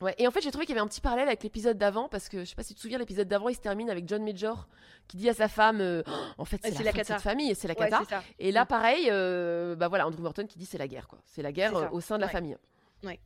[0.00, 2.08] Ouais, et en fait, j'ai trouvé qu'il y avait un petit parallèle avec l'épisode d'avant,
[2.08, 4.08] parce que je sais pas si tu te souviens, l'épisode d'avant, il se termine avec
[4.08, 4.66] John Major
[5.08, 7.06] qui dit à sa femme euh, Oh, En fait, c'est c'est la, la fin de
[7.06, 8.22] cette famille, et c'est la Ouais, cata.
[8.38, 11.18] et là, pareil, euh, bah voilà, Andrew Morton qui dit c'est la guerre, quoi.
[11.26, 12.32] C'est la guerre euh, au sein de la Ouais.
[12.32, 12.56] famille.
[13.04, 13.20] Ouais.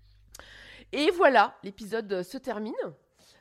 [0.93, 2.75] Et voilà, l'épisode euh, se termine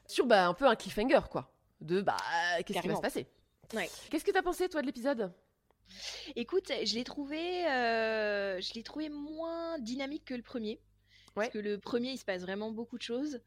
[0.06, 1.52] sur bah, un peu un cliffhanger, quoi.
[1.82, 2.18] de bah
[2.66, 3.26] qu'est-ce qui va se passer?
[4.12, 5.32] Qu'est-ce que t'as pensé toi de l'épisode?
[6.36, 10.80] Écoute, je l'ai trouvé, euh, je l'ai trouvé moins dynamique que le premier.
[11.36, 11.46] Ouais.
[11.46, 13.40] Parce que le premier, il se passe vraiment beaucoup de choses.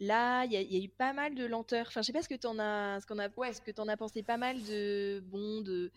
[0.00, 1.86] Là, il y, a- il y a eu pas mal de lenteur.
[1.86, 3.96] Enfin, je sais pas ce que t'en as, ce qu'on a, ce que t'en as
[3.96, 4.22] pensé.
[4.22, 5.90] Pas mal de, bon, de,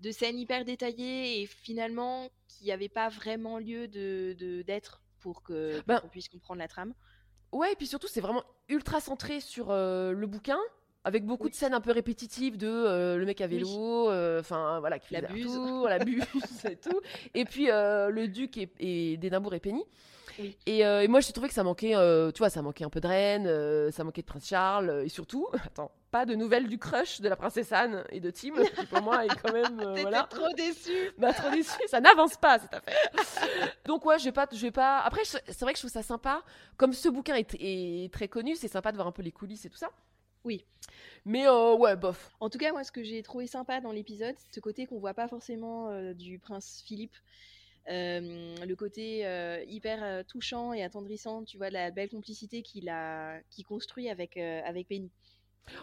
[0.00, 5.82] de scènes hyper détaillées et finalement qui n'avaient pas vraiment lieu de d'être pour que
[5.86, 6.94] Ben, qu'on puisse comprendre la trame.
[7.52, 10.58] Ouais, et puis surtout, c'est vraiment ultra centré sur euh, le bouquin,
[11.04, 14.78] avec beaucoup de scènes un peu répétitives de euh, le mec à vélo, euh, enfin
[14.80, 15.46] voilà, qui La buse.
[15.56, 16.22] retours, la buse
[16.68, 17.00] et tout.
[17.34, 19.82] Et puis euh, le duc et, et d'Édimbourg et Penny.
[20.38, 20.56] Oui.
[20.66, 22.90] Et, euh, et moi, j'ai trouvé que ça manquait, euh, tu vois, ça manquait un
[22.90, 26.68] peu de reine, euh, ça manquait de Prince Charles, et surtout, attends, pas de nouvelles
[26.68, 29.82] du crush de la princesse Anne et de Tim, qui pour moi est quand même,
[30.00, 30.24] voilà.
[30.24, 31.10] trop déçue.
[31.18, 33.72] Bah, trop déçu, ça n'avance pas cette affaire.
[33.86, 34.98] Donc ouais, je vais pas, je vais pas.
[35.00, 36.42] Après, je- c'est vrai que je trouve ça sympa.
[36.76, 39.64] Comme ce bouquin est, est très connu, c'est sympa de voir un peu les coulisses
[39.64, 39.90] et tout ça.
[40.44, 40.64] Oui.
[41.24, 42.30] Mais euh, ouais, bof.
[42.40, 44.98] En tout cas, moi, ce que j'ai trouvé sympa dans l'épisode, c'est ce côté qu'on
[44.98, 47.14] voit pas forcément euh, du prince Philippe.
[47.88, 49.20] Le côté
[49.68, 54.88] hyper touchant et attendrissant, tu vois, la belle complicité qu'il a, qu'il construit avec, avec
[54.88, 55.10] Penny.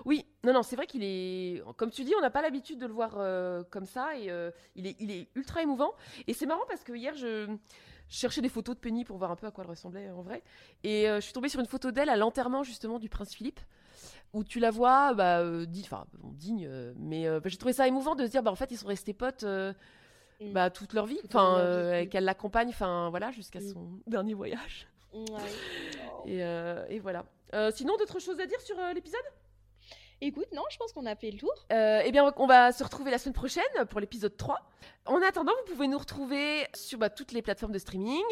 [0.05, 2.85] Oui, non, non, c'est vrai qu'il est, comme tu dis, on n'a pas l'habitude de
[2.85, 3.17] le voir
[3.69, 4.29] comme ça et
[4.75, 5.93] il, est, il est ultra émouvant.
[6.27, 7.47] Et c'est marrant parce que hier, je,
[8.09, 10.43] cherchais des photos de Penny pour voir un peu à quoi elle ressemblait en vrai.
[10.83, 13.59] Et je suis tombée sur une photo d'elle à l'enterrement justement du prince Philippe,
[14.33, 18.25] où tu la vois, bah, euh, di- enfin, digne, mais j'ai trouvé ça émouvant de
[18.25, 19.45] se dire, bah, en fait, ils sont restés potes.
[20.41, 20.51] Mm.
[20.53, 23.73] bah, toute leur vie, enfin, euh, qu'elle l'accompagne, enfin voilà, jusqu'à Mm.
[23.73, 24.87] son dernier voyage.
[25.13, 25.23] Ouais.
[26.25, 27.25] Et, euh, et voilà.
[27.53, 29.19] Euh, sinon, d'autres choses à dire sur l'épisode?
[30.21, 31.53] Écoute, non, je pense qu'on a fait le tour.
[31.69, 34.57] Eh bien, on va se retrouver la semaine prochaine pour l'épisode 3.
[35.05, 38.23] En attendant, vous pouvez nous retrouver sur bah, toutes les plateformes de streaming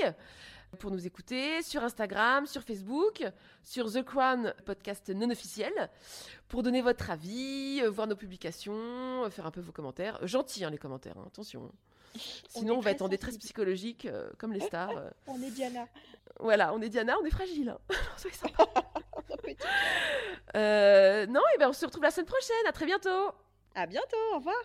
[0.80, 3.24] pour nous écouter, sur Instagram, sur Facebook,
[3.64, 5.72] sur The Crown podcast non officiel,
[6.48, 8.74] pour donner votre avis, euh, voir nos publications,
[9.26, 10.20] euh, faire un peu vos commentaires.
[10.26, 11.72] Gentils, hein, les commentaires, hein, attention.
[12.50, 13.44] Sinon, on, va être en détresse sensible.
[13.46, 14.98] psychologique, euh, comme les stars.
[14.98, 15.10] euh.
[15.28, 15.88] On est Diana.
[16.40, 17.70] Voilà, on est Diana, on est fragile.
[17.70, 17.78] hein.
[18.18, 18.66] Soyez sympa.
[20.56, 22.66] Euh, non, et ben on se retrouve la semaine prochaine.
[22.68, 23.32] À très bientôt.
[23.76, 24.56] À bientôt, au revoir.